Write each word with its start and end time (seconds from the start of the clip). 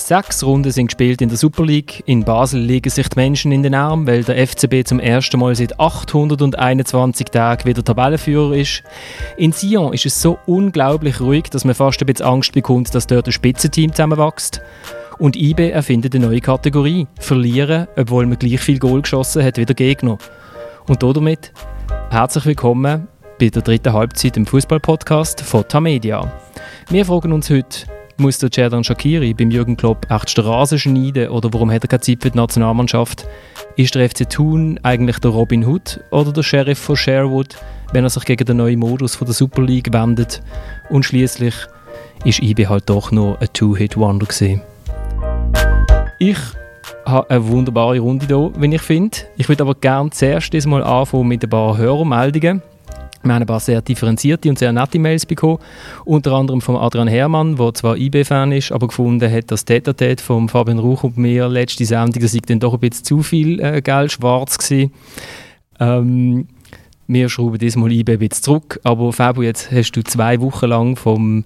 Sechs 0.00 0.42
Runden 0.42 0.72
sind 0.72 0.86
gespielt 0.86 1.20
in 1.20 1.28
der 1.28 1.36
Super 1.36 1.64
League. 1.64 2.02
In 2.06 2.24
Basel 2.24 2.60
liegen 2.60 2.88
sich 2.88 3.08
die 3.10 3.16
Menschen 3.16 3.52
in 3.52 3.62
den 3.62 3.74
Arm, 3.74 4.06
weil 4.06 4.24
der 4.24 4.44
FCB 4.44 4.84
zum 4.84 4.98
ersten 4.98 5.38
Mal 5.38 5.54
seit 5.54 5.78
821 5.78 7.26
Tagen 7.26 7.66
wieder 7.66 7.84
Tabellenführer 7.84 8.56
ist. 8.56 8.82
In 9.36 9.52
Sion 9.52 9.92
ist 9.92 10.06
es 10.06 10.20
so 10.20 10.38
unglaublich 10.46 11.20
ruhig, 11.20 11.44
dass 11.50 11.64
man 11.64 11.74
fast 11.74 12.00
ein 12.00 12.06
bisschen 12.06 12.26
Angst 12.26 12.52
bekommt, 12.52 12.92
dass 12.94 13.06
dort 13.06 13.26
ein 13.26 13.32
Spitzenteam 13.32 13.92
zusammenwächst. 13.92 14.62
Und 15.18 15.36
IB 15.36 15.70
erfindet 15.70 16.14
eine 16.14 16.26
neue 16.26 16.40
Kategorie: 16.40 17.06
Verlieren, 17.20 17.86
obwohl 17.94 18.26
man 18.26 18.38
gleich 18.38 18.60
viel 18.60 18.78
Goal 18.78 19.02
geschossen 19.02 19.44
hat 19.44 19.58
wie 19.58 19.66
der 19.66 19.76
Gegner. 19.76 20.16
Und 20.88 21.02
damit 21.02 21.52
herzlich 22.10 22.46
willkommen 22.46 23.06
bei 23.38 23.50
der 23.50 23.62
dritten 23.62 23.92
Halbzeit 23.92 24.36
im 24.38 24.46
Fußball-Podcast 24.46 25.42
von 25.42 25.68
Tamedia. 25.68 26.32
Wir 26.88 27.04
fragen 27.04 27.32
uns 27.32 27.50
heute, 27.50 27.86
muss 28.20 28.38
der 28.38 28.50
Cerdan 28.50 28.84
Shakiri 28.84 29.34
beim 29.34 29.50
Jürgen 29.50 29.76
Klopp 29.76 30.06
echt 30.10 30.28
den 30.36 30.78
schneiden 30.78 31.28
oder 31.30 31.52
warum 31.52 31.72
hat 31.72 31.82
er 31.82 31.88
keine 31.88 32.00
Zeit 32.00 32.22
für 32.22 32.30
die 32.30 32.36
Nationalmannschaft? 32.36 33.26
Ist 33.76 33.94
der 33.94 34.08
FC 34.08 34.28
Thun 34.28 34.78
eigentlich 34.82 35.18
der 35.18 35.30
Robin 35.30 35.64
Hood 35.64 36.00
oder 36.10 36.32
der 36.32 36.42
Sheriff 36.42 36.78
von 36.78 36.96
Sherwood, 36.96 37.56
wenn 37.92 38.04
er 38.04 38.10
sich 38.10 38.24
gegen 38.24 38.44
den 38.44 38.58
neuen 38.58 38.78
Modus 38.78 39.16
von 39.16 39.26
der 39.26 39.34
Super 39.34 39.62
League 39.62 39.92
wendet? 39.92 40.42
Und 40.90 41.04
schließlich 41.04 41.54
ist 42.24 42.42
IB 42.42 42.66
halt 42.66 42.88
doch 42.88 43.10
nur 43.10 43.40
ein 43.40 43.48
Two-Hit-Wonder 43.52 44.26
gewesen. 44.26 44.60
Ich 46.18 46.38
habe 47.06 47.30
eine 47.30 47.46
wunderbare 47.48 47.98
Runde 47.98 48.26
hier, 48.26 48.52
wenn 48.56 48.72
ich 48.72 48.82
finde. 48.82 49.16
Ich 49.36 49.48
würde 49.48 49.62
aber 49.62 49.74
gerne 49.74 50.10
zuerst 50.10 50.52
mal 50.66 50.84
anfangen 50.84 51.28
mit 51.28 51.42
ein 51.42 51.50
paar 51.50 51.78
Hörermeldungen. 51.78 52.62
Wir 53.22 53.34
haben 53.34 53.42
ein 53.42 53.46
paar 53.46 53.60
sehr 53.60 53.82
differenzierte 53.82 54.48
und 54.48 54.58
sehr 54.58 54.72
nette 54.72 54.98
Mails 54.98 55.26
bekommen. 55.26 55.58
Unter 56.06 56.32
anderem 56.32 56.62
von 56.62 56.76
Adrian 56.76 57.08
Herrmann, 57.08 57.56
der 57.56 57.74
zwar 57.74 57.96
IB-Fan 57.96 58.52
ist, 58.52 58.72
aber 58.72 58.88
gefunden 58.88 59.30
hat, 59.30 59.50
dass 59.50 59.66
Tete 59.66 60.16
von 60.22 60.48
Fabian 60.48 60.78
Ruch 60.78 61.04
und 61.04 61.18
mir 61.18 61.48
letzte 61.48 61.84
Sendung, 61.84 62.22
das 62.22 62.32
dann 62.32 62.60
doch 62.60 62.72
ein 62.72 62.80
bisschen 62.80 63.04
zu 63.04 63.22
viel 63.22 63.60
äh, 63.60 63.82
Geld 63.82 64.12
schwarz 64.12 64.56
gewesen. 64.56 64.92
Ähm, 65.78 66.48
wir 67.08 67.28
schrauben 67.28 67.58
diesmal 67.58 67.92
IB 67.92 68.12
ein 68.12 68.18
bisschen 68.20 68.42
zurück. 68.42 68.80
Aber 68.84 69.12
Fabio, 69.12 69.42
jetzt 69.42 69.70
hast 69.70 69.92
du 69.92 70.02
zwei 70.02 70.40
Wochen 70.40 70.66
lang 70.66 70.96
vom 70.96 71.44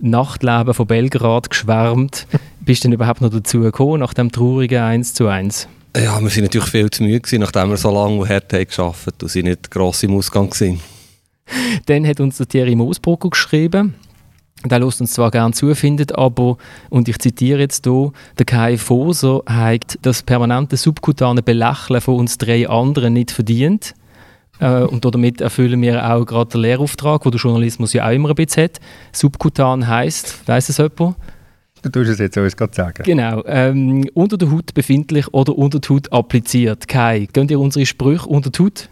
Nachtleben 0.00 0.74
von 0.74 0.86
Belgrad 0.86 1.48
geschwärmt. 1.48 2.26
Bist 2.60 2.84
du 2.84 2.88
denn 2.88 2.94
überhaupt 2.94 3.20
noch 3.20 3.30
dazu 3.30 3.60
gekommen, 3.60 4.00
nach 4.00 4.12
dem 4.12 4.32
traurigen 4.32 4.82
1 4.82 5.14
zu 5.14 5.28
1? 5.28 5.68
Ja, 5.96 6.20
wir 6.20 6.28
sind 6.28 6.44
natürlich 6.44 6.68
viel 6.68 6.90
zu 6.90 7.04
müde 7.04 7.20
gewesen, 7.20 7.40
nachdem 7.40 7.70
wir 7.70 7.76
so 7.78 7.90
lange 7.90 8.18
und 8.18 8.28
hart 8.28 8.52
haben 8.52 8.66
gearbeitet 8.66 9.22
und 9.22 9.28
sind 9.30 9.46
nicht 9.46 9.70
gross 9.70 10.02
im 10.02 10.14
Ausgang 10.14 10.50
gewesen. 10.50 10.80
Dann 11.86 12.06
hat 12.06 12.20
uns 12.20 12.38
der 12.38 12.48
Thierry 12.48 12.74
Moosbrucker 12.74 13.30
geschrieben, 13.30 13.94
der 14.64 14.80
lässt 14.80 15.00
uns 15.00 15.12
zwar 15.12 15.30
gerne 15.30 15.52
zufindet, 15.52 16.16
aber, 16.16 16.56
und 16.90 17.08
ich 17.08 17.18
zitiere 17.18 17.60
jetzt 17.60 17.84
hier, 17.84 18.12
der 18.38 18.46
Kai 18.46 18.78
Foser 18.78 19.42
hat 19.46 19.98
das 20.02 20.22
permanente 20.22 20.76
subkutane 20.76 21.42
Belächeln 21.42 22.00
von 22.00 22.16
uns 22.16 22.38
drei 22.38 22.68
anderen 22.68 23.12
nicht 23.12 23.30
verdient. 23.30 23.94
Äh, 24.58 24.82
und 24.82 25.04
damit 25.04 25.40
erfüllen 25.40 25.82
wir 25.82 26.10
auch 26.10 26.24
gerade 26.24 26.50
den 26.52 26.62
Lehrauftrag, 26.62 27.22
den 27.22 27.32
der 27.32 27.40
Journalismus 27.40 27.92
ja 27.92 28.06
auch 28.06 28.12
immer 28.12 28.30
ein 28.30 28.34
bisschen 28.34 28.64
hat. 28.64 28.80
Subkutan 29.12 29.86
heisst, 29.86 30.48
weiss 30.48 30.68
es 30.68 30.78
jemand? 30.78 31.16
Du 31.82 31.90
tust 31.90 32.10
es 32.10 32.18
jetzt 32.18 32.36
uns 32.36 32.56
gerade 32.56 32.74
sagen. 32.74 33.02
Genau. 33.04 33.44
Ähm, 33.46 34.08
unter 34.14 34.38
der 34.38 34.50
Haut 34.50 34.72
befindlich 34.74 35.32
oder 35.32 35.56
unter 35.56 35.78
der 35.78 35.90
Haut 35.90 36.12
appliziert. 36.12 36.88
Kai, 36.88 37.28
gehen 37.32 37.46
dir 37.46 37.60
unsere 37.60 37.84
Sprüche 37.86 38.26
unter 38.26 38.50
der 38.50 38.64
Haut? 38.64 38.88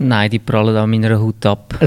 Nein, 0.00 0.30
die 0.30 0.38
prallen 0.38 0.76
an 0.76 0.90
meiner 0.90 1.18
Haut 1.18 1.44
ab. 1.44 1.74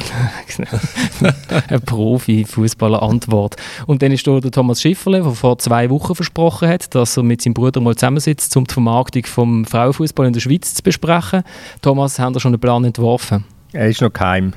Eine 1.69 1.79
Profi-Fußballer-Antwort. 1.79 3.55
Und 3.87 4.01
dann 4.01 4.11
ist 4.11 4.27
da 4.27 4.39
der 4.39 4.51
Thomas 4.51 4.81
Schifferle, 4.81 5.21
der 5.21 5.31
vor 5.31 5.57
zwei 5.59 5.89
Wochen 5.89 6.15
versprochen 6.15 6.67
hat, 6.67 6.93
dass 6.93 7.15
er 7.15 7.23
mit 7.23 7.41
seinem 7.41 7.53
Bruder 7.53 7.79
mal 7.79 7.95
zusammensitzt, 7.95 8.55
um 8.57 8.65
die 8.65 8.73
Vermarktung 8.73 9.25
vom 9.25 9.65
Frauenfußball 9.65 10.27
in 10.27 10.33
der 10.33 10.41
Schweiz 10.41 10.73
zu 10.73 10.83
besprechen. 10.83 11.43
Thomas, 11.81 12.19
haben 12.19 12.33
Sie 12.33 12.41
schon 12.41 12.53
einen 12.53 12.59
Plan 12.59 12.83
entworfen? 12.83 13.45
Er 13.71 13.87
ist 13.87 14.01
noch 14.01 14.11
geheim. 14.11 14.53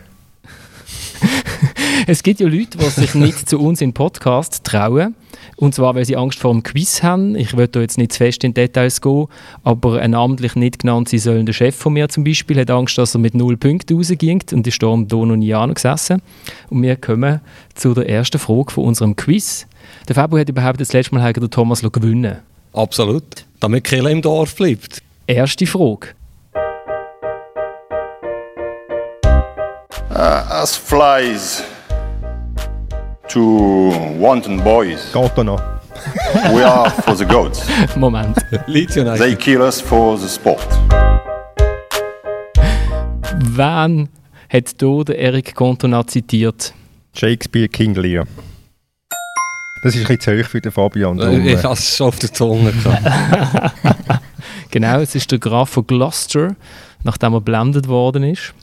es 2.08 2.24
gibt 2.24 2.40
ja 2.40 2.48
Leute, 2.48 2.78
die 2.78 2.90
sich 2.90 3.14
nicht 3.14 3.48
zu 3.48 3.60
uns 3.60 3.80
in 3.80 3.92
Podcast 3.92 4.64
trauen. 4.64 5.14
Und 5.56 5.74
zwar, 5.74 5.94
weil 5.94 6.04
sie 6.04 6.16
Angst 6.16 6.38
vor 6.38 6.52
dem 6.52 6.62
Quiz 6.62 7.02
haben. 7.02 7.36
Ich 7.36 7.56
will 7.56 7.68
da 7.68 7.80
jetzt 7.80 7.98
nicht 7.98 8.12
zu 8.12 8.18
fest 8.18 8.44
in 8.44 8.54
Details 8.54 9.00
gehen, 9.00 9.26
aber 9.62 10.00
ein 10.00 10.10
namentlich 10.12 10.56
nicht 10.56 10.80
genannt 10.80 11.08
sein 11.08 11.20
sollender 11.20 11.52
Chef 11.52 11.76
von 11.76 11.92
mir 11.92 12.08
zum 12.08 12.24
Beispiel 12.24 12.58
hat 12.60 12.70
Angst, 12.70 12.98
dass 12.98 13.14
er 13.14 13.20
mit 13.20 13.34
null 13.34 13.56
Punkten 13.56 13.96
rausgeht 13.96 14.52
und 14.52 14.66
ist 14.66 14.82
da 14.82 14.88
am 14.88 15.06
Don 15.08 15.38
nie 15.38 15.54
gesessen. 15.74 16.22
Und 16.70 16.82
wir 16.82 16.96
kommen 16.96 17.40
zu 17.74 17.94
der 17.94 18.08
ersten 18.08 18.38
Frage 18.38 18.72
von 18.72 18.84
unserem 18.84 19.16
Quiz. 19.16 19.66
Der 20.08 20.14
Fabio 20.14 20.38
hat 20.38 20.48
überhaupt 20.48 20.80
das 20.80 20.92
letzte 20.92 21.14
Mal 21.14 21.32
den 21.32 21.50
Thomas 21.50 21.82
gewonnen. 21.82 22.38
Absolut, 22.72 23.44
damit 23.60 23.84
Kille 23.84 24.10
im 24.10 24.22
Dorf 24.22 24.56
bleibt. 24.56 25.02
Erste 25.26 25.66
Frage. 25.66 26.08
Uh, 30.10 30.44
as 30.48 30.76
flies 30.76 31.64
to 33.28 33.92
wanton 34.18 34.62
boys. 34.62 35.12
Noch. 35.14 35.60
we 36.52 36.62
are 36.62 36.90
for 36.90 37.14
the 37.14 37.24
goats. 37.24 37.66
Moment. 37.96 38.38
They 38.66 39.36
kill 39.36 39.62
us 39.62 39.80
for 39.80 40.18
the 40.18 40.28
sport. 40.28 40.66
Wen 43.56 44.08
hat 44.48 44.74
hier 44.80 45.16
Eric 45.16 45.54
Cantona 45.54 46.06
zitiert? 46.06 46.74
Shakespeare 47.14 47.68
King 47.68 47.94
Lear. 47.94 48.26
Das 49.82 49.94
ist 49.94 50.00
ein 50.00 50.16
bisschen 50.16 50.20
zu 50.20 50.42
hoch 50.42 50.48
für 50.48 50.60
den 50.60 50.72
Fabian. 50.72 51.18
Ich 51.46 51.62
habe 51.62 51.74
es 51.74 51.96
schon 51.96 52.08
auf 52.08 52.18
der 52.18 52.32
Zunge 52.32 52.72
genau, 54.70 55.00
es 55.00 55.14
ist 55.14 55.30
der 55.30 55.38
Graf 55.38 55.70
von 55.70 55.86
Gloucester, 55.86 56.56
nachdem 57.02 57.34
er 57.34 57.40
blendet 57.42 57.86
worden 57.86 58.24
ist. 58.24 58.54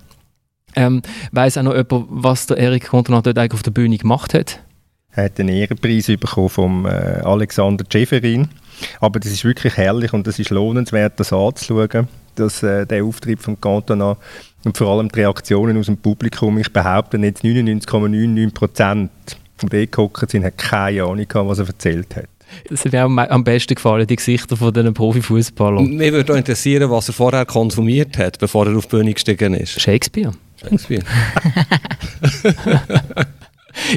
Ähm, 0.75 1.01
Weiß 1.31 1.57
auch 1.57 1.63
noch 1.63 1.75
jemand, 1.75 2.05
was 2.09 2.47
der 2.47 2.57
Eric 2.57 2.85
Cantona 2.85 3.21
dort 3.21 3.37
eigentlich 3.37 3.53
auf 3.53 3.63
der 3.63 3.71
Bühne 3.71 3.97
gemacht 3.97 4.33
hat? 4.33 4.59
Er 5.13 5.25
hat 5.25 5.39
einen 5.39 5.49
Ehrenpreis 5.49 6.07
bekommen 6.07 6.49
vom 6.49 6.85
äh, 6.85 6.89
Alexander 6.89 7.83
Schäferin. 7.91 8.47
Aber 8.99 9.19
das 9.19 9.31
ist 9.31 9.43
wirklich 9.43 9.77
herrlich 9.77 10.13
und 10.13 10.25
es 10.27 10.39
ist 10.39 10.49
lohnenswert, 10.49 11.19
das 11.19 11.33
anzuschauen, 11.33 12.07
dass, 12.35 12.63
äh, 12.63 12.85
der 12.85 13.03
Auftritt 13.03 13.41
von 13.41 13.59
Cantona 13.59 14.17
und 14.63 14.77
vor 14.77 14.87
allem 14.87 15.09
die 15.09 15.19
Reaktionen 15.19 15.77
aus 15.77 15.87
dem 15.87 15.97
Publikum. 15.97 16.57
Ich 16.57 16.71
behaupte 16.71 17.17
jetzt 17.17 17.43
99,99 17.43 18.53
Prozent, 18.53 19.11
die 19.61 19.67
dort 19.67 19.91
gehockt 19.91 20.31
sind, 20.31 20.45
hat 20.45 20.57
keine 20.57 21.03
Ahnung 21.03 21.27
gehabt, 21.27 21.49
was 21.49 21.59
er 21.59 21.67
erzählt 21.67 22.15
hat. 22.15 22.25
Das 22.69 22.83
hat 22.83 22.91
mir 22.91 23.31
am 23.31 23.43
besten 23.43 23.75
gefallen, 23.75 24.05
die 24.07 24.15
Gesichter 24.15 24.57
von 24.57 24.73
diesen 24.73 24.93
Profifußballern. 24.93 25.95
Mich 25.95 26.11
würde 26.11 26.33
auch 26.33 26.37
interessieren, 26.37 26.89
was 26.89 27.07
er 27.07 27.13
vorher 27.13 27.45
konsumiert 27.45 28.17
hat, 28.17 28.39
bevor 28.39 28.67
er 28.67 28.75
auf 28.75 28.87
die 28.87 28.97
Bühne 28.97 29.13
gestiegen 29.13 29.53
ist. 29.53 29.79
Shakespeare. 29.79 30.33
Shakespeare. 30.61 31.03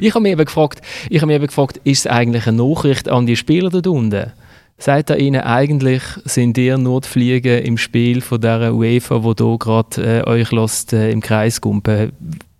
ich 0.00 0.14
habe 0.14 0.22
mich 0.22 0.32
eben 0.32 0.44
gefragt, 0.44 0.80
ich 1.08 1.18
habe 1.18 1.26
mich 1.26 1.36
eben 1.36 1.46
gefragt, 1.46 1.80
ist 1.84 2.00
es 2.00 2.06
eigentlich 2.06 2.46
eine 2.46 2.62
Nachricht 2.62 3.08
an 3.08 3.26
die 3.26 3.36
Spieler 3.36 3.70
dort 3.70 3.86
unten? 3.86 4.32
Sagt 4.76 5.10
er 5.10 5.18
ihnen 5.18 5.42
eigentlich, 5.42 6.02
sind 6.24 6.58
ihr 6.58 6.78
nur 6.78 7.00
die 7.00 7.08
Fliegen 7.08 7.62
im 7.62 7.78
Spiel 7.78 8.20
von 8.20 8.40
dieser 8.40 8.74
UEFA, 8.74 9.22
wo 9.22 9.34
hier 9.36 9.58
gerade 9.58 10.22
äh, 10.22 10.28
euch 10.28 10.50
lässt, 10.50 10.92
äh, 10.92 11.12
im 11.12 11.20
Kreis 11.20 11.60
gumpen? 11.60 12.12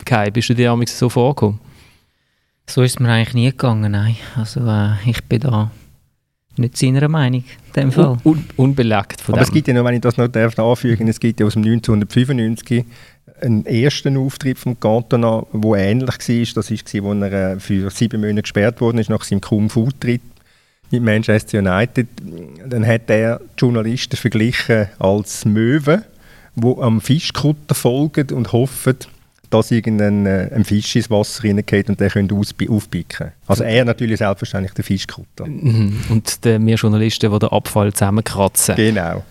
Kai, 0.05 0.31
bist 0.31 0.49
du 0.49 0.55
dir 0.55 0.79
so 0.87 1.09
vorgekommen? 1.09 1.59
So 2.67 2.83
ist 2.83 2.93
es 2.93 3.01
mir 3.01 3.11
eigentlich 3.11 3.35
nie 3.35 3.51
gegangen, 3.51 3.93
nein. 3.93 4.17
Also 4.37 4.61
äh, 4.61 4.93
ich 5.07 5.25
bin 5.25 5.41
da 5.41 5.71
nicht 6.57 6.77
seiner 6.77 7.09
Meinung 7.09 7.45
in 7.67 7.83
dem 7.83 7.93
Fall. 7.93 8.17
Un, 8.23 8.25
un, 8.25 8.45
unbelegt 8.57 9.21
von 9.21 9.35
Aber 9.35 9.43
dem. 9.43 9.49
es 9.49 9.53
gibt 9.53 9.69
ja 9.69 9.75
noch, 9.75 9.85
wenn 9.85 9.95
ich 9.95 10.01
das 10.01 10.17
noch 10.17 10.29
darf 10.29 10.59
anfügen, 10.59 11.09
es 11.09 11.19
gibt 11.19 11.41
ja 11.41 11.47
aus 11.47 11.55
dem 11.55 11.65
1995 11.65 12.85
einen 13.41 13.67
ersten 13.67 14.17
Auftritt 14.17 14.59
von 14.59 14.79
Cantona, 14.79 15.45
der 15.53 15.73
ähnlich 15.73 16.29
war. 16.29 16.55
Das 16.55 16.71
war, 16.71 17.11
als 17.11 17.33
er 17.33 17.53
äh, 17.53 17.61
für 17.61 17.91
sieben 17.91 18.21
Monate 18.21 18.43
gesperrt 18.43 18.81
worden 18.81 18.99
ist 18.99 19.11
nach 19.11 19.25
seinem 19.25 19.41
Kampf-Auftritt 19.41 20.23
mit 20.91 21.03
Manchester 21.03 21.59
United. 21.59 22.07
Dann 22.67 22.87
hat 22.87 23.11
er 23.11 23.39
die 23.39 23.61
Journalisten 23.61 24.17
verglichen 24.17 24.89
als 24.99 25.45
Möwen, 25.45 26.03
die 26.55 26.75
am 26.79 27.01
Fischkutter 27.01 27.75
folgen 27.75 28.31
und 28.33 28.53
hoffen, 28.53 28.97
dass 29.51 29.71
irgendein 29.71 30.27
äh, 30.27 30.51
ein 30.55 30.65
Fisch 30.65 30.97
ins 30.97 31.11
Wasser 31.11 31.45
reingeht 31.45 31.89
und 31.89 32.01
der 32.01 32.11
könnte 32.11 32.35
aufpicken. 32.35 33.33
Also 33.47 33.63
er 33.63 33.85
natürlich 33.85 34.19
selbstverständlich 34.19 34.75
der 34.75 34.85
Fischkutter. 34.85 35.47
Mhm. 35.47 36.01
Und 36.09 36.45
die, 36.45 36.61
wir 36.61 36.75
Journalisten, 36.75 37.31
die 37.31 37.39
den 37.39 37.49
Abfall 37.51 37.93
zusammenkratzen. 37.93 38.75
Genau. 38.77 39.23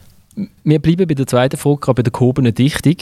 Wir 0.63 0.79
bleiben 0.79 1.07
bei 1.07 1.13
der 1.13 1.27
zweiten 1.27 1.57
Frage, 1.57 1.77
gerade 1.77 1.95
bei 1.95 2.03
der 2.03 2.11
gehobenen 2.11 2.53
Dichtung. 2.53 2.95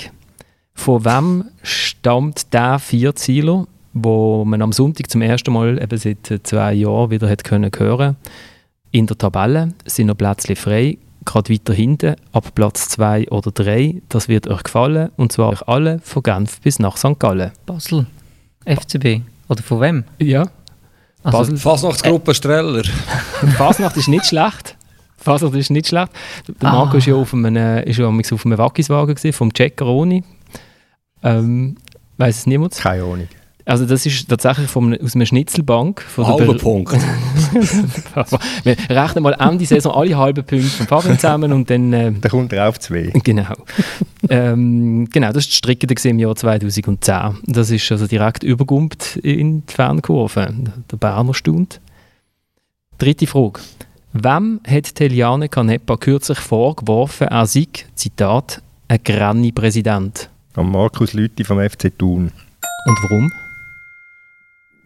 Von 0.74 1.06
wem 1.06 1.46
stammt 1.64 2.54
der 2.54 2.80
Vierzieler, 2.80 3.66
wo 3.94 4.46
man 4.46 4.62
am 4.62 4.72
Sonntag 4.72 5.10
zum 5.10 5.22
ersten 5.22 5.54
Mal 5.54 5.82
eben 5.82 5.98
seit 5.98 6.40
zwei 6.44 6.74
Jahren 6.74 7.12
wieder 7.12 7.30
hat 7.30 7.44
können 7.44 7.72
hören 7.78 8.16
In 8.92 9.06
der 9.08 9.18
Tabelle 9.18 9.74
sind 9.86 10.08
noch 10.08 10.18
Plätze 10.18 10.56
frei, 10.56 10.98
gerade 11.26 11.54
weiter 11.54 11.74
hinten, 11.74 12.16
ab 12.32 12.56
Platz 12.56 12.90
2 12.90 13.30
oder 13.30 13.52
3. 13.52 14.02
Das 14.10 14.28
wird 14.28 14.48
euch 14.48 14.64
gefallen, 14.64 15.12
und 15.18 15.32
zwar 15.32 15.50
euch 15.50 15.68
alle 15.68 16.00
von 16.04 16.24
Genf 16.24 16.62
bis 16.62 16.80
nach 16.80 16.98
St. 16.98 17.20
Gallen. 17.20 17.52
Basel, 17.66 18.08
FCB, 18.66 19.22
oder 19.50 19.62
von 19.62 19.82
wem? 19.82 20.04
Ja. 20.20 20.48
Also, 21.24 21.56
Fasnachtsgruppe 21.56 22.34
Streller. 22.34 22.84
Fasnacht 23.58 23.96
ist 23.98 24.08
nicht 24.08 24.26
schlecht. 24.26 24.76
Fasnacht 25.18 25.54
ist 25.54 25.70
nicht 25.70 25.88
schlecht. 25.88 26.10
Der 26.48 26.68
Ah. 26.68 26.72
Marco 26.72 26.98
ist 26.98 27.06
ja 27.06 27.14
auf 27.14 27.32
einem, 27.36 27.56
äh, 27.56 27.84
ist 27.84 27.98
ja 28.00 28.08
auf 28.08 28.46
einem 28.46 28.58
Wackiswagen 28.58 29.14
gewesen, 29.14 29.34
vom 29.34 29.52
Jack 29.56 29.80
Roni. 29.82 30.24
Ähm, 31.24 31.78
Weiß 32.18 32.38
es 32.40 32.46
niemand? 32.48 32.76
Keine 32.76 33.04
Ahnung. 33.04 33.28
Also 33.64 33.86
das 33.86 34.06
ist 34.06 34.28
tatsächlich 34.28 34.68
von, 34.70 34.94
einem- 34.94 35.06
aus 35.06 35.16
einer 35.16 35.26
Schnitzelbank. 35.26 36.02
Von 36.02 36.26
der 36.26 36.34
Halber 36.34 36.58
Punkt. 36.58 36.94
Wir 38.64 38.76
rechnen 38.90 39.24
mal 39.24 39.34
Ende 39.34 39.66
Saison 39.66 39.94
alle 39.94 40.18
halben 40.18 40.44
Punkte 40.44 40.68
von 40.68 40.88
Fabian 40.88 41.16
zusammen 41.20 41.54
und 41.54 41.70
dann... 41.70 41.94
Äh, 41.94 42.12
Da 42.20 42.30
kommt 42.30 42.54
er 42.54 42.68
auf 42.70 42.80
zwei. 42.80 43.12
Genau. 43.24 43.54
ähm, 44.30 45.08
genau, 45.12 45.28
das 45.28 45.36
war 45.36 45.42
die 45.50 45.52
Strecke 45.52 46.10
im 46.10 46.20
Jahr 46.20 46.36
2010. 46.36 47.38
Das 47.46 47.70
ist 47.70 47.92
also 47.92 48.08
direkt 48.08 48.44
übergumpt 48.44 49.18
in 49.18 49.64
die 49.66 49.74
Fernkurve. 49.74 50.54
Der 50.92 50.98
Berner 50.98 51.34
stund. 51.34 51.80
Dritte 52.98 53.28
Frage. 53.28 53.60
Wem 54.14 54.60
hat 54.68 54.96
Teliane 54.96 55.50
Canepa 55.50 55.98
kürzlich 55.98 56.40
vorgeworfen, 56.40 57.28
er 57.28 57.46
sei, 57.46 57.68
Zitat, 57.96 58.62
ein 58.88 59.00
Granny-Präsident? 59.04 60.30
Am 60.54 60.70
Markus 60.70 61.14
Lüthi 61.14 61.46
vom 61.46 61.60
FC 61.62 61.98
Thun. 61.98 62.30
Und 62.86 63.04
warum? 63.04 63.32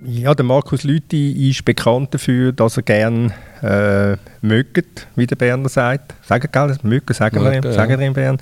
Ja, 0.03 0.35
der 0.35 0.45
Markus 0.45 0.83
Lüthi 0.83 1.49
ist 1.49 1.65
bekannt 1.65 2.13
dafür, 2.13 2.51
dass 2.51 2.77
er 2.77 2.83
gerne 2.83 3.33
äh, 3.63 4.45
mögt, 4.45 5.07
wie 5.15 5.25
der 5.25 5.35
Berner 5.35 5.69
sagt. 5.69 6.13
Sagen, 6.23 6.49
gell? 6.51 6.77
Mögen, 6.83 7.13
sagen 7.15 7.43
wir, 7.43 7.51
ihm, 7.51 7.63
ja. 7.63 7.71
sagen 7.71 7.99
wir 7.99 8.05
in 8.05 8.13
Bern. 8.13 8.37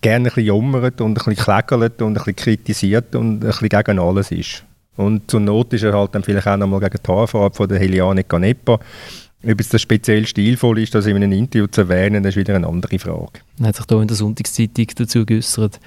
Gerne 0.00 0.16
ein 0.16 0.34
bisschen 0.34 0.46
jammert 0.46 1.00
und 1.02 1.10
ein 1.10 1.14
bisschen 1.14 1.36
klägert 1.36 2.00
und 2.00 2.12
ein 2.12 2.14
bisschen 2.14 2.36
kritisiert 2.36 3.14
und 3.14 3.34
ein 3.34 3.40
bisschen 3.40 3.68
gegen 3.68 3.98
alles 3.98 4.30
ist. 4.30 4.64
Und 4.96 5.30
zur 5.30 5.40
Not 5.40 5.74
ist 5.74 5.82
er 5.82 5.92
halt 5.92 6.14
dann 6.14 6.22
vielleicht 6.22 6.46
auch 6.46 6.56
nochmal 6.56 6.80
gegen 6.80 6.98
die 7.04 7.12
Haarfarbe 7.12 7.54
von 7.54 7.68
der 7.68 7.78
Heliane 7.78 8.24
Canepa. 8.24 8.80
Ob 9.44 9.60
es 9.60 9.68
das 9.68 9.82
speziell 9.82 10.26
stilvoll 10.26 10.80
ist, 10.80 10.94
das 10.94 11.06
in 11.06 11.16
einem 11.16 11.30
Interview 11.30 11.66
zu 11.66 11.82
erwähnen, 11.82 12.22
das 12.22 12.30
ist 12.34 12.36
wieder 12.36 12.56
eine 12.56 12.66
andere 12.66 12.98
Frage. 12.98 13.40
Er 13.60 13.68
hat 13.68 13.76
sich 13.76 13.86
da 13.86 14.00
in 14.00 14.08
der 14.08 14.16
Sonntagszeitung 14.16 14.86
dazu 14.96 15.24
geäußert. 15.26 15.78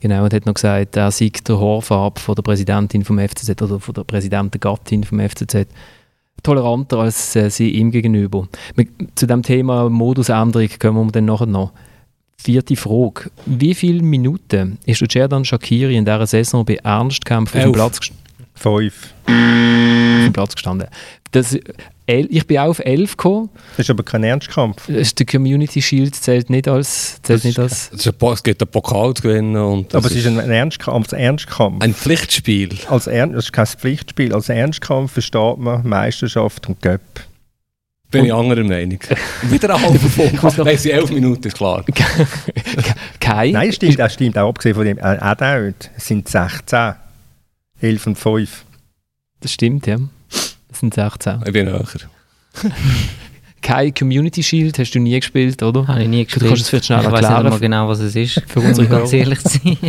Genau, 0.00 0.24
und 0.24 0.34
hat 0.34 0.44
noch 0.46 0.54
gesagt, 0.54 0.96
er 0.96 1.10
sei 1.10 1.30
der 1.46 1.58
Haarfarbe 1.58 2.20
von 2.20 2.34
der 2.34 2.42
Präsidentin 2.42 3.04
vom 3.04 3.18
FCZ 3.18 3.60
oder 3.62 3.80
von 3.80 3.94
der 3.94 4.04
Präsidentengattin 4.04 5.04
vom 5.04 5.20
FCZ 5.20 5.66
toleranter 6.42 6.98
als 6.98 7.34
äh, 7.34 7.48
sie 7.50 7.70
ihm 7.70 7.90
gegenüber. 7.90 8.46
Zu 9.14 9.26
dem 9.26 9.42
Thema 9.42 9.88
Modusänderung 9.88 10.68
kommen 10.78 11.06
wir 11.08 11.12
dann 11.12 11.24
nachher 11.24 11.46
noch. 11.46 11.72
Vierte 12.36 12.76
Frage. 12.76 13.30
Wie 13.46 13.74
viele 13.74 14.02
Minuten 14.02 14.78
ist 14.84 15.02
Cerdan 15.10 15.44
Shakiri 15.46 15.96
in 15.96 16.04
dieser 16.04 16.26
Saison 16.26 16.64
bei 16.64 16.74
Ernstkämpfen 16.76 17.60
auf 17.60 17.64
dem. 17.66 17.72
Platz, 17.72 17.98
gest- 17.98 18.12
Fünf. 18.54 19.14
auf 19.26 19.32
dem 20.24 20.32
Platz 20.34 20.54
gestanden? 20.54 20.88
Das, 21.32 21.58
ich 22.06 22.46
bin 22.46 22.58
auch 22.58 22.68
auf 22.68 22.78
11 22.78 23.16
gekommen. 23.16 23.50
Das 23.76 23.86
ist 23.86 23.90
aber 23.90 24.04
kein 24.04 24.22
Ernstkampf. 24.22 24.86
Das 24.86 24.96
ist 24.96 25.18
Der 25.18 25.26
Community 25.26 25.82
Shield 25.82 26.14
zählt 26.14 26.50
nicht 26.50 26.68
als... 26.68 27.20
Zählt 27.22 27.38
Das 27.40 27.44
nicht 27.44 27.58
ist 27.58 27.62
als 27.62 27.90
Es, 27.92 28.06
ist 28.06 28.22
ein, 28.22 28.32
es 28.32 28.42
gibt 28.44 28.62
einen 28.62 28.70
Pokal 28.70 29.14
zu 29.14 29.22
gewinnen. 29.22 29.56
Und 29.56 29.94
Aber 29.94 30.06
es 30.06 30.14
ist 30.14 30.26
ein 30.26 30.38
Ernstkampf. 30.38 31.06
Als 31.06 31.12
Ernstkampf. 31.12 31.82
ein 31.82 31.94
Pflichtspiel. 31.94 32.76
Als 32.88 33.08
Ern 33.08 33.32
das 33.32 33.46
ist 33.46 33.52
kein 33.52 33.66
Pflichtspiel. 33.66 34.32
Als 34.32 34.48
Ernstkampf 34.48 35.12
versteht 35.12 35.58
man 35.58 35.86
Meisterschaft 35.86 36.68
und 36.68 36.80
Göpp. 36.80 37.00
Bin 38.10 38.24
ich 38.26 38.32
anderer 38.32 38.62
Meinung. 38.62 39.00
Wieder 39.42 39.74
ein 39.74 39.82
halber 39.82 39.98
Punkt. 39.98 40.58
Nein, 40.58 40.74
es 40.74 40.82
sind 40.84 40.92
elf 40.92 41.10
Minuten, 41.10 41.48
ist 41.48 41.56
klar. 41.56 41.84
kein... 43.20 43.52
Nein, 43.52 43.72
stimmt, 43.72 43.98
das 43.98 44.14
stimmt 44.14 44.38
auch 44.38 44.48
abgesehen 44.50 44.76
von 44.76 44.84
dem. 44.84 44.98
Äh, 44.98 45.18
auch 45.20 45.60
nicht. 45.60 45.90
Es 45.96 46.06
sind 46.06 46.28
16. 46.28 46.94
11 47.80 48.06
und 48.06 48.16
5. 48.16 48.64
Das 49.40 49.52
stimmt, 49.52 49.86
ja. 49.88 49.98
Sind 50.80 50.94
16. 50.94 51.42
Ich 51.46 51.52
bin 51.52 51.66
höher. 51.68 51.84
Kein 53.62 53.92
Community 53.94 54.42
Shield 54.44 54.78
hast 54.78 54.92
du 54.92 55.00
nie 55.00 55.18
gespielt, 55.18 55.60
oder? 55.62 55.88
Habe 55.88 56.02
ich 56.02 56.08
nie 56.08 56.20
Du 56.24 56.26
gespielt. 56.26 56.48
kannst 56.48 56.62
es 56.62 56.68
vielleicht 56.68 56.84
schnell 56.86 57.00
ich 57.00 57.06
weiß 57.06 57.12
nicht 57.22 57.30
erklären. 57.30 57.50
mal 57.50 57.58
genau, 57.58 57.88
was 57.88 57.98
es 57.98 58.14
ist, 58.14 58.42
Für 58.46 58.60
unsere 58.68 58.86
ganz 58.86 59.12
ehrlich 59.12 59.40
zu 59.40 59.58
sein. 59.58 59.78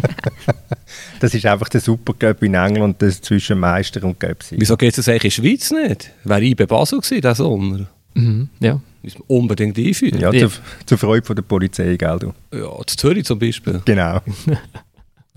Das 1.19 1.34
ist 1.34 1.45
einfach 1.45 1.68
der 1.69 1.81
Supercup 1.81 2.42
in 2.44 2.54
England, 2.54 3.01
das 3.01 3.22
zwischen 3.22 3.60
Meister 3.60 4.04
und 4.04 4.19
Göpp 4.19 4.42
sind. 4.44 4.62
Wieso 4.62 4.78
geht 4.78 4.98
es 4.98 5.07
eigentlich 5.10 5.38
in 5.38 5.44
der 5.44 5.50
Schweiz 5.50 5.72
nicht? 5.72 6.12
Wäre 6.24 6.42
ich 6.44 6.56
bei 6.56 6.66
Basel 6.66 7.00
gewesen, 7.00 7.22
diesen 7.22 7.36
Sommer. 7.36 7.88
Mhm, 8.13 8.50
ja. 8.60 8.80
Müssen 9.04 9.19
wir 9.19 9.30
unbedingt 9.36 9.78
einführen. 9.78 10.19
Ja, 10.19 10.31
Ja. 10.31 10.48
zur, 10.48 10.51
zur 10.86 10.98
Freude 10.98 11.25
von 11.25 11.36
der 11.36 11.44
Polizei, 11.44 11.95
gell 11.98 12.19
du? 12.19 12.33
Ja, 12.56 12.69
zu 12.86 12.95
Zürich 12.95 13.25
zum 13.25 13.38
Beispiel. 13.40 13.81
Genau. 13.86 14.22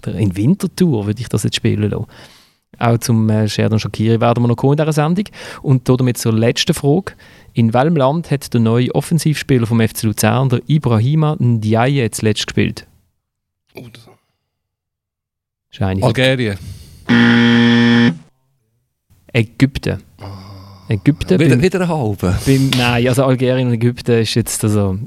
Oder 0.03 0.15
in 0.19 0.37
Winterthur 0.37 1.07
würde 1.07 1.21
ich 1.21 1.29
das 1.29 1.43
jetzt 1.43 1.57
spielen 1.57 1.91
lassen. 1.91 2.07
Auch 2.79 2.99
zum 2.99 3.29
äh, 3.29 3.49
Sheridan 3.49 3.79
Shakiri 3.79 4.21
werden 4.21 4.43
wir 4.43 4.49
noch 4.49 4.57
kommen 4.57 4.73
in 4.73 4.79
dieser 4.79 4.93
Sendung. 4.93 5.25
Und 5.63 5.89
damit 5.89 6.19
zur 6.19 6.33
letzten 6.33 6.75
Frage. 6.75 7.13
In 7.53 7.75
welchem 7.75 7.97
Land 7.97 8.31
hat 8.31 8.53
der 8.55 8.61
neue 8.61 8.95
Offensivspieler 8.95 9.67
vom 9.67 9.81
FC 9.81 10.05
Luzern, 10.05 10.49
der 10.49 10.61
Ibrahima 10.69 11.37
Ndiaye, 11.39 12.11
zuletzt 12.11 12.47
gespielt? 12.47 12.87
Ist 15.71 15.83
eine 15.83 16.03
Algerien. 16.03 16.59
Ägypten. 19.33 20.03
Ägypten 20.91 21.39
Wieder, 21.39 21.51
beim, 21.51 21.63
wieder 21.63 21.81
ein 21.83 21.89
halber. 21.89 22.37
beim, 22.45 22.71
Nein, 22.77 23.07
also 23.07 23.25
Algerien 23.25 23.69
und 23.69 23.75
Ägypten 23.75 24.23
ist 24.23 24.35
jetzt 24.35 24.65
also... 24.65 24.99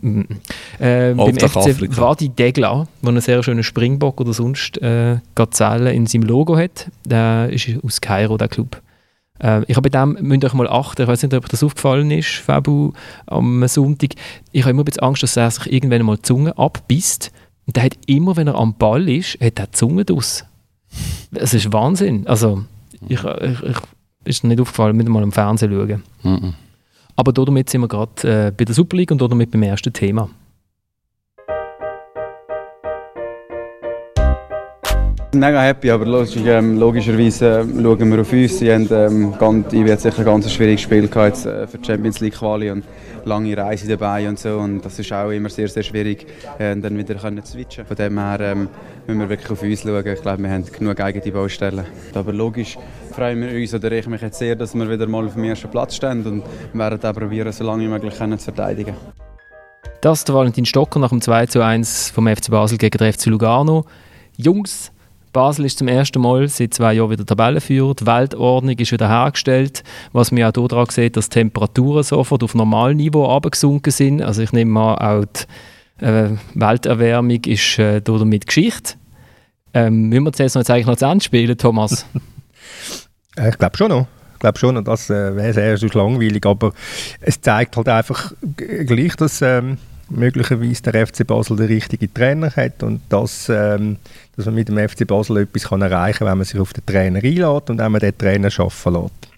äh, 0.80 1.14
beim 1.14 1.36
FC 1.36 1.58
Afrika. 1.58 2.02
Wadi 2.02 2.30
Degla, 2.30 2.88
der 3.02 3.10
einen 3.10 3.20
sehr 3.20 3.44
schönen 3.44 3.64
Springbock 3.64 4.22
oder 4.22 4.32
sonst 4.32 4.82
äh, 4.82 5.18
Gazelle 5.36 5.92
in 5.92 6.06
seinem 6.06 6.24
Logo 6.24 6.56
hat. 6.56 6.90
Der 7.04 7.50
ist 7.52 7.70
aus 7.84 8.00
Kairo, 8.00 8.38
der 8.38 8.48
Club. 8.48 8.82
Äh, 9.40 9.64
ich 9.68 9.76
habe 9.76 9.90
bei 9.90 10.00
dem, 10.00 10.18
müsst 10.22 10.44
ihr 10.44 10.48
euch 10.48 10.54
mal 10.54 10.70
achten, 10.70 11.02
ich 11.02 11.08
weiß 11.10 11.22
nicht, 11.22 11.34
ob 11.34 11.44
euch 11.44 11.50
das 11.50 11.64
aufgefallen 11.64 12.12
ist, 12.12 12.30
Fabu, 12.30 12.94
am 13.26 13.68
Sonntag. 13.68 14.12
Ich 14.54 14.62
habe 14.62 14.72
immer 14.72 14.84
ein 14.84 14.86
bisschen 14.86 15.04
Angst, 15.04 15.24
dass 15.24 15.36
er 15.36 15.52
sich 15.52 15.70
irgendwann 15.70 16.04
mal 16.04 16.16
die 16.16 16.22
Zunge 16.22 16.58
abbisst. 16.58 17.34
Und 17.68 17.76
der 17.76 17.84
hat 17.84 17.98
immer, 18.06 18.38
wenn 18.38 18.48
er 18.48 18.56
am 18.56 18.78
Ball 18.78 19.10
ist, 19.10 19.34
hat 19.42 19.60
er 19.60 19.66
die 19.68 19.72
Zunge 19.72 20.06
draus. 20.06 20.46
Das 21.30 21.54
ist 21.54 21.74
Wahnsinn. 21.74 22.26
Also, 22.26 22.64
ich, 23.10 23.22
ich, 23.22 23.64
ich 23.64 23.78
ist 24.26 24.44
nicht 24.44 24.60
aufgefallen, 24.60 24.96
müssen 24.96 25.10
wir 25.10 25.14
mal 25.14 25.24
im 25.24 25.32
Fernsehen 25.32 25.72
schauen. 25.72 26.04
Mhm. 26.24 26.54
Aber 27.16 27.32
damit 27.32 27.70
sind 27.70 27.82
wir 27.82 27.88
gerade 27.88 28.48
äh, 28.48 28.52
bei 28.52 28.66
der 28.66 28.74
Super 28.74 28.98
League 28.98 29.12
und 29.12 29.22
damit 29.22 29.52
beim 29.52 29.64
ersten 29.64 29.94
Thema. 29.94 30.30
Mega 35.34 35.64
happy, 35.64 35.90
aber 35.90 36.06
logisch, 36.06 36.36
ähm, 36.46 36.78
logischerweise 36.78 37.62
äh, 37.62 37.82
schauen 37.82 38.12
wir 38.12 38.22
auf 38.22 38.32
uns. 38.32 38.60
Sie 38.60 38.72
haben 38.72 38.88
ähm, 38.92 39.34
ganz, 39.40 39.74
ich 39.74 40.00
sicher 40.00 40.20
ein 40.20 40.26
ganz 40.26 40.52
schwieriges 40.52 40.82
Spiel 40.82 41.08
gehabt 41.08 41.38
jetzt, 41.38 41.46
äh, 41.48 41.66
für 41.66 41.80
die 41.80 41.86
Champions 41.86 42.20
League 42.20 42.36
Quali 42.36 42.70
und 42.70 42.84
lange 43.26 43.58
Reise 43.58 43.88
dabei 43.88 44.30
und 44.30 44.38
so 44.38 44.60
und 44.60 44.86
das 44.86 45.00
ist 45.00 45.12
auch 45.12 45.32
immer 45.32 45.50
sehr 45.50 45.68
sehr 45.68 45.82
schwierig, 45.82 46.28
äh, 46.60 46.76
dann 46.76 46.96
wieder 46.96 47.16
können 47.16 47.44
zu 47.44 47.54
switchen. 47.54 47.84
Von 47.84 47.98
dem 47.98 48.20
her 48.20 48.40
ähm, 48.42 48.70
müssen 49.08 49.22
wir 49.22 49.30
wirklich 49.30 49.50
auf 49.50 49.64
uns 49.64 49.82
schauen. 49.82 50.06
Ich 50.06 50.22
glaube, 50.22 50.44
wir 50.44 50.50
haben 50.52 50.66
genug 50.72 51.00
eigene 51.00 51.32
Baustellen. 51.32 51.86
Aber 52.14 52.32
logisch 52.32 52.78
freuen 53.12 53.42
wir 53.42 53.60
uns 53.60 53.74
oder 53.74 53.92
ich 53.92 54.06
mich 54.06 54.22
jetzt 54.22 54.38
sehr, 54.38 54.56
dass 54.56 54.76
wir 54.76 54.88
wieder 54.88 55.08
mal 55.08 55.26
auf 55.26 55.34
dem 55.34 55.46
ersten 55.46 55.70
Platz 55.72 55.96
stehen 55.96 56.24
und 56.28 56.44
werden 56.78 57.04
auch 57.04 57.14
probieren, 57.14 57.52
so 57.52 57.64
lange 57.64 57.86
wie 57.86 57.88
möglich 57.88 58.16
können 58.16 58.38
zu 58.38 58.54
verteidigen. 58.54 58.94
Das 60.02 60.20
ist 60.20 60.32
Valentin 60.32 60.66
Stocker 60.66 61.00
nach 61.00 61.10
dem 61.10 61.22
2 61.22 61.48
zu 61.48 61.64
1 61.64 62.12
vom 62.12 62.28
FC 62.28 62.52
Basel 62.52 62.78
gegen 62.78 63.00
den 63.00 63.12
FC 63.12 63.26
Lugano. 63.28 63.86
Jungs, 64.38 64.93
Basel 65.34 65.66
ist 65.66 65.80
zum 65.80 65.88
ersten 65.88 66.22
Mal 66.22 66.48
seit 66.48 66.74
zwei 66.74 66.94
Jahren 66.94 67.10
wieder 67.10 67.26
Tabellenführer. 67.26 67.96
Die 67.96 68.06
Weltordnung 68.06 68.78
ist 68.78 68.92
wieder 68.92 69.10
hergestellt. 69.10 69.84
Was 70.14 70.32
man 70.32 70.44
auch 70.44 70.52
daran 70.52 70.86
sieht, 70.90 71.18
dass 71.18 71.30
die 71.30 71.40
Temperaturen 71.40 72.04
sofort 72.04 72.44
auf 72.44 72.56
Normalniveau 72.56 73.36
abgesunken 73.36 73.92
sind. 73.92 74.22
Also 74.22 74.42
ich 74.44 74.54
nehme 74.54 74.80
an, 74.80 74.98
auch 74.98 75.26
die 76.00 76.06
äh, 76.06 76.30
Welterwärmung 76.54 77.44
ist 77.46 77.80
äh, 77.80 78.02
damit 78.02 78.48
Geschichte. 78.48 78.94
Ähm, 79.74 80.10
müssen 80.10 80.24
wir 80.24 80.32
die 80.32 80.38
Saison 80.38 80.62
jetzt 80.62 80.70
eigentlich 80.70 80.86
noch 80.86 80.96
zu 80.98 81.06
Ende 81.06 81.24
spielen, 81.24 81.58
Thomas? 81.58 82.06
Äh, 83.36 83.50
Ich 83.50 83.58
glaube 83.58 83.76
schon 83.76 83.90
noch. 83.90 84.06
Ich 84.36 84.40
glaube 84.40 84.60
schon 84.60 84.76
noch, 84.76 84.84
das 84.84 85.10
äh, 85.10 85.36
wäre 85.36 85.54
sehr 85.54 85.76
sonst 85.78 85.96
langweilig, 85.96 86.46
aber 86.46 86.72
es 87.20 87.42
zeigt 87.42 87.76
halt 87.78 87.90
einfach 87.90 88.32
gleich, 88.56 89.16
dass 89.16 89.42
ähm, 89.42 89.80
möglicherweise 90.14 90.82
der 90.84 91.08
FC 91.08 91.26
Basel 91.26 91.58
den 91.58 91.68
richtigen 91.68 92.14
Trainer 92.14 92.52
hat 92.52 92.84
und 92.84 93.02
dass, 93.10 93.50
ähm, 93.50 93.98
dass 94.36 94.46
man 94.46 94.56
mit 94.56 94.70
dem 94.70 94.78
FC 94.78 95.06
Basel 95.06 95.38
etwas 95.38 95.70
kann 95.70 95.82
erreichen 95.82 96.20
kann, 96.20 96.28
wenn 96.28 96.38
man 96.38 96.46
sich 96.46 96.60
auf 96.60 96.74
den 96.74 96.86
Trainer 96.86 97.20
einlädt 97.20 97.70
und 97.70 97.78
wenn 97.78 97.92
man 97.92 98.00
den 98.00 98.18
Trainer 98.18 98.50
arbeiten 98.58 98.94
lässt. 98.94 99.33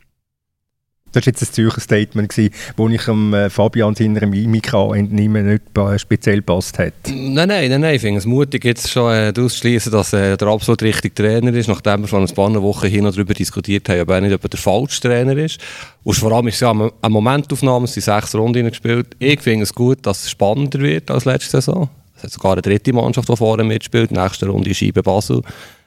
Das 1.15 1.25
war 1.25 1.31
jetzt 1.31 1.43
ein 1.43 1.53
Zürcher 1.53 1.79
Statement, 1.79 2.27
gewesen, 2.27 2.53
wo 2.75 2.89
ich 2.89 3.07
am 3.07 3.33
äh, 3.33 3.49
Fabian 3.49 3.95
seiner 3.95 4.27
Mimik 4.27 4.73
entnehmen 4.73 5.47
nicht 5.47 6.01
speziell 6.01 6.41
passt 6.41 6.77
hat. 6.77 6.91
Nein, 7.07 7.47
nein, 7.47 7.69
nein, 7.69 7.79
nein. 7.79 7.95
Ich 7.95 8.01
finde 8.01 8.17
es 8.17 8.25
mutig, 8.25 8.65
jetzt 8.65 8.91
schon 8.91 9.13
äh, 9.13 9.31
daraus 9.31 9.53
zu 9.53 9.59
schließen, 9.59 9.93
dass 9.93 10.11
äh, 10.11 10.35
der 10.35 10.47
absolut 10.49 10.83
richtige 10.83 11.15
Trainer 11.15 11.53
ist, 11.53 11.69
nachdem 11.69 12.01
wir 12.01 12.09
schon 12.09 12.21
ein 12.21 12.35
paar 12.35 12.61
Wochen 12.61 12.87
hier 12.87 13.01
noch 13.01 13.13
darüber 13.13 13.33
diskutiert 13.33 13.87
haben, 13.87 14.01
aber 14.01 14.17
auch 14.17 14.21
nicht, 14.21 14.33
ob 14.33 14.43
er 14.43 14.49
der 14.49 14.59
falsche 14.59 14.99
Trainer 14.99 15.37
ist. 15.37 15.57
Und 16.03 16.15
vor 16.15 16.33
allem 16.33 16.49
ist 16.49 16.55
es 16.55 16.59
ja 16.59 16.71
eine 16.71 16.91
Momentaufnahme, 17.07 17.85
es 17.85 17.93
sind 17.93 18.03
sechs 18.03 18.35
Runden 18.35 18.67
gespielt. 18.67 19.15
Ich 19.17 19.39
finde 19.39 19.63
es 19.63 19.73
gut, 19.73 20.05
dass 20.05 20.23
es 20.23 20.31
spannender 20.31 20.79
wird 20.79 21.09
als 21.09 21.23
letzte 21.23 21.51
Saison. 21.51 21.87
Es 22.17 22.23
hat 22.23 22.31
sogar 22.31 22.53
eine 22.53 22.61
dritte 22.61 22.91
Mannschaft, 22.91 23.29
die 23.29 23.37
vorne 23.37 23.63
mitspielt. 23.63 24.11
Nächste 24.11 24.47
Runde 24.47 24.69
ist 24.69 24.79
Scheibe 24.79 25.01
Basel. 25.01 25.41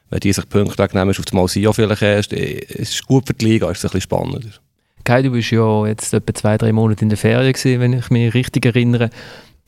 Wenn 0.09 0.21
die 0.21 0.33
sich 0.33 0.49
Punkte 0.49 0.83
wegnehmen, 0.83 1.11
ist 1.11 1.19
auf 1.19 1.27
das 1.27 1.35
Mal 1.35 1.49
Sion 1.49 1.75
vielleicht 1.75 2.01
erst. 2.01 2.33
Äh, 2.33 2.65
Es 2.67 2.95
ist 2.95 3.07
gut 3.07 3.27
für 3.27 3.35
die 3.35 3.45
Liga, 3.45 3.71
ist 3.71 3.85
ein 3.85 3.89
bisschen 3.89 4.01
spannender. 4.01 4.49
Kai, 5.09 5.23
du 5.23 5.31
bist 5.31 5.51
ja 5.53 5.87
jetzt 5.87 6.13
etwa 6.13 6.35
zwei, 6.35 6.59
drei 6.59 6.71
Monate 6.71 7.01
in 7.01 7.09
der 7.09 7.17
Ferien 7.17 7.55
gewesen, 7.55 7.81
wenn 7.81 7.95
ich 7.95 8.11
mich 8.11 8.35
richtig 8.35 8.67
erinnere. 8.67 9.09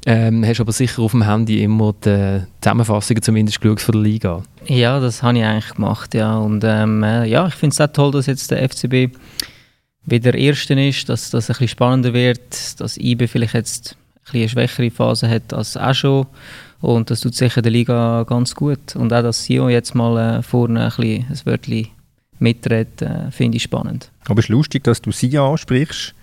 Ähm, 0.05 0.45
hast 0.45 0.61
aber 0.61 0.73
sicher 0.73 1.01
auf 1.01 1.13
dem 1.13 1.25
Handy 1.27 1.63
immer 1.65 1.95
die 1.95 2.43
Zusammenfassungen 2.61 3.23
zumindest 3.23 3.59
von 3.59 3.75
der 3.75 3.95
Liga. 4.03 4.43
Ja, 4.67 5.01
das 5.01 5.23
habe 5.23 5.39
ich 5.39 5.45
eigentlich 5.45 5.77
gemacht, 5.77 6.13
ja. 6.13 6.37
Und 6.37 6.63
ähm, 6.67 7.03
äh, 7.03 7.25
ja, 7.25 7.47
ich 7.47 7.55
finde 7.55 7.73
es 7.73 7.81
auch 7.81 7.91
toll, 7.91 8.11
dass 8.11 8.27
jetzt 8.27 8.51
der 8.51 8.69
FCB 8.69 9.17
wieder 10.05 10.35
Erster 10.35 10.77
ist, 10.77 11.09
dass 11.09 11.31
das 11.31 11.49
ein 11.49 11.55
bisschen 11.55 11.69
spannender 11.69 12.13
wird, 12.13 12.79
dass 12.79 12.99
IBE 12.99 13.27
vielleicht 13.27 13.55
jetzt 13.55 13.97
eine 14.35 14.47
schwächere 14.47 14.91
Phase 14.91 15.27
hat 15.27 15.55
als 15.55 15.75
auch 15.75 15.95
schon. 15.95 16.27
Und 16.83 17.09
das 17.09 17.21
tut 17.21 17.35
sicher 17.35 17.63
der 17.63 17.73
Liga 17.73 18.25
ganz 18.25 18.55
gut. 18.55 18.95
Und 18.95 19.11
auch, 19.15 19.23
dass 19.23 19.45
Sion 19.47 19.71
jetzt 19.71 19.95
mal 19.95 20.41
äh, 20.41 20.43
vorne 20.43 20.93
ein, 20.95 21.03
ein 21.03 21.41
Wörtchen 21.45 21.89
mitredet, 22.41 23.03
äh, 23.03 23.31
finde 23.31 23.57
ich 23.57 23.63
spannend. 23.63 24.11
Aber 24.27 24.41
es 24.41 24.47
ist 24.47 24.51
lustig, 24.51 24.85
dass 24.85 25.01
du 25.01 25.13
Sion 25.13 25.53
ansprichst. 25.53 26.15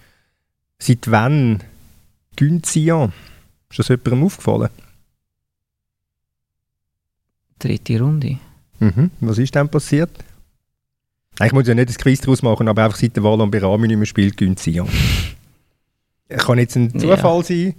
Seit 0.79 1.09
wann 1.09 1.63
gönnt 2.35 2.65
Sion? 2.65 3.13
Ist 3.69 3.79
das 3.79 3.87
jemandem 3.89 4.23
aufgefallen? 4.23 4.69
Dritte 7.59 7.99
Runde. 7.99 8.37
Mhm. 8.79 9.11
Was 9.19 9.37
ist 9.37 9.55
denn 9.55 9.69
passiert? 9.69 10.11
Ich 11.43 11.51
muss 11.51 11.67
ja 11.67 11.75
nicht 11.75 11.89
das 11.89 11.97
Quiz 11.97 12.21
daraus 12.21 12.41
machen, 12.41 12.67
aber 12.67 12.85
einfach 12.85 12.97
seit 12.97 13.15
der 13.15 13.23
Wahl 13.23 13.41
am 13.41 13.51
Berami 13.51 13.87
nicht 13.87 13.97
mehr 13.97 14.05
spielt, 14.05 14.37
gönnt 14.37 14.59
Sion. 14.59 14.89
kann 16.29 16.57
jetzt 16.57 16.75
ein 16.75 16.97
Zufall 16.99 17.37
ja. 17.37 17.43
sein. 17.43 17.73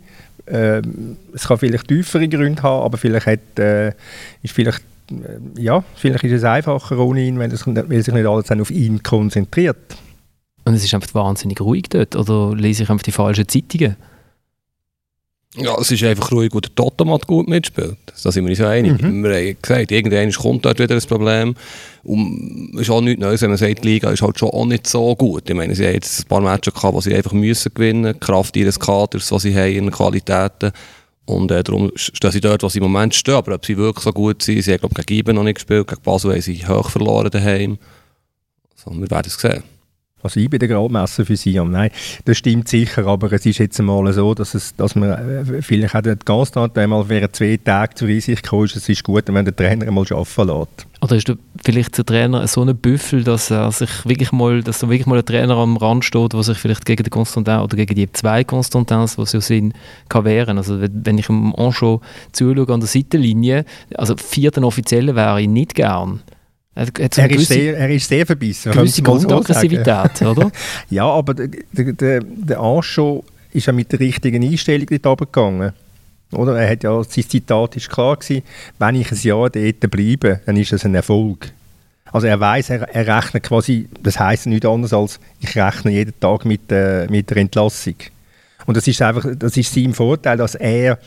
Ähm, 0.47 1.17
es 1.35 1.47
kann 1.47 1.59
vielleicht 1.59 1.89
tiefere 1.89 2.29
Gründe 2.29 2.63
haben, 2.63 2.85
aber 2.85 2.97
vielleicht 2.97 3.27
hat, 3.27 3.59
äh, 3.59 3.89
ist 4.43 4.55
vielleicht, 4.55 4.83
ja, 5.57 5.85
vielleicht 5.95 6.25
ist 6.25 6.33
es 6.33 6.45
einfacher 6.45 6.99
ohne 6.99 7.23
ihn, 7.23 7.39
weil, 7.39 7.53
es, 7.53 7.67
weil 7.67 8.03
sich 8.03 8.15
nicht 8.15 8.27
alles 8.27 8.51
auf 8.51 8.71
ihn 8.71 9.03
konzentriert. 9.03 9.97
Und 10.65 10.75
es 10.75 10.85
ist 10.85 10.95
einfach 10.95 11.15
wahnsinnig 11.15 11.61
ruhig 11.61 11.85
dort, 11.89 12.15
oder 12.15 12.55
lese 12.55 12.83
ich 12.83 12.91
einfach 12.91 13.03
die 13.03 13.13
falschen 13.13 13.49
Zeitungen? 13.49 13.97
Ja, 15.57 15.75
es 15.81 15.91
ist 15.91 16.05
einfach 16.05 16.31
ruhig, 16.31 16.51
wo 16.53 16.61
der 16.61 16.75
Totomat 16.75 17.27
gut 17.27 17.49
mitspielt. 17.49 17.97
Da 18.23 18.31
sind 18.31 18.45
wir 18.45 18.51
uns 18.51 18.59
ja 18.59 18.69
einig. 18.69 19.01
Mhm. 19.01 19.25
Wir 19.25 19.35
haben 19.35 19.57
gesagt, 19.61 19.91
irgendwann 19.91 20.31
kommt 20.31 20.65
dort 20.67 20.79
wieder 20.79 20.95
ein 20.95 21.01
Problem. 21.01 21.55
Und 22.05 22.75
es 22.75 22.83
ist 22.83 22.91
auch 22.91 23.01
nichts 23.01 23.21
Neues, 23.21 23.41
wenn 23.41 23.49
man 23.49 23.59
sagt, 23.59 23.83
die 23.83 23.89
Liga 23.89 24.11
ist 24.11 24.23
halt 24.23 24.39
schon 24.39 24.51
auch 24.51 24.67
nicht 24.67 24.87
so 24.87 25.17
gut. 25.17 25.49
Ich 25.49 25.57
meine, 25.57 25.75
sie 25.75 25.87
haben 25.87 25.95
jetzt 25.95 26.21
ein 26.21 26.29
paar 26.29 26.43
Matches 26.43 26.75
gehabt, 26.75 26.95
wo 26.95 27.01
sie 27.01 27.15
einfach 27.15 27.33
müssen 27.33 27.73
gewinnen 27.75 28.21
Kraft 28.21 28.57
ihres 28.57 28.79
Kaders, 28.79 29.33
was 29.33 29.43
sie 29.43 29.57
haben, 29.57 29.73
in 29.73 29.91
Qualitäten. 29.91 30.71
Und 31.29 31.51
äh, 31.51 31.63
darum 31.63 31.93
stehen 31.95 32.31
sie 32.31 32.41
dort, 32.41 32.63
wo 32.63 32.71
sie 32.71 32.79
im 32.79 32.85
Moment 32.85 33.15
stehen. 33.15 33.35
Aber 33.35 33.55
ob 33.55 33.67
sie 33.67 33.77
wirklich 33.77 34.03
so 34.03 34.13
gut 34.13 34.43
sind, 34.43 34.63
sie 34.63 34.73
haben, 34.73 34.81
glaube 34.81 34.95
ich, 34.99 35.07
gegen 35.07 35.21
Iben 35.21 35.37
noch 35.37 35.43
nicht 35.43 35.57
gespielt. 35.57 35.87
Gegen 35.87 36.01
Basel 36.01 36.33
haben 36.33 36.41
sie 36.41 36.67
hoch 36.67 36.89
verloren 36.89 37.31
daheim. 37.31 37.79
Also, 38.75 38.99
wir 38.99 39.11
werden 39.11 39.27
es 39.27 39.39
sehen. 39.39 39.63
Also 40.23 40.41
ich 40.41 40.51
bin 40.51 40.59
der 40.59 40.69
Gradmesser 40.69 41.25
für 41.25 41.37
Siam. 41.37 41.71
Nein, 41.71 41.91
das 42.25 42.39
stimmt 42.39 42.69
sicher, 42.69 43.07
aber 43.07 43.33
es 43.33 43.47
ist 43.47 43.59
jetzt 43.59 43.79
einmal 43.79 44.13
so, 44.13 44.35
dass, 44.35 44.55
es, 44.55 44.75
dass 44.75 44.97
man 44.97 45.11
äh, 45.11 45.63
vielleicht 45.63 45.95
auch 45.95 46.01
den 46.01 46.19
Constant 46.25 46.77
einmal 46.77 47.09
während 47.09 47.37
zwei 47.37 47.57
Tagen 47.57 47.95
zur 47.95 48.09
Einsicht 48.09 48.43
gekommen 48.43 48.65
ist, 48.65 48.75
es 48.75 48.89
ist 48.89 49.05
gut, 49.05 49.25
wenn 49.29 49.45
der 49.45 49.55
Trainer 49.55 49.87
einmal 49.87 50.05
arbeiten 50.11 50.49
lässt. 50.49 50.87
Oder 51.01 51.17
ist 51.17 51.33
vielleicht 51.63 51.97
der 51.97 52.05
Trainer 52.05 52.47
so 52.49 52.63
ein 52.63 52.77
Büffel, 52.77 53.23
dass 53.23 53.51
er 53.53 53.71
sich 53.71 53.91
wirklich 54.05 54.33
mal, 54.33 54.63
dass 54.65 54.81
da 54.81 54.89
wirklich 54.89 55.07
mal 55.07 55.19
ein 55.19 55.25
Trainer 55.25 55.57
am 55.57 55.77
Rand 55.77 56.05
steht, 56.05 56.33
der 56.33 56.43
sich 56.43 56.59
vielleicht 56.59 56.85
gegen 56.85 57.05
den 57.05 57.11
Constantin 57.11 57.61
oder 57.61 57.77
gegen 57.77 57.95
die 57.95 58.11
zwei 58.11 58.43
Constantins, 58.43 59.15
die 59.15 59.25
so 59.25 59.39
sind, 59.39 59.75
kann 60.09 60.25
wehren. 60.25 60.59
Also 60.59 60.81
wenn 60.81 61.19
ich 61.19 61.29
im 61.29 61.55
Anschau 61.55 62.01
zuschaue 62.33 62.75
an 62.75 62.81
der 62.81 62.89
Seitenlinie, 62.89 63.65
also 63.95 64.17
vierten 64.17 64.65
Offiziellen 64.65 65.15
wäre 65.15 65.41
ich 65.41 65.49
nicht 65.49 65.77
gern. 65.77 66.23
Er, 66.79 66.87
er, 66.97 67.31
ist 67.33 67.49
sehr, 67.49 67.77
er 67.77 67.91
ist 67.91 68.09
sehr 68.09 68.25
verbissen. 68.25 68.71
Gewisse 68.71 69.03
Grundaggressivität, 69.03 70.23
oder? 70.23 70.53
ja, 70.91 71.07
aber 71.07 71.35
der, 71.35 71.49
der, 71.93 72.21
der 72.21 72.61
Ancho 72.61 73.25
ist 73.53 73.67
ja 73.67 73.73
mit 73.73 73.91
der 73.91 73.99
richtigen 73.99 74.45
Einstellung 74.45 74.87
dort 75.03 75.19
gegangen. 75.19 75.73
Oder? 76.31 76.61
Er 76.61 76.71
hat 76.71 76.85
ja, 76.85 77.03
sein 77.03 77.29
Zitat 77.29 77.75
ist 77.75 77.91
klar 77.91 78.17
gewesen, 78.17 78.45
wenn 78.79 78.95
ich 78.95 79.11
ein 79.11 79.19
Jahr 79.19 79.51
dort 79.51 79.91
bleibe, 79.91 80.41
dann 80.47 80.57
ist 80.57 80.71
das 80.71 80.85
ein 80.85 80.95
Erfolg. 80.95 81.51
Also 82.13 82.29
er 82.29 82.39
weiß, 82.39 82.71
er, 82.71 82.83
er, 82.95 83.17
rechnet 83.17 83.43
quasi, 83.43 83.89
das 84.01 84.21
heißt 84.21 84.47
nichts 84.47 84.65
anderes 84.65 84.93
als, 84.93 85.19
ich 85.41 85.57
rechne 85.57 85.91
jeden 85.91 86.19
Tag 86.21 86.45
mit, 86.45 86.71
äh, 86.71 87.09
mit 87.09 87.29
der 87.29 87.39
Entlassung. 87.39 87.97
Und 88.67 88.77
das 88.77 88.87
ist 88.87 89.03
einfach, 89.03 89.27
das 89.37 89.57
ist 89.57 89.75
sein 89.75 89.95
Vorteil, 89.95 90.37
dass 90.37 90.55
er 90.55 91.01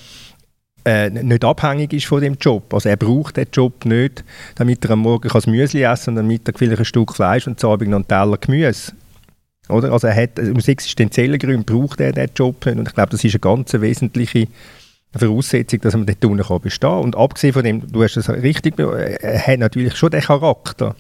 äh, 0.86 1.10
nicht 1.10 1.44
abhängig 1.44 1.94
ist 1.94 2.06
von 2.06 2.22
dem 2.22 2.36
Job. 2.36 2.74
Also 2.74 2.90
er 2.90 2.98
braucht 2.98 3.38
den 3.38 3.48
Job 3.52 3.86
nicht, 3.86 4.24
damit 4.56 4.84
er 4.86 4.92
am 4.92 5.00
Morgen 5.00 5.30
das 5.32 5.48
Müsli 5.48 5.84
essen 5.84 6.06
kann 6.06 6.14
und 6.16 6.20
am 6.22 6.28
Mittag 6.28 6.58
vielleicht 6.58 6.80
ein 6.80 6.86
Stück 6.86 7.14
Fleisch 7.16 7.48
und 7.48 7.64
am 7.64 7.72
Abend 7.72 7.90
noch 7.90 7.98
einen 7.98 8.08
Teller 8.08 8.38
Gemüse. 8.38 8.94
Oder? 9.70 9.92
Also 9.92 10.08
er 10.08 10.16
hat, 10.16 10.40
aus 10.40 10.68
existenziellen 10.68 11.40
Gründen 11.40 11.66
braucht 11.66 12.00
er 12.00 12.12
diesen 12.12 12.32
Job 12.36 12.66
nicht 12.66 12.78
und 12.78 12.88
ich 12.88 12.94
glaube, 12.94 13.12
das 13.12 13.24
ist 13.24 13.34
eine 13.34 13.40
ganz 13.40 13.74
wesentliche 13.74 14.48
Voraussetzung, 15.16 15.82
dass 15.82 15.96
man 15.96 16.06
dort 16.06 16.24
unten 16.24 16.44
kann 16.44 16.62
bestehen 16.62 16.90
kann. 16.90 17.00
Und 17.02 17.18
abgesehen 17.18 17.54
von 17.54 17.64
dem, 17.64 17.92
du 17.92 18.04
hast 18.04 18.18
es 18.18 18.30
richtig, 18.30 18.80
er 18.80 19.48
hat 19.48 19.60
natürlich 19.60 19.96
schon 19.96 20.12
den 20.12 20.22
Charakter, 20.22 20.96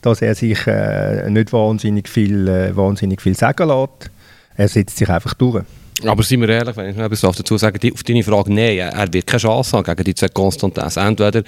dass 0.00 0.22
er 0.22 0.34
sich 0.34 0.66
äh, 0.66 1.28
nicht 1.30 1.52
wahnsinnig 1.52 2.08
viel, 2.08 2.48
äh, 2.48 2.76
wahnsinnig 2.76 3.20
viel 3.20 3.36
sagen 3.36 3.68
lässt. 3.68 4.10
Er 4.56 4.68
setzt 4.68 4.96
sich 4.96 5.08
einfach 5.08 5.34
durch. 5.34 5.64
Aber 6.04 6.22
seien 6.22 6.40
wir 6.40 6.48
ehrlich, 6.48 6.76
wenn 6.76 6.90
ich 6.90 6.96
noch 6.96 7.04
etwas 7.04 7.20
dazu 7.20 7.56
sagen 7.56 7.78
auf 7.92 8.02
deine 8.02 8.24
Frage, 8.24 8.52
nein, 8.52 8.78
er 8.78 9.12
wird 9.12 9.26
keine 9.26 9.40
Chance 9.40 9.76
haben 9.76 9.84
gegen 9.84 10.04
die 10.04 10.14
zwei 10.14 10.28
Konstantins. 10.28 10.96
Entweder 10.96 11.42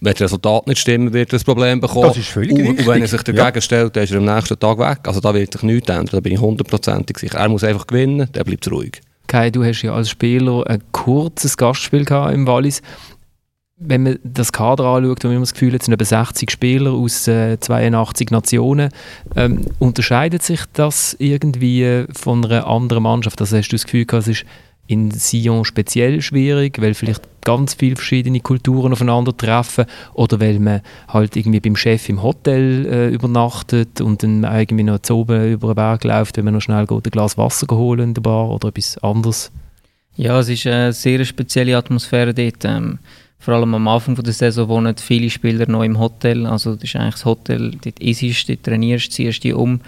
wenn 0.00 0.12
das 0.12 0.22
Resultat 0.22 0.66
nicht 0.66 0.78
stimmen, 0.78 1.12
wird 1.12 1.32
er 1.32 1.38
ein 1.38 1.44
Problem 1.44 1.80
bekommen. 1.80 2.08
Das 2.08 2.16
ist 2.16 2.28
völlig 2.28 2.52
und, 2.52 2.78
und 2.78 2.86
wenn 2.86 3.02
er 3.02 3.08
sich 3.08 3.22
dagegen 3.22 3.54
ja. 3.54 3.60
stellt, 3.60 3.96
dann 3.96 4.04
ist 4.04 4.12
er 4.12 4.18
am 4.18 4.24
nächsten 4.24 4.58
Tag 4.58 4.78
weg. 4.78 5.00
Also 5.04 5.20
da 5.20 5.34
wird 5.34 5.52
sich 5.52 5.62
nichts 5.62 5.88
ändern, 5.90 6.08
da 6.12 6.20
bin 6.20 6.32
ich 6.32 6.40
hundertprozentig 6.40 7.18
sicher. 7.18 7.38
Er 7.38 7.48
muss 7.48 7.64
einfach 7.64 7.86
gewinnen, 7.86 8.28
der 8.32 8.44
bleibt 8.44 8.70
ruhig. 8.70 9.00
Kai, 9.26 9.50
du 9.50 9.62
hast 9.62 9.82
ja 9.82 9.94
als 9.94 10.10
Spieler 10.10 10.66
ein 10.66 10.82
kurzes 10.92 11.56
Gastspiel 11.56 12.04
gehabt 12.04 12.34
im 12.34 12.46
Wallis 12.46 12.82
wenn 13.80 14.02
man 14.02 14.18
das 14.22 14.52
Kader 14.52 14.84
anschaut, 14.84 15.24
wo 15.24 15.28
man 15.28 15.40
das 15.40 15.54
Gefühl 15.54 15.74
es 15.74 15.86
sind 15.86 15.94
etwa 15.94 16.04
60 16.04 16.50
Spieler 16.50 16.92
aus 16.92 17.26
äh, 17.26 17.58
82 17.58 18.30
Nationen, 18.30 18.90
ähm, 19.34 19.66
unterscheidet 19.78 20.42
sich 20.42 20.60
das 20.74 21.16
irgendwie 21.18 22.04
von 22.12 22.44
einer 22.44 22.66
anderen 22.66 23.02
Mannschaft? 23.02 23.40
Also 23.40 23.56
hast 23.56 23.68
du 23.68 23.76
das 23.76 23.84
Gefühl 23.84 24.06
es 24.12 24.28
ist 24.28 24.44
in 24.86 25.10
Sion 25.12 25.64
speziell 25.64 26.20
schwierig, 26.20 26.80
weil 26.82 26.94
vielleicht 26.94 27.22
ganz 27.42 27.74
viele 27.74 27.94
verschiedene 27.94 28.40
Kulturen 28.40 28.92
aufeinander 28.92 29.34
treffen 29.36 29.86
oder 30.14 30.40
weil 30.40 30.58
man 30.58 30.80
halt 31.08 31.36
irgendwie 31.36 31.60
beim 31.60 31.76
Chef 31.76 32.08
im 32.08 32.22
Hotel 32.22 32.86
äh, 32.86 33.08
übernachtet 33.08 34.00
und 34.00 34.22
dann 34.22 34.42
irgendwie 34.42 34.82
noch 34.82 34.98
zu 34.98 35.18
oben 35.18 35.52
über 35.52 35.68
den 35.68 35.76
Berg 35.76 36.04
läuft, 36.04 36.36
wenn 36.36 36.44
man 36.44 36.54
noch 36.54 36.60
schnell 36.60 36.86
geht, 36.86 37.06
ein 37.06 37.10
Glas 37.10 37.38
Wasser 37.38 37.66
holen 37.70 38.08
in 38.08 38.14
der 38.14 38.22
Bar 38.22 38.50
oder 38.50 38.68
etwas 38.68 38.98
anderes? 38.98 39.52
Ja, 40.16 40.40
es 40.40 40.48
ist 40.48 40.66
eine 40.66 40.92
sehr 40.92 41.24
spezielle 41.24 41.76
Atmosphäre 41.76 42.34
dort. 42.34 42.64
Ähm, 42.64 42.98
vor 43.40 43.54
allem 43.54 43.74
am 43.74 43.88
Anfang 43.88 44.14
der 44.16 44.34
Saison 44.34 44.68
wohnen 44.68 44.94
viele 44.98 45.30
Spieler 45.30 45.66
noch 45.66 45.82
im 45.82 45.98
Hotel. 45.98 46.46
Also 46.46 46.74
das 46.74 46.84
ist 46.84 46.96
eigentlich 46.96 47.14
das 47.14 47.24
Hotel, 47.24 47.72
dort 47.82 47.98
isst, 47.98 48.48
dort 48.48 48.62
trainierst, 48.62 49.12
ziehst 49.12 49.42
dich 49.42 49.54
um, 49.54 49.80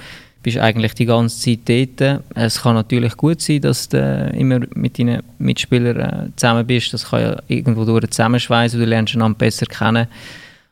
bist 0.43 0.57
eigentlich 0.57 0.95
die 0.95 1.05
ganze 1.05 1.39
Zeit 1.39 2.01
dort. 2.01 2.23
Es 2.35 2.63
kann 2.63 2.75
natürlich 2.75 3.15
gut 3.15 3.43
sein, 3.43 3.61
dass 3.61 3.91
du 3.91 4.33
immer 4.35 4.61
mit 4.75 4.99
deinen 4.99 5.23
Mitspielern 5.39 6.01
äh, 6.01 6.31
zusammen 6.35 6.67
bist. 6.67 6.95
Das 6.95 7.11
kann 7.11 7.21
ja 7.21 7.43
irgendwo 7.47 7.85
durch 7.85 8.09
zusammenschweißen, 8.09 8.81
du 8.81 8.87
lernst 8.87 9.15
einander 9.15 9.37
besser 9.37 9.67
kennen. 9.67 10.09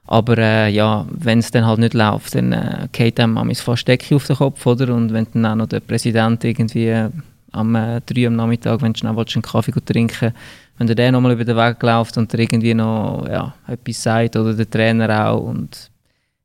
Aber 0.06 0.38
äh, 0.38 0.70
ja, 0.70 1.06
wenn 1.10 1.38
es 1.38 1.50
dann 1.50 1.66
halt 1.66 1.80
nicht 1.80 1.92
läuft, 1.92 2.34
dann 2.34 2.52
äh, 2.52 2.88
geht 2.92 3.20
einem 3.20 3.54
fast 3.54 3.86
Decke 3.86 4.16
auf 4.16 4.26
den 4.26 4.36
Kopf, 4.36 4.64
oder? 4.64 4.92
Und 4.94 5.12
wenn 5.12 5.26
dann 5.34 5.46
auch 5.46 5.54
noch 5.54 5.68
der 5.68 5.80
Präsident 5.80 6.42
irgendwie 6.44 6.88
äh, 6.88 7.10
am 7.52 7.74
äh, 7.74 8.00
3 8.00 8.26
am 8.26 8.36
Nachmittag, 8.36 8.80
wenn 8.80 8.94
du 8.94 8.98
schnell 8.98 9.16
einen 9.16 9.42
Kaffee 9.42 9.72
trinken 9.84 10.32
wenn 10.80 10.86
der 10.86 10.96
der 10.96 11.12
nochmal 11.12 11.32
über 11.32 11.44
den 11.44 11.58
Weg 11.58 11.82
läuft 11.82 12.16
und 12.16 12.32
der 12.32 12.40
irgendwie 12.40 12.72
noch 12.72 13.26
ja, 13.28 13.54
etwas 13.68 14.02
sagt 14.02 14.34
oder 14.34 14.54
der 14.54 14.68
Trainer 14.68 15.28
auch 15.28 15.42
und 15.42 15.90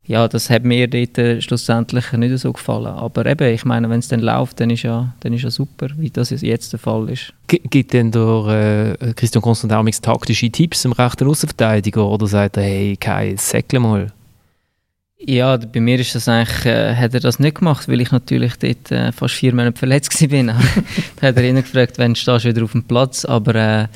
ja, 0.08 0.27
das 0.27 0.50
hat 0.50 0.65
mir 0.65 0.88
dort 0.89 1.18
äh, 1.18 1.42
schlussendlich 1.42 2.12
nicht 2.12 2.38
so 2.38 2.54
gefallen. 2.54 2.86
Aber 2.86 3.25
eben, 3.25 3.51
ich 3.51 3.65
meine, 3.65 3.89
wenn 3.89 4.00
es 4.00 4.10
dann 4.10 4.20
läuft, 4.20 4.60
dann 4.60 4.70
ist 4.70 4.84
ja, 4.84 5.15
dann 5.22 5.34
ist 5.34 5.42
ja 5.44 5.50
super, 5.50 5.88
wie 5.98 6.12
das 6.12 6.30
jetzt 6.30 6.74
der 6.74 6.80
Fall 6.80 7.10
ist. 7.10 7.34
Gibt 7.48 7.94
denn 7.94 8.12
der 8.12 8.98
äh, 9.00 9.13
Christian 9.13 9.42
Konstantin 9.42 10.01
taktische 10.04 10.51
Tipps 10.51 10.86
im 10.86 10.92
rechten 10.92 11.27
Außenverteidiger 11.27 12.06
oder 12.06 12.27
sagt 12.27 12.58
er, 12.58 12.63
hey 12.63 12.98
Kai, 12.98 13.36
säckle 13.38 13.80
mal? 13.80 14.12
Ja, 15.27 15.58
bei 15.58 15.79
mir 15.79 16.00
ist 16.00 16.13
das 16.13 16.27
eigentlich, 16.27 16.67
äh, 16.67 16.96
hat 16.96 17.15
er 17.15 17.20
das 17.20 17.39
nicht 17.39 17.58
gemacht, 17.58 17.88
weil 17.88 18.00
ich 18.00 18.12
natürlich 18.12 18.58
dort 18.58 18.91
äh, 18.91 19.12
fast 19.12 19.34
vier 19.34 19.55
Monate 19.55 19.79
verletzt 19.79 20.22
war. 20.22 20.44
da 21.20 21.27
hat 21.27 21.38
er 21.38 21.44
ihn 21.44 21.55
gefragt, 21.55 21.98
wenn 21.98 22.15
stehst 22.15 22.46
du 22.46 22.50
wieder 22.50 22.63
auf 22.63 22.74
dem 22.74 22.84
Platz, 22.84 23.25
aber 23.25 23.55
äh, 23.55 23.88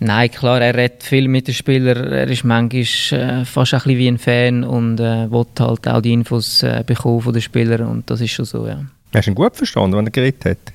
nein, 0.00 0.30
klar, 0.32 0.60
er 0.60 0.74
redet 0.74 1.04
viel 1.04 1.28
mit 1.28 1.46
den 1.46 1.54
Spielern, 1.54 2.12
er 2.12 2.28
ist 2.28 2.42
manchmal 2.42 2.82
äh, 2.82 3.44
fast 3.44 3.74
ein 3.74 3.78
bisschen 3.78 3.98
wie 3.98 4.08
ein 4.08 4.18
Fan 4.18 4.64
und 4.64 4.98
äh, 4.98 5.30
will 5.30 5.46
halt 5.60 5.86
auch 5.86 6.00
die 6.00 6.12
Infos 6.12 6.64
äh, 6.64 6.82
bekommen 6.84 7.20
von 7.20 7.32
den 7.32 7.42
Spielern 7.42 7.86
und 7.86 8.10
das 8.10 8.20
ist 8.20 8.32
schon 8.32 8.44
so, 8.44 8.66
ja. 8.66 8.84
Hast 9.14 9.26
du 9.26 9.30
ihn 9.30 9.36
gut 9.36 9.54
verstanden, 9.54 9.96
wenn 9.96 10.06
er 10.06 10.10
geredet 10.10 10.44
hat? 10.44 10.72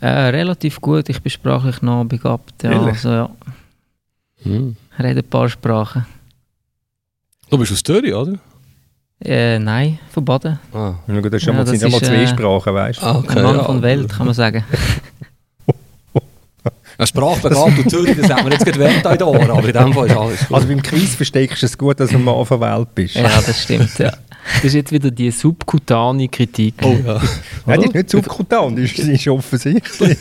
Äh, 0.00 0.30
relativ 0.30 0.80
gut, 0.80 1.10
ich 1.10 1.20
bin 1.20 1.30
sprachlich 1.30 1.82
noch 1.82 2.04
begabt, 2.04 2.62
ja, 2.62 2.82
also, 2.82 3.08
ja. 3.10 3.30
Hm. 4.42 4.74
Er 4.96 5.04
redet 5.04 5.26
ein 5.26 5.30
paar 5.30 5.50
Sprachen. 5.50 6.06
Du 7.50 7.58
bist 7.58 7.70
aus 7.70 7.82
Zürich, 7.82 8.14
oder? 8.14 8.38
Äh, 9.22 9.58
nein, 9.58 9.98
von 10.10 10.24
Baden. 10.24 10.58
Ah. 10.72 10.94
Ja, 11.06 11.20
gut, 11.20 11.32
das, 11.32 11.42
ist 11.42 11.46
ja, 11.46 11.52
Ja, 11.52 11.58
mal, 11.58 11.64
das 11.64 11.70
sind 11.70 11.82
ja 11.82 11.88
mal 11.88 12.02
zwei 12.02 12.22
äh, 12.22 12.28
Sprachen, 12.28 12.74
weißt 12.74 13.00
du? 13.00 13.06
Ah, 13.06 13.18
okay, 13.18 13.38
Ein 13.38 13.42
Mann 13.44 13.56
ja. 13.56 13.64
von 13.64 13.82
Welt, 13.82 14.12
kann 14.12 14.26
man 14.26 14.34
sagen. 14.34 14.64
Eine 16.96 17.06
Sprachbegabt 17.08 17.78
und 17.78 17.90
Zürich, 17.90 18.16
das 18.16 18.30
haben 18.30 18.44
wir 18.44 18.52
jetzt 18.52 18.64
gerade 18.64 18.78
Welt 18.78 19.04
in 19.04 19.18
den 19.18 19.22
Ohren, 19.22 19.50
aber 19.50 19.66
in 19.66 19.72
dem 19.72 19.92
Fall 19.92 20.06
ist 20.06 20.16
alles 20.16 20.46
gut. 20.46 20.56
Also 20.56 20.68
beim 20.68 20.80
Quiz 20.82 21.16
versteckst 21.16 21.62
du 21.62 21.66
es 21.66 21.76
gut, 21.76 21.98
dass 21.98 22.10
du 22.10 22.16
ein 22.16 22.24
Mann 22.24 22.46
von 22.46 22.60
Welt 22.60 22.94
bist. 22.94 23.16
ja, 23.16 23.22
das 23.22 23.62
stimmt. 23.62 23.98
Ja. 23.98 24.12
Das 24.56 24.64
ist 24.64 24.74
jetzt 24.74 24.92
wieder 24.92 25.10
die 25.10 25.30
subkutane 25.30 26.28
Kritik. 26.28 26.74
oh 26.82 26.94
ja. 27.02 27.18
Nein, 27.66 27.80
die 27.80 27.86
ist 27.86 27.94
nicht 27.94 28.10
subkutan, 28.10 28.76
das 28.76 28.92
ist 28.92 29.26
offensichtlich. 29.26 30.18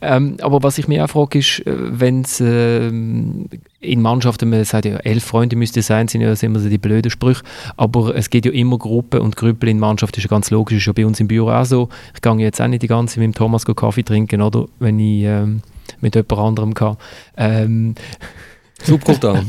Ähm, 0.00 0.36
aber 0.40 0.62
was 0.62 0.78
ich 0.78 0.88
mich 0.88 1.00
auch 1.00 1.08
frage, 1.08 1.38
ist, 1.38 1.62
wenn 1.66 2.22
es 2.22 2.40
ähm, 2.40 3.48
in 3.80 4.02
Mannschaften, 4.02 4.48
man 4.48 4.64
sagt 4.64 4.84
ja, 4.84 4.96
elf 4.96 5.24
Freunde 5.24 5.56
müsste 5.56 5.80
es 5.80 5.86
sein, 5.86 6.08
sind 6.08 6.20
ja 6.20 6.32
immer 6.42 6.58
so 6.58 6.68
die 6.68 6.78
blöden 6.78 7.10
Sprüche, 7.10 7.42
aber 7.76 8.14
es 8.14 8.30
geht 8.30 8.46
ja 8.46 8.52
immer 8.52 8.78
Gruppen 8.78 9.20
und 9.20 9.36
Grüppel 9.36 9.68
in 9.68 9.78
Mannschaft, 9.78 10.16
ist 10.16 10.24
ja 10.24 10.28
ganz 10.28 10.50
logisch, 10.50 10.78
ist 10.78 10.86
ja 10.86 10.92
bei 10.92 11.06
uns 11.06 11.20
im 11.20 11.28
Büro 11.28 11.50
auch 11.50 11.64
so. 11.64 11.88
Ich 12.14 12.22
gehe 12.22 12.34
jetzt 12.36 12.60
auch 12.60 12.68
nicht 12.68 12.82
die 12.82 12.88
ganze 12.88 13.14
Zeit 13.14 13.26
mit 13.26 13.34
dem 13.34 13.38
Thomas 13.38 13.64
go 13.64 13.74
Kaffee 13.74 14.02
trinken, 14.02 14.42
oder, 14.42 14.66
wenn 14.78 14.98
ich 14.98 15.24
ähm, 15.24 15.62
mit 16.00 16.14
jemand 16.14 16.32
anderem 16.32 16.74
kann. 16.74 16.96
Ähm, 17.36 17.94
Subkultan. 18.82 19.46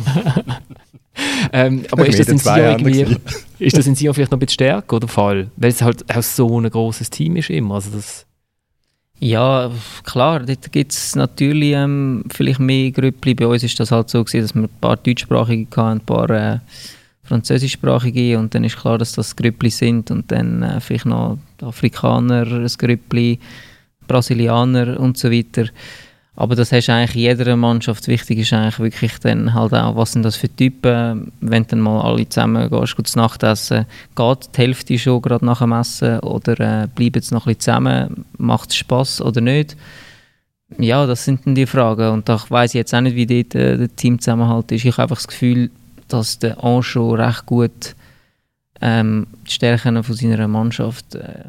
ähm, 1.54 1.86
aber 1.92 2.06
ist 2.08 2.20
das, 2.20 2.28
in 2.28 2.38
Sion 2.38 2.60
andere 2.60 2.90
irgendwie, 2.90 3.18
ist 3.60 3.78
das 3.78 3.88
in 3.88 3.96
Sion 3.96 4.14
vielleicht 4.14 4.32
noch 4.32 4.38
ein 4.38 4.40
bisschen 4.40 4.56
stärker 4.56 4.98
oder 4.98 5.08
Fall? 5.08 5.52
Weil 5.56 5.70
es 5.70 5.82
halt 5.82 6.14
auch 6.14 6.24
so 6.24 6.60
ein 6.60 6.70
großes 6.70 7.10
Team 7.10 7.38
ist 7.38 7.50
immer. 7.50 7.76
Also 7.76 7.92
das, 7.92 8.26
Ja, 9.24 9.70
klar, 10.04 10.40
dort 10.40 10.72
gibt 10.72 10.94
es 10.94 11.16
natürlich 11.16 11.74
ähm, 11.74 12.24
vielleicht 12.32 12.60
mehr 12.60 12.90
Grüppli. 12.90 13.36
Bei 13.36 13.46
uns 13.46 13.62
ist 13.62 13.80
das 13.80 13.92
halt 13.92 14.10
so 14.10 14.24
gewesen, 14.24 14.42
dass 14.42 14.56
wir 14.56 14.64
ein 14.64 14.80
paar 14.82 14.98
deutschsprachige 14.98 15.68
hatten, 15.78 16.00
ein 16.00 16.00
paar 16.00 16.30
äh, 16.32 16.58
französischsprachige 17.22 18.40
und 18.40 18.56
dann 18.56 18.64
ist 18.64 18.78
klar, 18.78 18.98
dass 18.98 19.14
das 19.14 19.36
Grüppli 19.36 19.70
sind 19.70 20.10
und 20.10 20.32
dann 20.32 20.64
äh, 20.64 20.82
vielleicht 20.82 21.06
noch 21.06 21.38
Afrikaner, 21.62 22.48
ein 22.48 22.68
Grüppli, 22.80 23.38
Brasilianer 24.08 25.00
und 25.00 25.20
so 25.20 25.30
weiter. 25.30 25.66
Aber 26.36 26.56
das 26.56 26.72
hast 26.72 26.90
eigentlich 26.90 27.16
in 27.16 27.22
jeder 27.22 27.56
Mannschaft. 27.58 28.08
Wichtig 28.08 28.40
ist 28.40 28.54
eigentlich 28.54 28.80
wirklich 28.80 29.20
dann 29.20 29.54
halt 29.54 29.74
auch, 29.74 29.96
was 29.98 30.14
sind 30.14 30.24
das 30.24 30.38
für 30.38 30.48
Typen. 30.50 31.32
Wenn 31.42 31.68
dann 31.68 31.82
mal 31.82 32.02
alle 32.02 32.28
zusammen 32.28 32.70
gehst, 32.70 32.96
gut 32.96 33.08
zu 33.08 33.20
Nacht 33.20 33.44
essen, 33.44 33.86
geht 34.16 34.50
die 34.56 34.62
Hälfte 34.62 34.98
schon 34.98 35.22
gerade 35.22 35.46
nach 35.46 35.60
dem 35.60 35.74
Essen 35.74 36.20
oder 36.22 36.60
äh, 36.60 36.88
bleiben 36.88 37.22
sie 37.22 37.34
noch 37.34 37.46
ein 37.46 37.56
bisschen 37.56 37.60
zusammen, 37.60 38.26
macht 38.38 38.70
es 38.70 38.78
Spass 38.78 39.22
oder 39.22 39.42
nicht? 39.42 39.76
Ja, 40.78 41.06
das 41.06 41.26
sind 41.26 41.46
dann 41.46 41.56
die 41.56 41.66
Fragen 41.66 42.10
und 42.12 42.30
da 42.30 42.42
weiß 42.48 42.72
ich 42.72 42.76
jetzt 42.76 42.94
auch 42.96 43.02
nicht, 43.02 43.16
wie 43.16 43.26
dort 43.26 43.56
äh, 43.56 43.78
der 43.78 43.94
Teamzusammenhalt 43.94 44.72
ist. 44.72 44.86
Ich 44.86 44.94
habe 44.94 45.04
einfach 45.04 45.18
das 45.18 45.28
Gefühl, 45.28 45.70
dass 46.08 46.40
der 46.40 46.64
Ancho 46.64 47.14
recht 47.14 47.46
gut 47.46 47.96
ähm, 48.80 49.28
die 49.46 49.52
Stärken 49.52 50.02
von 50.02 50.16
seiner 50.16 50.48
Mannschaft 50.48 51.16
äh, 51.16 51.44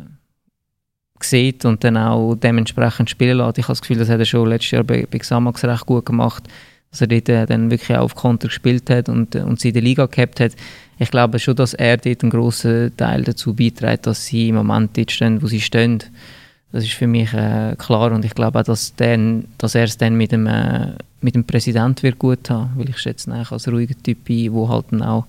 sieht 1.24 1.64
und 1.64 1.84
dann 1.84 1.96
auch 1.96 2.34
dementsprechend 2.34 3.10
spielen 3.10 3.38
lässt. 3.38 3.58
Ich 3.58 3.64
habe 3.64 3.72
das 3.72 3.80
Gefühl, 3.80 3.98
das 3.98 4.08
hat 4.08 4.18
er 4.18 4.24
schon 4.24 4.48
letztes 4.48 4.72
Jahr 4.72 4.84
bei, 4.84 5.06
bei 5.10 5.18
Xamax 5.18 5.64
recht 5.64 5.86
gut 5.86 6.06
gemacht, 6.06 6.44
dass 6.90 7.00
er 7.00 7.06
dort 7.06 7.28
äh, 7.28 7.46
dann 7.46 7.70
wirklich 7.70 7.96
auch 7.96 8.04
auf 8.04 8.14
Konter 8.14 8.48
gespielt 8.48 8.90
hat 8.90 9.08
und, 9.08 9.34
äh, 9.34 9.40
und 9.40 9.60
sie 9.60 9.68
in 9.68 9.74
der 9.74 9.82
Liga 9.82 10.06
gehabt 10.06 10.40
hat. 10.40 10.52
Ich 10.98 11.10
glaube 11.10 11.38
schon, 11.38 11.56
dass 11.56 11.74
er 11.74 11.96
dort 11.96 12.22
einen 12.22 12.30
grossen 12.30 12.96
Teil 12.96 13.22
dazu 13.24 13.54
beiträgt, 13.54 14.06
dass 14.06 14.26
sie 14.26 14.48
im 14.48 14.56
Moment 14.56 14.96
dort 14.96 15.10
stehen, 15.10 15.42
wo 15.42 15.46
sie 15.46 15.60
stehen. 15.60 16.02
Das 16.70 16.84
ist 16.84 16.94
für 16.94 17.06
mich 17.06 17.32
äh, 17.34 17.74
klar 17.76 18.12
und 18.12 18.24
ich 18.24 18.34
glaube 18.34 18.58
auch, 18.58 18.64
dass, 18.64 18.94
dann, 18.96 19.46
dass 19.58 19.74
er 19.74 19.84
es 19.84 19.98
dann 19.98 20.16
mit 20.16 20.32
dem, 20.32 20.46
äh, 20.46 20.92
mit 21.20 21.34
dem 21.34 21.44
Präsident 21.44 22.02
wird 22.02 22.18
gut 22.18 22.48
haben, 22.50 22.70
weil 22.76 22.88
ich 22.88 22.98
schätze 22.98 23.30
ihn 23.30 23.34
als 23.34 23.68
ruhiger 23.68 23.94
Typ 24.02 24.28
ein, 24.28 24.54
der 24.54 24.68
halt 24.68 24.86
dann 24.90 25.02
auch 25.02 25.26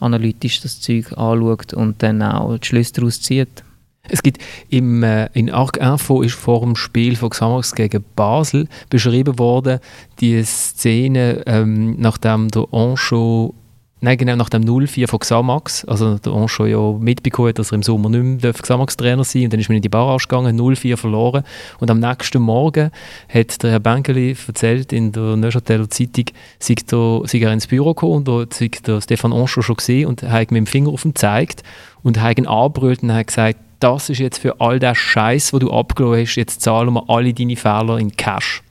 analytisch 0.00 0.60
das 0.60 0.80
Zeug 0.80 1.12
anschaut 1.16 1.74
und 1.74 2.02
dann 2.02 2.22
auch 2.22 2.58
die 2.58 2.66
Schlüsse 2.66 2.92
daraus 2.94 3.20
zieht. 3.20 3.64
Es 4.08 4.22
gibt 4.22 4.38
im, 4.68 5.02
äh, 5.02 5.28
in 5.32 5.50
Arc 5.50 5.78
Info 5.78 6.20
ist 6.20 6.34
vor 6.34 6.60
dem 6.60 6.76
Spiel 6.76 7.16
von 7.16 7.30
Xamax 7.30 7.74
gegen 7.74 8.04
Basel 8.14 8.68
beschrieben 8.90 9.38
worden, 9.38 9.80
die 10.20 10.42
Szene, 10.44 11.42
ähm, 11.46 11.96
nachdem 11.98 12.48
der 12.48 12.66
Ancho, 12.70 13.54
nein 14.02 14.18
genau, 14.18 14.36
nach 14.36 14.50
dem 14.50 14.62
0-4 14.62 15.08
von 15.08 15.20
Xamax, 15.20 15.86
also 15.86 16.18
der 16.18 16.34
Ancho 16.34 16.66
ja 16.66 16.92
mitbekommen 16.92 17.48
hat, 17.48 17.58
dass 17.58 17.72
er 17.72 17.76
im 17.76 17.82
Sommer 17.82 18.10
nicht 18.10 18.42
mehr 18.42 18.52
Xamax-Trainer 18.52 19.24
sein. 19.24 19.40
Darf, 19.40 19.44
und 19.44 19.52
dann 19.54 19.60
ist 19.60 19.68
man 19.70 19.76
in 19.76 19.82
die 19.82 19.88
Barrage 19.88 20.28
gegangen, 20.28 20.60
0-4 20.60 20.98
verloren. 20.98 21.42
Und 21.80 21.90
am 21.90 21.98
nächsten 21.98 22.42
Morgen 22.42 22.90
hat 23.32 23.62
der 23.62 23.70
Herr 23.70 23.80
Benkeli 23.80 24.36
erzählt 24.46 24.92
in 24.92 25.12
der 25.12 25.36
Neuchâteler 25.36 25.88
Zeitung, 25.88 26.26
sei, 26.58 26.74
der, 26.74 27.22
sei 27.24 27.38
er 27.38 27.54
ins 27.54 27.68
Büro 27.68 27.94
gekommen 27.94 28.28
und 28.28 28.52
sei 28.52 28.70
der 28.86 29.00
Stefan 29.00 29.32
Ancho 29.32 29.62
schon 29.62 29.76
gesehen 29.76 30.08
und 30.08 30.22
hat 30.22 30.50
mit 30.50 30.58
dem 30.58 30.66
Finger 30.66 30.90
auf 30.90 31.06
ihn 31.06 31.14
gezeigt 31.14 31.62
und 32.02 32.20
hat 32.20 32.36
ihn 32.36 32.46
angebrüllt 32.46 33.02
und 33.02 33.14
hat 33.14 33.28
gesagt, 33.28 33.58
das 33.80 34.10
ist 34.10 34.18
jetzt 34.18 34.38
für 34.38 34.60
all 34.60 34.78
den 34.78 34.94
Scheiß, 34.94 35.50
den 35.50 35.60
du 35.60 35.70
abgelassen 35.70 36.22
hast, 36.22 36.36
jetzt 36.36 36.60
zahlen 36.60 36.92
wir 36.94 37.04
alle 37.08 37.32
deine 37.32 37.56
Fehler 37.56 37.98
in 37.98 38.16
Cash. 38.16 38.62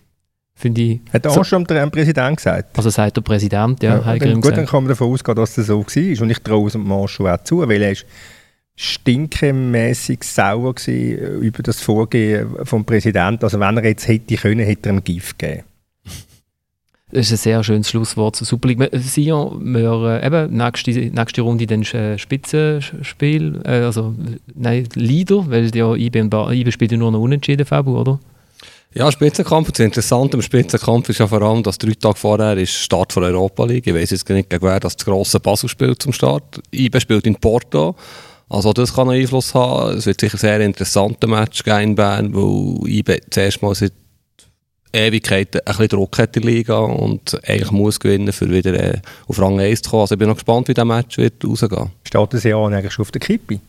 Finde 0.56 0.82
ich. 0.82 1.02
Hat 1.12 1.26
auch 1.28 1.44
schon 1.44 1.66
der 1.66 1.88
Präsident 1.88 2.38
gesagt. 2.38 2.78
Also 2.78 2.90
sagt 2.90 3.18
der 3.18 3.22
Präsident, 3.22 3.82
ja, 3.84 3.96
Ja, 3.98 4.18
dann, 4.18 4.40
gut, 4.40 4.56
dann 4.56 4.66
kann 4.66 4.84
man 4.84 4.90
davon 4.90 5.12
ausgehen, 5.12 5.36
dass 5.36 5.56
das 5.56 5.68
so 5.68 5.80
war. 5.80 6.22
Und 6.22 6.30
ich 6.30 6.40
traue 6.40 6.68
es 6.68 6.74
dem 6.74 6.88
Marschall 6.88 7.34
auch 7.34 7.44
zu, 7.44 7.68
weil 7.68 7.82
er 7.82 7.92
ist 7.92 8.06
stinkemässig 8.76 10.24
sauer 10.24 10.74
gewesen 10.74 11.42
über 11.42 11.64
das 11.64 11.82
Vorgehen 11.82 12.48
vom 12.64 12.86
Präsidenten. 12.86 13.44
Also 13.44 13.60
wenn 13.60 13.78
er 13.78 13.86
jetzt 13.86 14.08
hätte 14.08 14.36
können, 14.36 14.66
hätte 14.66 14.90
er 14.90 14.96
ihm 14.96 15.04
Gift 15.04 15.38
gegeben. 15.38 15.64
Das 17.16 17.28
ist 17.28 17.34
ein 17.34 17.38
sehr 17.38 17.64
schönes 17.64 17.90
Schlusswort 17.92 18.36
zur 18.36 18.48
Super 18.48 18.70
League. 18.70 18.80
Wir- 18.80 19.00
Sion, 19.00 19.62
wir, 19.74 20.20
äh, 20.24 20.26
eben, 20.26 20.58
nächste, 20.58 20.90
nächste 20.92 21.42
Runde 21.44 21.68
dann 21.68 21.84
äh, 21.84 22.18
Spitzenspiel, 22.18 23.62
äh, 23.66 23.82
also 23.82 24.16
nein, 24.56 24.88
Leader, 24.96 25.46
weil 25.50 25.76
ja 25.76 25.94
IB, 25.94 26.22
und 26.22 26.30
Ba- 26.32 26.52
IB 26.52 26.72
spielt 26.72 26.92
ja 26.92 26.98
nur 26.98 27.12
noch 27.12 27.20
unentschieden, 27.20 27.68
Fabu, 27.68 28.00
oder? 28.00 28.20
Ja, 28.96 29.12
Spitzenkampf. 29.12 29.72
Das 29.72 29.80
Interessante 29.86 30.38
am 30.38 30.42
Spitzenkampf 30.42 31.10
ist 31.10 31.20
ja 31.20 31.28
vor 31.28 31.42
allem, 31.44 31.62
dass 31.62 31.78
drei 31.78 31.94
Tage 31.94 32.16
vorher 32.16 32.58
ist 32.58 32.74
Start 32.74 33.14
von 33.14 33.22
der 33.24 33.32
Europa 33.32 33.66
League. 33.66 33.86
Ich 33.86 33.94
weiß 33.94 34.10
jetzt 34.10 34.28
nicht, 34.30 34.50
gegen 34.50 34.64
wer 34.64 34.80
das, 34.80 34.98
grosse 34.98 35.40
Basel 35.40 35.70
spielt 35.70 36.02
zum 36.02 36.14
Start. 36.14 36.62
IB 36.72 37.00
spielt 37.00 37.28
in 37.28 37.36
Porto. 37.36 37.96
Also 38.50 38.72
das 38.74 38.94
kann 38.94 39.10
einen 39.10 39.22
Einfluss 39.22 39.54
haben. 39.54 39.98
Es 39.98 40.06
wird 40.08 40.20
sicher 40.20 40.36
ein 40.36 40.40
sehr 40.40 40.60
interessanter 40.62 41.28
Match 41.28 41.64
geben 41.64 41.80
in 41.82 41.96
Bern, 41.96 42.34
weil 42.34 42.88
IB 42.90 43.20
zuerst 43.32 43.62
mal 43.62 43.74
seit 43.74 43.94
Ewigkeiten 44.94 45.62
ein 45.62 45.66
bisschen 45.66 45.88
Druck 45.90 46.18
hat 46.20 46.36
in 46.38 46.44
der 46.44 46.52
Liga 46.52 46.78
und 46.78 47.40
eigentlich 47.48 47.72
muss 47.72 48.00
gewinnen, 48.00 48.32
für 48.32 48.50
wieder 48.50 48.74
äh, 48.74 49.00
auf 49.28 49.40
Rang 49.40 49.60
1 49.60 49.82
zu 49.82 49.90
kommen. 49.90 50.02
Also 50.02 50.16
ich 50.16 50.20
bin 50.20 50.30
noch 50.30 50.36
gespannt, 50.36 50.68
wie 50.68 50.74
der 50.74 50.86
Match 50.86 51.18
wird 51.18 51.44
rausgehen. 51.44 51.92
Steht 52.04 52.34
das 52.34 52.44
Jahr 52.44 52.72
eigentlich 52.72 52.94
schon 52.94 53.04
auf 53.04 53.12
der 53.12 53.22
Kippe? 53.22 53.60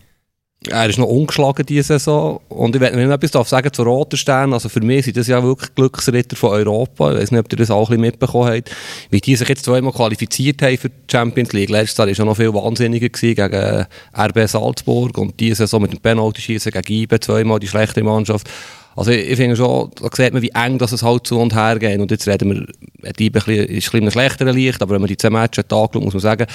Er 0.71 0.89
ist 0.89 0.99
noch 0.99 1.09
ungeschlagen 1.09 1.67
diese 1.67 1.99
Saison. 1.99 2.41
Und 2.49 2.75
ich 2.75 2.81
werde 2.81 3.05
noch 3.05 3.15
etwas 3.15 3.33
darf 3.33 3.49
sagen 3.49 3.71
zu 3.71 3.83
Roter 3.83 4.17
Stern. 4.17 4.55
Also 4.55 4.71
für 4.71 4.81
mich 4.81 5.05
sind 5.05 5.17
das 5.17 5.27
ja 5.27 5.43
wirklich 5.43 5.75
Glücksritter 5.75 6.37
von 6.37 6.51
Europa. 6.51 7.13
Ich 7.13 7.21
weiß 7.21 7.31
nicht, 7.33 7.41
ob 7.41 7.53
ihr 7.53 7.59
das 7.59 7.71
auch 7.71 7.91
ein 7.91 7.97
bisschen 7.97 8.01
mitbekommen 8.01 8.49
habt. 8.49 8.71
Wie 9.11 9.21
die 9.21 9.37
sich 9.37 9.49
jetzt 9.49 9.67
zweimal 9.67 9.93
qualifiziert 9.93 10.63
haben 10.63 10.79
für 10.79 10.89
die 10.89 10.95
Champions 11.11 11.53
League. 11.53 11.69
Letztes 11.69 11.99
Jahr 11.99 12.07
war 12.07 12.15
ja 12.15 12.25
noch 12.25 12.37
viel 12.37 12.55
wahnsinniger 12.55 13.11
gewesen 13.11 13.35
gegen 13.35 13.53
äh, 13.53 13.85
RB 14.17 14.49
Salzburg 14.49 15.19
und 15.19 15.39
diese 15.39 15.57
Saison 15.57 15.83
mit 15.83 15.93
dem 15.93 16.01
Penalty-Schießen 16.01 16.73
gegen 16.73 17.03
IBE 17.03 17.21
zweimal 17.21 17.59
die 17.59 17.69
schlechte 17.69 18.03
Mannschaft. 18.03 18.49
Also 18.97 19.11
ich, 19.11 19.31
ich 19.31 19.37
finde 19.37 19.57
schon, 19.57 19.91
da 20.01 20.09
sieht 20.13 20.33
man, 20.33 20.43
wie 20.43 20.51
eng 20.51 20.79
das 20.79 20.93
es 20.93 21.03
halt 21.03 21.27
zu 21.27 21.39
und 21.39 21.55
her 21.55 21.79
geht. 21.79 22.01
Und 22.01 22.11
jetzt 22.11 22.29
reden 22.29 22.51
wir, 23.03 23.13
die 23.15 23.27
ist 23.27 23.47
ein 23.47 23.73
bisschen 23.73 24.11
schlechteren 24.11 24.55
Licht, 24.55 24.83
aber 24.83 24.95
wenn 24.95 25.01
man 25.01 25.09
die 25.09 25.17
zwei 25.17 25.31
Matches 25.31 25.65
angeschaut 25.71 25.95
muss 25.97 26.15
man 26.15 26.21
sagen, 26.21 26.47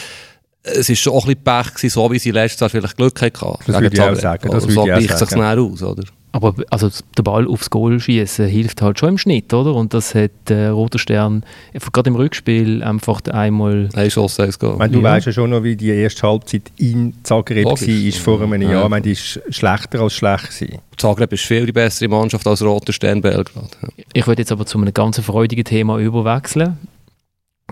es 0.63 0.89
ist 0.89 0.99
schon 0.99 1.13
auch 1.13 1.25
ein 1.25 1.35
bisschen 1.35 1.43
Pech 1.43 1.73
gewesen, 1.73 1.89
so 1.89 2.11
wie 2.11 2.19
sie 2.19 2.31
letztes 2.31 2.59
Jahr 2.59 2.69
vielleicht 2.69 2.97
Glück 2.97 3.21
hatten. 3.21 3.57
Das 3.65 3.81
würde 3.81 3.89
ich 3.93 4.01
auch 4.01 4.15
sagen, 4.15 4.51
das 4.51 4.63
so 4.63 4.69
ich 4.69 4.77
auch 4.77 4.85
gleicht 4.85 5.17
sich 5.17 5.29
sagen. 5.29 5.41
näher 5.41 5.59
aus, 5.59 5.81
oder? 5.83 6.03
Aber 6.31 6.53
also 6.69 6.89
der 7.17 7.23
Ball 7.23 7.47
aufs 7.47 7.71
Goal 7.71 7.99
schießen 7.99 8.47
hilft 8.47 8.83
halt 8.83 8.99
schon 8.99 9.09
im 9.09 9.17
Schnitt, 9.17 9.51
oder? 9.51 9.73
Und 9.73 9.95
das 9.95 10.13
hat 10.13 10.29
äh, 10.49 10.67
Roter 10.67 10.99
Stern 10.99 11.43
gerade 11.91 12.07
im 12.11 12.15
Rückspiel 12.15 12.83
einfach 12.83 13.21
einmal 13.31 13.89
Ein 13.95 14.11
Schuss, 14.11 14.37
Ich 14.37 14.59
gehen. 14.59 14.77
meine, 14.77 14.93
du 14.93 14.99
Ja. 14.99 15.05
weißt 15.05 15.25
ja 15.25 15.31
schon 15.31 15.49
noch, 15.49 15.63
wie 15.63 15.75
die 15.75 15.89
erste 15.89 16.27
Halbzeit 16.27 16.63
in 16.77 17.15
Zagreb 17.23 17.65
war, 17.65 17.81
ist 17.81 18.19
vor 18.19 18.39
einem 18.41 18.61
Ja. 18.61 18.71
Jahr. 18.73 18.83
Ich 18.83 18.89
meine, 18.89 19.01
die 19.01 19.13
ist 19.13 19.41
schlechter 19.49 20.01
als 20.01 20.13
schlecht 20.13 20.49
gewesen. 20.59 20.77
Zagreb 20.97 21.33
ist 21.33 21.45
viel 21.45 21.65
die 21.65 21.71
bessere 21.71 22.07
Mannschaft 22.09 22.45
als 22.45 22.61
Roter 22.61 22.93
Stern 22.93 23.21
Belgrad. 23.21 23.77
Ja. 23.81 23.89
Ich 24.13 24.27
würde 24.27 24.43
jetzt 24.43 24.51
aber 24.51 24.67
zu 24.67 24.77
einem 24.77 24.93
ganz 24.93 25.19
freudigen 25.19 25.63
Thema 25.63 25.97
überwechseln. 25.97 26.77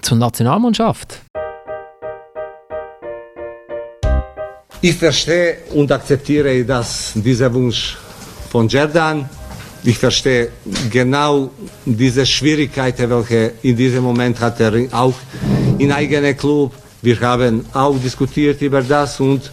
Zur 0.02 0.18
Nationalmannschaft. 0.18 1.20
Ich 4.82 4.96
verstehe 4.96 5.58
und 5.74 5.92
akzeptiere 5.92 6.64
das, 6.64 7.14
dieser 7.16 7.54
Wunsch 7.54 7.98
von 8.58 8.68
Jordan. 8.68 9.30
Ich 9.84 10.00
verstehe 10.00 10.50
genau 10.90 11.52
diese 11.86 12.26
Schwierigkeiten, 12.26 13.08
welche 13.08 13.54
in 13.62 13.76
diesem 13.78 14.04
Moment 14.04 14.40
hat 14.40 14.60
er 14.60 14.74
auch 14.94 15.14
in 15.78 15.92
eigenem 15.92 16.36
Club. 16.36 16.74
Wir 17.04 17.20
haben 17.20 17.68
auch 17.72 17.96
diskutiert 18.00 18.60
über 18.64 18.82
das 18.82 19.20
und 19.20 19.52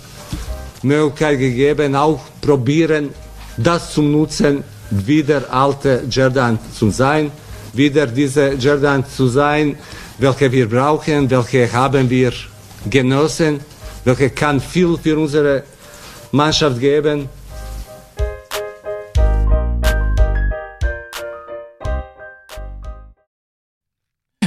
Möglichkeit 0.83 1.39
gegeben, 1.39 1.95
auch 1.95 2.21
probieren, 2.41 3.11
das 3.59 3.93
zu 3.93 4.01
nutzen, 4.01 4.65
wieder 4.91 5.53
alte 5.53 6.05
Jordan 6.09 6.59
zu 6.79 6.89
sein, 6.89 7.31
wieder 7.75 8.07
diese 8.07 8.55
Jordan 8.55 9.05
zu 9.05 9.27
sein, 9.29 9.77
welche 10.17 10.51
wir 10.51 10.67
brauchen, 10.67 11.29
welche 11.29 11.71
haben 11.71 12.09
wir 12.09 12.33
genossen 12.89 13.61
welcher 14.07 14.31
kann 14.31 14.61
viel 14.61 14.97
für 15.03 15.19
unsere 15.19 15.63
Mannschaft 16.33 16.81
geben. 16.81 17.29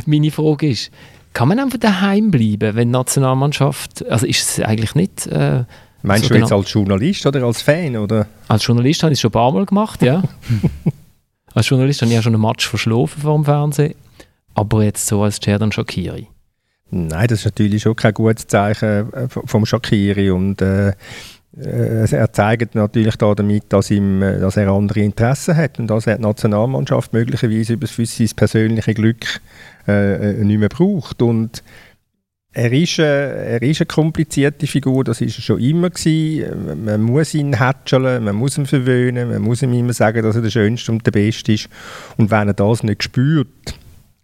Meine 0.07 0.31
Frage 0.31 0.69
ist, 0.69 0.89
kann 1.33 1.49
man 1.49 1.59
einfach 1.59 1.77
daheim 1.77 2.31
bleiben, 2.31 2.75
wenn 2.75 2.87
die 2.87 2.93
Nationalmannschaft, 2.93 4.09
also 4.09 4.25
ist 4.25 4.41
es 4.41 4.65
eigentlich 4.65 4.95
nicht... 4.95 5.27
Äh, 5.27 5.65
Meinst 6.01 6.29
du 6.29 6.35
jetzt 6.35 6.51
als 6.51 6.71
Journalist 6.71 7.25
oder 7.25 7.43
als 7.43 7.61
Fan? 7.61 7.97
Oder? 7.97 8.27
Als 8.47 8.65
Journalist 8.65 9.03
habe 9.03 9.11
ich 9.11 9.17
es 9.17 9.21
schon 9.21 9.29
ein 9.29 9.33
paar 9.33 9.51
Mal 9.51 9.65
gemacht, 9.65 10.01
ja. 10.01 10.23
als 11.53 11.67
Journalist 11.67 12.01
habe 12.01 12.09
ich 12.09 12.15
ja 12.15 12.21
schon 12.21 12.33
einen 12.33 12.41
Match 12.41 12.67
verschlafen 12.67 13.21
vor 13.21 13.35
dem 13.35 13.45
Fernsehen. 13.45 13.95
Aber 14.53 14.83
jetzt 14.83 15.05
so 15.05 15.21
als 15.21 15.39
Cerdan 15.39 15.71
Shakiri. 15.71 16.27
Nein, 16.89 17.27
das 17.27 17.39
ist 17.39 17.45
natürlich 17.45 17.81
schon 17.81 17.95
kein 17.95 18.13
gutes 18.13 18.47
Zeichen 18.47 19.13
äh, 19.13 19.27
vom 19.27 19.65
Shakiri. 19.65 20.31
Und 20.31 20.61
äh, 20.61 20.93
er 21.59 22.31
zeigt 22.33 22.75
natürlich 22.75 23.15
da 23.15 23.33
damit, 23.33 23.65
dass, 23.69 23.89
ihm, 23.89 24.21
äh, 24.21 24.39
dass 24.39 24.57
er 24.57 24.69
andere 24.69 24.99
Interessen 24.99 25.55
hat 25.55 25.79
und 25.79 25.87
dass 25.87 26.07
er 26.07 26.17
die 26.17 26.23
Nationalmannschaft 26.23 27.13
möglicherweise 27.13 27.73
über 27.73 27.87
sein 27.87 28.29
persönliches 28.35 28.95
Glück 28.95 29.41
äh, 29.87 30.33
nicht 30.43 30.59
mehr 30.59 30.69
braucht. 30.69 31.21
Und 31.21 31.63
er 32.53 32.71
ist, 32.71 32.99
äh, 32.99 33.55
er 33.55 33.61
ist 33.61 33.81
eine 33.81 33.87
komplizierte 33.87 34.67
Figur, 34.67 35.03
das 35.03 35.21
ist 35.21 35.37
er 35.37 35.41
schon 35.41 35.59
immer 35.59 35.89
gewesen. 35.89 36.85
Man 36.85 37.01
muss 37.01 37.33
ihn 37.33 37.57
hätscheln, 37.57 38.23
man 38.23 38.35
muss 38.35 38.57
ihn 38.57 38.65
verwöhnen, 38.65 39.29
man 39.29 39.41
muss 39.41 39.61
ihm 39.61 39.73
immer 39.73 39.93
sagen, 39.93 40.23
dass 40.23 40.35
er 40.35 40.41
der 40.41 40.49
Schönste 40.49 40.91
und 40.91 41.05
der 41.05 41.11
Beste 41.11 41.53
ist. 41.53 41.69
Und 42.17 42.29
wenn 42.29 42.47
er 42.47 42.53
das 42.53 42.83
nicht 42.83 43.03
spürt, 43.03 43.47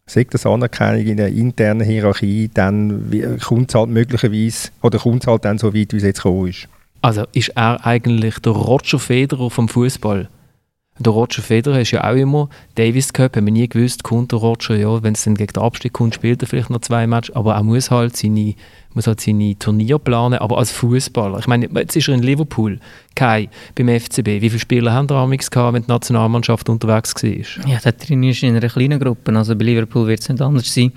sagt 0.05 0.33
das 0.33 0.45
Anerkennung 0.45 1.05
in 1.05 1.17
der 1.17 1.29
internen 1.29 1.87
Hierarchie, 1.87 2.49
dann 2.53 3.09
kommt 3.41 3.69
es 3.69 3.75
halt 3.75 3.89
möglicherweise, 3.89 4.69
oder 4.81 4.99
kommt 4.99 5.23
es 5.23 5.27
halt 5.27 5.45
dann 5.45 5.57
so 5.57 5.73
weit, 5.73 5.93
wie 5.93 5.97
es 5.97 6.03
jetzt 6.03 6.23
gekommen 6.23 6.49
ist. 6.49 6.67
Also 7.03 7.25
ist 7.33 7.49
er 7.49 7.85
eigentlich 7.85 8.39
der 8.39 8.53
Roger 8.53 8.97
Federer 8.97 9.49
vom 9.49 9.67
Fußball? 9.67 10.29
Der 10.99 11.11
Roger 11.11 11.41
Federer 11.41 11.81
ist 11.81 11.91
ja 11.91 12.09
auch 12.09 12.15
immer 12.15 12.47
Davis 12.75 13.11
Cup, 13.11 13.35
haben 13.35 13.47
wir 13.47 13.51
nie 13.51 13.67
gewusst, 13.67 14.03
kommt 14.03 14.31
der 14.31 14.39
Roger, 14.39 14.77
ja, 14.77 15.03
wenn 15.03 15.13
es 15.13 15.25
dann 15.25 15.35
gegen 15.35 15.51
den 15.51 15.63
Abstieg 15.63 15.91
kommt, 15.91 16.15
spielt 16.15 16.41
er 16.41 16.47
vielleicht 16.47 16.69
noch 16.69 16.79
zwei 16.79 17.05
Matches, 17.05 17.35
aber 17.35 17.55
er 17.55 17.63
muss 17.63 17.91
halt 17.91 18.15
seine, 18.15 18.55
muss 18.93 19.07
halt 19.07 19.19
seine 19.19 19.59
Turniere 19.59 19.99
planen, 19.99 20.39
aber 20.39 20.57
als 20.57 20.71
Fußballer. 20.71 21.39
Ich 21.39 21.47
meine, 21.47 21.67
jetzt 21.75 21.93
ist 21.97 22.07
er 22.07 22.13
in 22.13 22.23
Liverpool, 22.23 22.79
Kai, 23.15 23.49
beim 23.75 23.89
FCB. 23.89 24.39
Wie 24.39 24.49
viele 24.49 24.59
Spieler 24.59 24.93
haben 24.93 25.07
da 25.07 25.23
amigs 25.23 25.51
gehabt, 25.51 25.73
wenn 25.73 25.81
die 25.81 25.91
Nationalmannschaft 25.91 26.69
unterwegs 26.69 27.13
war? 27.21 27.67
Ja, 27.67 27.79
der 27.79 27.97
trainierst 27.97 28.43
in 28.43 28.55
einer 28.55 28.69
kleinen 28.69 28.99
Gruppe, 28.99 29.35
also 29.35 29.57
bei 29.57 29.65
Liverpool 29.65 30.07
wird 30.07 30.21
es 30.21 30.29
nicht 30.29 30.41
anders 30.41 30.73
sein. 30.73 30.93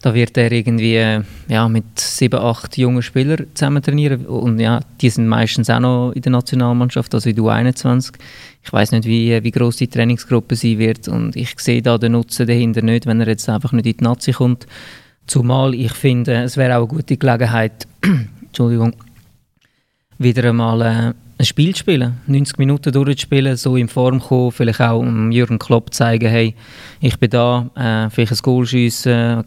Da 0.00 0.14
wird 0.14 0.36
er 0.36 0.52
irgendwie 0.52 0.96
äh, 0.96 1.22
ja, 1.48 1.68
mit 1.68 1.98
sieben, 1.98 2.38
acht 2.38 2.78
jungen 2.78 3.02
Spielern 3.02 3.46
zusammen 3.54 3.82
trainieren. 3.82 4.26
Und 4.26 4.60
ja, 4.60 4.80
die 5.00 5.10
sind 5.10 5.26
meistens 5.26 5.70
auch 5.70 5.80
noch 5.80 6.12
in 6.12 6.22
der 6.22 6.32
Nationalmannschaft, 6.32 7.12
also 7.14 7.28
in 7.28 7.36
der 7.36 7.44
U21. 7.44 8.12
Ich 8.62 8.72
weiß 8.72 8.92
nicht, 8.92 9.06
wie, 9.06 9.42
wie 9.42 9.50
groß 9.50 9.76
die 9.76 9.88
Trainingsgruppe 9.88 10.54
sein 10.54 10.78
wird. 10.78 11.08
Und 11.08 11.34
ich 11.34 11.58
sehe 11.58 11.82
da 11.82 11.98
den 11.98 12.12
Nutzen 12.12 12.46
dahinter 12.46 12.82
nicht, 12.82 13.06
wenn 13.06 13.20
er 13.20 13.28
jetzt 13.28 13.48
einfach 13.48 13.72
nicht 13.72 13.86
in 13.86 13.96
die 13.96 14.04
Nazi 14.04 14.32
kommt. 14.32 14.66
Zumal 15.26 15.74
ich 15.74 15.92
finde, 15.92 16.42
es 16.44 16.56
wäre 16.56 16.76
auch 16.76 16.88
eine 16.88 16.88
gute 16.88 17.16
Gelegenheit, 17.16 17.86
Entschuldigung, 18.42 18.94
wieder 20.18 20.48
einmal 20.48 20.80
äh, 20.80 21.12
ein 21.38 21.44
Spiel 21.44 21.74
zu 21.74 21.80
spielen, 21.80 22.20
90 22.26 22.58
Minuten 22.58 22.92
durchzuspielen, 22.92 23.56
so 23.56 23.76
in 23.76 23.88
Form 23.88 24.20
kommen, 24.20 24.52
vielleicht 24.52 24.80
auch 24.80 25.04
Jürgen 25.30 25.58
Klopp 25.58 25.94
zeigen, 25.94 26.28
hey, 26.28 26.54
ich 27.00 27.18
bin 27.18 27.30
da, 27.30 27.70
äh, 27.76 28.10
vielleicht 28.10 28.32
ein 28.32 28.38
Goal 28.42 28.66
schiessen, 28.66 29.44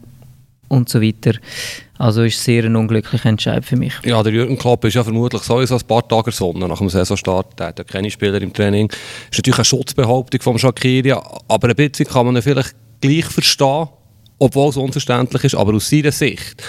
und 0.72 0.90
so 0.90 1.02
weiter. 1.02 1.34
Also 1.98 2.24
ist 2.24 2.44
sehr 2.44 2.64
ein 2.64 2.76
unglücklicher 2.76 3.30
Entscheid 3.30 3.64
für 3.64 3.76
mich. 3.76 3.94
Ja, 4.04 4.24
der 4.24 4.34
Jürgen 4.34 4.58
Klopp 4.58 4.86
ist 4.86 4.96
ja 4.96 5.04
vermutlich 5.04 5.44
sowieso 5.44 5.76
ein 5.76 5.86
paar 5.86 6.08
Tage 6.08 6.32
Sonne 6.32 6.68
nach 6.68 6.80
dem 6.80 6.90
Saisonstart. 6.90 7.60
Er 7.60 7.68
hat 7.68 7.80
ja 7.80 7.84
keine 7.84 8.10
Spieler 8.10 8.42
im 8.42 8.54
Training. 8.54 8.88
Das 8.88 8.98
ist 9.32 9.38
natürlich 9.38 9.60
eine 9.60 9.66
Schutzbehauptung 9.66 10.42
von 10.42 10.58
Shakiri, 10.58 11.12
aber 11.12 11.70
ein 11.70 11.76
bisschen 11.76 12.08
kann 12.08 12.26
man 12.26 12.38
ihn 12.38 12.42
vielleicht 12.42 12.74
gleich 13.02 13.26
verstehen, 13.26 13.90
obwohl 14.40 14.70
es 14.70 14.78
unverständlich 14.78 15.44
ist, 15.44 15.56
aber 15.56 15.74
aus 15.76 15.90
seiner 15.90 16.12
Sicht 16.12 16.64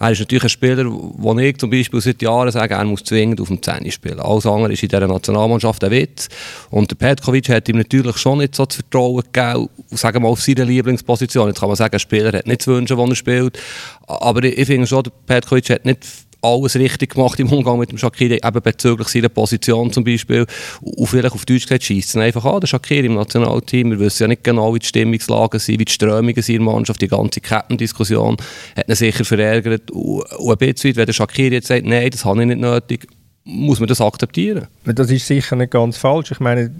er 0.00 0.12
ist 0.12 0.20
natürlich 0.20 0.44
ein 0.44 0.48
Spieler, 0.48 0.84
wo 0.88 1.38
ich 1.38 1.58
zum 1.58 1.68
Beispiel 1.68 2.00
seit 2.00 2.22
Jahren 2.22 2.50
sage, 2.50 2.72
er 2.72 2.84
muss 2.84 3.04
zwingend 3.04 3.38
auf 3.38 3.48
dem 3.48 3.62
Zehni 3.62 3.92
spielen. 3.92 4.18
Alles 4.18 4.46
andere 4.46 4.72
ist 4.72 4.82
in 4.82 4.88
dieser 4.88 5.06
Nationalmannschaft 5.06 5.84
ein 5.84 5.90
Witz. 5.90 6.28
Und 6.70 6.90
der 6.90 6.96
Petkovic 6.96 7.50
hat 7.50 7.68
ihm 7.68 7.76
natürlich 7.76 8.16
schon 8.16 8.38
nicht 8.38 8.54
so 8.54 8.64
das 8.64 8.76
Vertrauen 8.76 9.22
gegeben, 9.30 9.68
sagen 9.90 10.16
wir 10.16 10.20
mal, 10.20 10.28
auf 10.28 10.40
seine 10.40 10.64
Lieblingsposition. 10.64 11.48
Jetzt 11.48 11.60
kann 11.60 11.68
man 11.68 11.76
sagen, 11.76 11.94
ein 11.94 11.98
Spieler 11.98 12.32
hat 12.32 12.46
nicht 12.46 12.62
zu 12.62 12.74
wünschen, 12.74 12.96
wo 12.96 13.04
er 13.04 13.14
spielt. 13.14 13.58
Aber 14.06 14.42
ich 14.42 14.66
finde 14.66 14.86
schon, 14.86 15.02
der 15.02 15.12
Petkovic 15.26 15.68
hat 15.68 15.84
nicht 15.84 16.06
alles 16.42 16.76
richtig 16.76 17.14
gemacht 17.14 17.38
im 17.40 17.52
Umgang 17.52 17.78
mit 17.78 17.90
dem 17.90 17.98
Shakiri, 17.98 18.40
eben 18.42 18.62
bezüglich 18.62 19.08
seiner 19.08 19.28
Position 19.28 19.92
zum 19.92 20.04
Beispiel. 20.04 20.46
Und 20.80 21.06
vielleicht 21.06 21.34
auf 21.34 21.44
Deutsch 21.44 21.64
gesagt, 21.64 21.84
schießt 21.84 22.10
es 22.10 22.16
einfach 22.16 22.44
an, 22.44 22.60
der 22.60 22.66
Shakiri 22.66 23.06
im 23.06 23.14
Nationalteam. 23.14 23.90
Wir 23.90 24.00
wissen 24.00 24.24
ja 24.24 24.28
nicht 24.28 24.44
genau, 24.44 24.74
wie 24.74 24.78
die 24.78 24.86
Stimmungslagen 24.86 25.60
sind, 25.60 25.80
wie 25.80 25.84
die 25.84 25.92
Strömungen 25.92 26.42
sind 26.42 26.56
in 26.56 26.64
der 26.64 26.72
Mannschaft. 26.72 27.02
Die 27.02 27.08
ganze 27.08 27.40
Kettendiskussion 27.40 28.36
hat 28.76 28.88
ihn 28.88 28.94
sicher 28.94 29.24
verärgert. 29.24 29.90
Und 29.90 30.24
ein 30.30 30.56
bisschen, 30.56 30.96
wenn 30.96 31.06
der 31.06 31.12
Shakiri 31.12 31.54
jetzt 31.54 31.68
sagt, 31.68 31.84
nein, 31.84 32.10
das 32.10 32.24
habe 32.24 32.40
ich 32.40 32.46
nicht 32.46 32.60
nötig, 32.60 33.06
muss 33.44 33.80
man 33.80 33.88
das 33.88 34.00
akzeptieren. 34.00 34.66
Das 34.84 35.10
ist 35.10 35.26
sicher 35.26 35.56
nicht 35.56 35.72
ganz 35.72 35.96
falsch. 35.96 36.30
Ich 36.30 36.40
meine, 36.40 36.70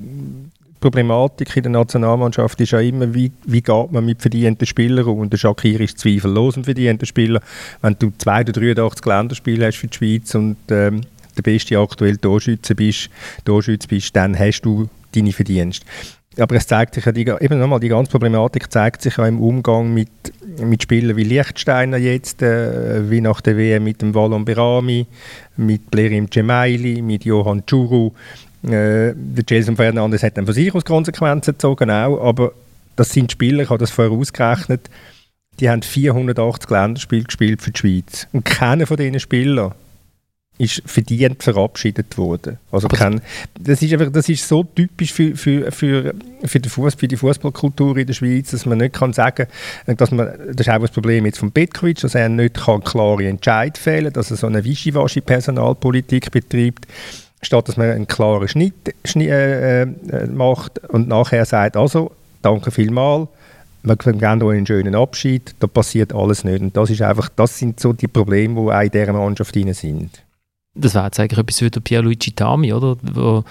Problematik 0.80 1.56
in 1.56 1.64
der 1.64 1.72
Nationalmannschaft 1.72 2.60
ist 2.60 2.72
ja 2.72 2.80
immer, 2.80 3.12
wie, 3.14 3.30
wie 3.44 3.60
geht 3.60 3.92
man 3.92 4.04
mit 4.04 4.22
verdienten 4.22 4.66
Spielern 4.66 5.04
um. 5.04 5.28
Der 5.28 5.36
Shakir 5.36 5.80
ist 5.80 5.98
zweifellos 5.98 6.56
ein 6.56 6.64
verdienter 6.64 7.06
Spieler. 7.06 7.40
Wenn 7.82 7.96
du 7.98 8.12
zwei 8.18 8.40
oder 8.40 8.52
83 8.52 9.04
Länderspiele 9.04 9.66
hast 9.66 9.76
für 9.76 9.88
die 9.88 9.96
Schweiz 9.96 10.34
und 10.34 10.56
ähm, 10.70 11.02
der 11.36 11.42
beste 11.42 11.78
aktuell 11.78 12.16
Torschütze 12.16 12.74
bist, 12.74 13.10
Torschütze 13.44 13.88
bist, 13.88 14.16
dann 14.16 14.38
hast 14.38 14.62
du 14.62 14.88
deine 15.14 15.32
Verdienste. 15.32 15.86
Aber 16.38 16.54
es 16.54 16.66
zeigt 16.66 16.94
sich 16.94 17.04
ja, 17.04 17.12
die, 17.12 17.22
eben 17.22 17.58
nochmal, 17.58 17.80
die 17.80 17.88
ganze 17.88 18.10
Problematik 18.10 18.70
zeigt 18.70 19.02
sich 19.02 19.16
ja 19.16 19.26
im 19.26 19.40
Umgang 19.40 19.92
mit, 19.92 20.08
mit 20.62 20.82
Spielern 20.82 21.16
wie 21.16 21.24
Lichtsteiner 21.24 21.96
jetzt, 21.96 22.40
äh, 22.40 23.10
wie 23.10 23.20
nach 23.20 23.40
der 23.40 23.56
WM 23.56 23.84
mit 23.84 24.00
dem 24.00 24.14
Wallon 24.14 24.44
Berami, 24.44 25.06
mit 25.56 25.90
Blerim 25.90 26.30
Cemaili, 26.30 27.02
mit 27.02 27.24
Johann 27.24 27.66
Churu. 27.66 28.12
Äh, 28.62 29.14
der 29.14 29.44
Jason 29.48 29.76
Fernandes 29.76 30.22
hat 30.22 30.36
dann 30.36 30.46
von 30.46 30.54
sich 30.54 30.74
aus 30.74 30.84
Konsequenzen 30.84 31.52
gezogen, 31.52 31.90
auch, 31.90 32.20
aber 32.20 32.52
das 32.96 33.10
sind 33.10 33.32
Spieler, 33.32 33.62
ich 33.62 33.70
habe 33.70 33.78
das 33.78 33.90
vorher 33.90 34.12
ausgerechnet, 34.12 34.90
die 35.58 35.68
haben 35.68 35.82
480 35.82 36.70
Länderspiele 36.70 37.24
gespielt 37.24 37.62
für 37.62 37.70
die 37.70 37.78
Schweiz. 37.78 38.26
Und 38.32 38.44
keiner 38.44 38.86
von 38.86 38.96
diesen 38.96 39.20
Spielern 39.20 39.72
ist 40.60 40.82
verdient 40.84 41.42
verabschiedet 41.42 42.18
worden. 42.18 42.58
Also 42.70 42.88
kein, 42.88 43.22
das, 43.58 43.80
ist 43.80 43.94
einfach, 43.94 44.12
das 44.12 44.28
ist 44.28 44.46
so 44.46 44.62
typisch 44.62 45.10
für, 45.10 45.34
für, 45.34 45.72
für, 45.72 46.14
für, 46.44 46.60
den 46.60 46.70
Fuss, 46.70 46.94
für 46.94 47.08
die 47.08 47.16
Fußballkultur 47.16 47.96
in 47.96 48.06
der 48.06 48.12
Schweiz, 48.12 48.50
dass 48.50 48.66
man 48.66 48.76
nicht 48.76 48.94
kann 48.94 49.14
sagen 49.14 49.46
dass 49.86 50.10
man, 50.10 50.28
das 50.52 50.66
ist 50.66 50.68
auch 50.68 50.78
das 50.78 50.90
Problem 50.90 51.24
jetzt 51.24 51.38
von 51.38 51.50
Petkovic, 51.50 52.00
dass 52.00 52.14
er 52.14 52.28
nicht 52.28 52.56
kann 52.62 52.84
klare 52.84 53.26
Entscheid 53.26 53.78
fällen 53.78 54.12
dass 54.12 54.30
er 54.30 54.36
so 54.36 54.48
eine 54.48 54.62
wischiwaschi 54.62 55.22
Personalpolitik 55.22 56.30
betreibt 56.30 56.86
statt 57.42 57.68
dass 57.68 57.76
man 57.76 57.90
einen 57.90 58.06
klaren 58.06 58.48
Schnitt, 58.48 58.94
Schnitt 59.04 59.30
äh, 59.30 59.82
äh, 59.82 60.26
macht 60.26 60.78
und 60.88 61.08
nachher 61.08 61.44
sagt, 61.44 61.76
also, 61.76 62.12
danke 62.42 62.70
vielmals, 62.70 63.28
wir 63.82 63.96
geben 63.96 64.42
euch 64.42 64.56
einen 64.56 64.66
schönen 64.66 64.94
Abschied, 64.94 65.54
da 65.58 65.66
passiert 65.66 66.14
alles 66.14 66.44
nicht. 66.44 66.60
Und 66.60 66.76
das, 66.76 66.90
ist 66.90 67.02
einfach, 67.02 67.28
das 67.34 67.58
sind 67.58 67.80
so 67.80 67.92
die 67.92 68.08
Probleme, 68.08 68.60
die 68.60 68.70
auch 68.70 68.80
in 68.80 68.90
dieser 68.90 69.12
Mannschaft 69.12 69.54
drin 69.54 69.72
sind. 69.72 70.22
Das 70.74 70.94
wäre 70.94 71.06
jetzt 71.06 71.18
eigentlich 71.18 71.38
etwas 71.38 71.62
wie 71.62 71.70
der 71.70 71.80
Pierluigi 71.80 72.32
Tami, 72.32 72.72
oder? 72.72 72.96
Wo, 73.02 73.44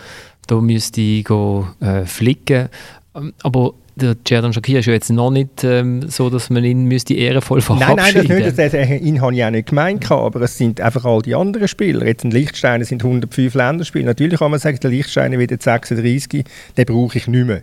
da 0.48 0.56
müsste 0.62 1.02
ich 1.02 1.26
go, 1.26 1.68
äh, 1.80 2.06
flicken. 2.06 2.70
Ähm, 3.16 3.34
aber 3.44 3.74
der 4.02 4.16
Cerdan 4.28 4.54
Shakir 4.54 4.80
ist 4.80 4.86
ja 4.86 4.94
jetzt 4.94 5.10
noch 5.10 5.32
nicht 5.32 5.64
ähm, 5.64 6.10
so, 6.10 6.30
dass 6.30 6.50
man 6.50 6.64
ihn 6.64 6.86
müsste 6.86 7.14
ehrenvoll 7.14 7.62
verabschieden 7.62 7.96
Nein, 7.96 8.26
nein, 8.28 8.56
das 8.56 8.58
nicht. 8.58 8.74
Das, 8.74 9.02
ihn 9.02 9.22
habe 9.22 9.36
ich 9.36 9.44
auch 9.44 9.50
nicht 9.52 9.70
gemeint, 9.70 10.12
aber 10.12 10.42
es 10.42 10.58
sind 10.58 10.82
einfach 10.82 11.06
all 11.06 11.22
die 11.22 11.36
anderen 11.36 11.68
Spieler. 11.68 12.06
Jetzt 12.06 12.24
ein 12.24 12.32
Lichtsteiner 12.32 12.86
sind 12.86 13.04
105 13.04 13.54
Länderspiele. 13.54 14.06
Natürlich 14.06 14.40
kann 14.40 14.52
man 14.52 14.60
sagen, 14.60 14.80
der 14.82 14.90
Lichtsteiner 14.90 15.38
wird 15.38 15.52
jetzt 15.52 15.66
36, 15.66 16.46
den 16.78 16.86
brauche 16.86 17.18
ich 17.18 17.28
nicht 17.28 17.46
mehr. 17.46 17.62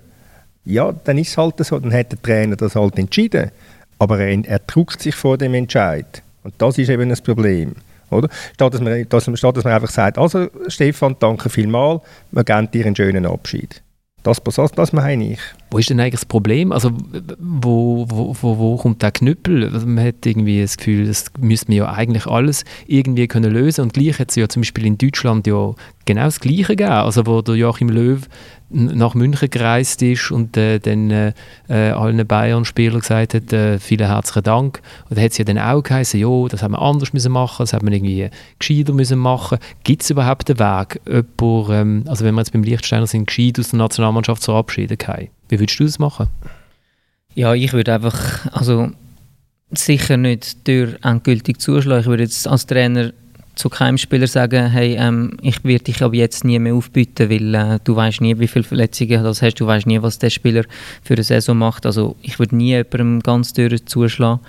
Ja, 0.65 0.93
dann 1.05 1.19
ist 1.19 1.31
es 1.31 1.39
halt 1.39 1.65
so, 1.65 1.79
dann 1.79 1.93
hat 1.93 2.13
der 2.13 2.23
Trainer 2.23 2.57
das 2.57 2.77
halt 2.77 2.99
entschieden. 2.99 3.51
Aber 3.99 4.19
er, 4.19 4.45
er 4.45 4.59
druckt 4.61 5.01
sich 5.01 5.15
vor 5.15 5.39
dem 5.39 5.55
Entscheid. 5.55 6.23
Und 6.43 6.55
das 6.59 6.79
ist 6.79 6.91
eben 6.91 7.09
das 7.09 7.21
Problem. 7.21 7.75
Oder? 8.11 8.29
Statt, 8.55 8.75
dass 8.75 8.81
man, 8.81 9.09
dass, 9.09 9.25
statt 9.35 9.57
dass 9.57 9.65
man 9.65 9.73
einfach 9.73 9.91
sagt, 9.91 10.19
also 10.19 10.49
Stefan, 10.69 11.17
danke 11.19 11.49
vielmals, 11.49 12.03
wir 12.31 12.45
geben 12.45 12.71
dir 12.71 12.87
einen 12.87 12.97
schönen 12.97 13.27
Abschied. 13.27 13.83
Das, 14.27 14.43
das, 14.43 14.73
das 14.73 14.93
meine 14.93 15.35
ich. 15.35 15.39
wo 15.71 15.79
ist 15.79 15.89
denn 15.89 16.01
eigentlich 16.01 16.15
das 16.15 16.25
Problem? 16.25 16.73
Also 16.73 16.91
wo, 17.39 18.07
wo, 18.09 18.37
wo, 18.41 18.59
wo 18.59 18.77
kommt 18.77 19.01
der 19.03 19.13
Knüppel? 19.13 19.71
Man 19.71 20.05
hat 20.05 20.27
irgendwie 20.27 20.63
das 20.63 20.77
Gefühl, 20.77 21.07
das 21.07 21.27
müsste 21.39 21.69
man 21.69 21.77
ja 21.77 21.93
eigentlich 21.93 22.27
alles 22.27 22.65
irgendwie 22.89 23.29
können 23.29 23.53
lösen 23.53 23.83
und 23.83 23.93
gleich 23.93 24.19
hat 24.19 24.31
es 24.31 24.37
ja 24.37 24.49
zum 24.49 24.63
Beispiel 24.63 24.85
in 24.85 24.99
Deutschland 24.99 25.47
ja 25.47 25.75
genau 26.07 26.25
das 26.25 26.41
Gleiche 26.41 26.75
gegeben, 26.75 26.91
also 26.91 27.25
wo 27.27 27.41
der 27.41 27.55
Joachim 27.55 27.89
Löw 27.89 28.21
nach 28.69 29.15
München 29.15 29.49
gereist 29.49 30.03
ist 30.03 30.31
und 30.31 30.57
äh, 30.57 30.79
dann 30.81 31.11
äh, 31.11 31.33
äh, 31.69 31.91
allen 31.91 32.27
Bayern-Spielern 32.27 33.01
gesagt 33.01 33.35
hat, 33.35 33.53
äh, 33.53 33.79
vielen 33.79 34.07
herzlichen 34.07 34.43
Dank. 34.43 34.83
Und 35.09 35.19
da 35.19 35.23
hat 35.23 35.33
es 35.33 35.39
ja 35.39 35.45
dann 35.45 35.59
auch 35.59 35.83
geheißen, 35.83 36.19
ja, 36.19 36.49
das 36.49 36.63
haben 36.63 36.73
wir 36.73 36.83
anders 36.83 37.13
müssen 37.13 37.33
machen, 37.33 37.63
das 37.63 37.73
haben 37.73 37.87
wir 37.87 37.95
irgendwie 37.95 38.29
gescheiter 38.59 38.93
müssen 38.93 39.19
machen. 39.19 39.59
Gibt 39.85 40.03
es 40.03 40.11
überhaupt 40.11 40.51
einen 40.51 40.59
Weg, 40.59 41.01
jemand, 41.07 41.71
ähm, 41.71 42.05
also 42.07 42.25
wenn 42.25 42.35
wir 42.35 42.41
jetzt 42.41 42.53
beim 42.53 42.65
Lichtsteiner 42.65 43.07
sind, 43.07 43.27
gescheit 43.27 43.59
aus 43.61 43.71
der 43.71 43.79
Nationalmannschaft 43.79 44.43
zu 44.43 44.51
verabschieden, 44.51 44.99
Kai? 44.99 45.31
Wie 45.49 45.61
würdest 45.61 45.79
du 45.79 45.85
das 45.85 45.99
machen? 45.99 46.27
Ja, 47.35 47.55
ich 47.55 47.73
würde 47.73 47.95
einfach, 47.95 48.53
also 48.53 48.91
sicher 49.71 50.17
nicht 50.17 50.67
durch 50.67 50.97
endgültig 51.03 51.61
zuschlagen. 51.61 52.01
Ich 52.01 52.07
würde 52.07 52.23
jetzt 52.23 52.49
als 52.49 52.67
Trainer 52.67 53.13
zu 53.57 53.71
keinem 53.71 53.99
Spieler 53.99 54.27
sagen, 54.27 54.71
hey, 54.71 54.97
ähm, 54.99 55.39
ich 55.41 55.65
werde 55.65 55.85
dich 55.85 56.03
aber 56.03 56.15
jetzt 56.15 56.45
nie 56.45 56.59
mehr 56.59 56.75
aufbieten, 56.75 57.31
weil 57.31 57.55
äh, 57.55 57.79
du 57.83 57.97
weißt 57.97 58.21
nie, 58.21 58.39
wie 58.39 58.49
viele 58.49 58.65
Verletzungen 58.65 59.25
das 59.25 59.43
hast, 59.43 59.55
du 59.55 59.67
weißt 59.67 59.87
nie, 59.87 60.01
was 60.03 60.19
der 60.19 60.31
Spieler 60.31 60.65
für 61.03 61.15
eine 61.15 61.25
Saison 61.25 61.57
macht. 61.57 61.87
Also 61.87 62.17
ich 62.23 62.39
würde 62.39 62.55
nie 62.55 62.69
jemandem 62.69 63.21
ganz 63.21 63.55
durch 63.55 63.85
zuschlagen. 63.87 64.41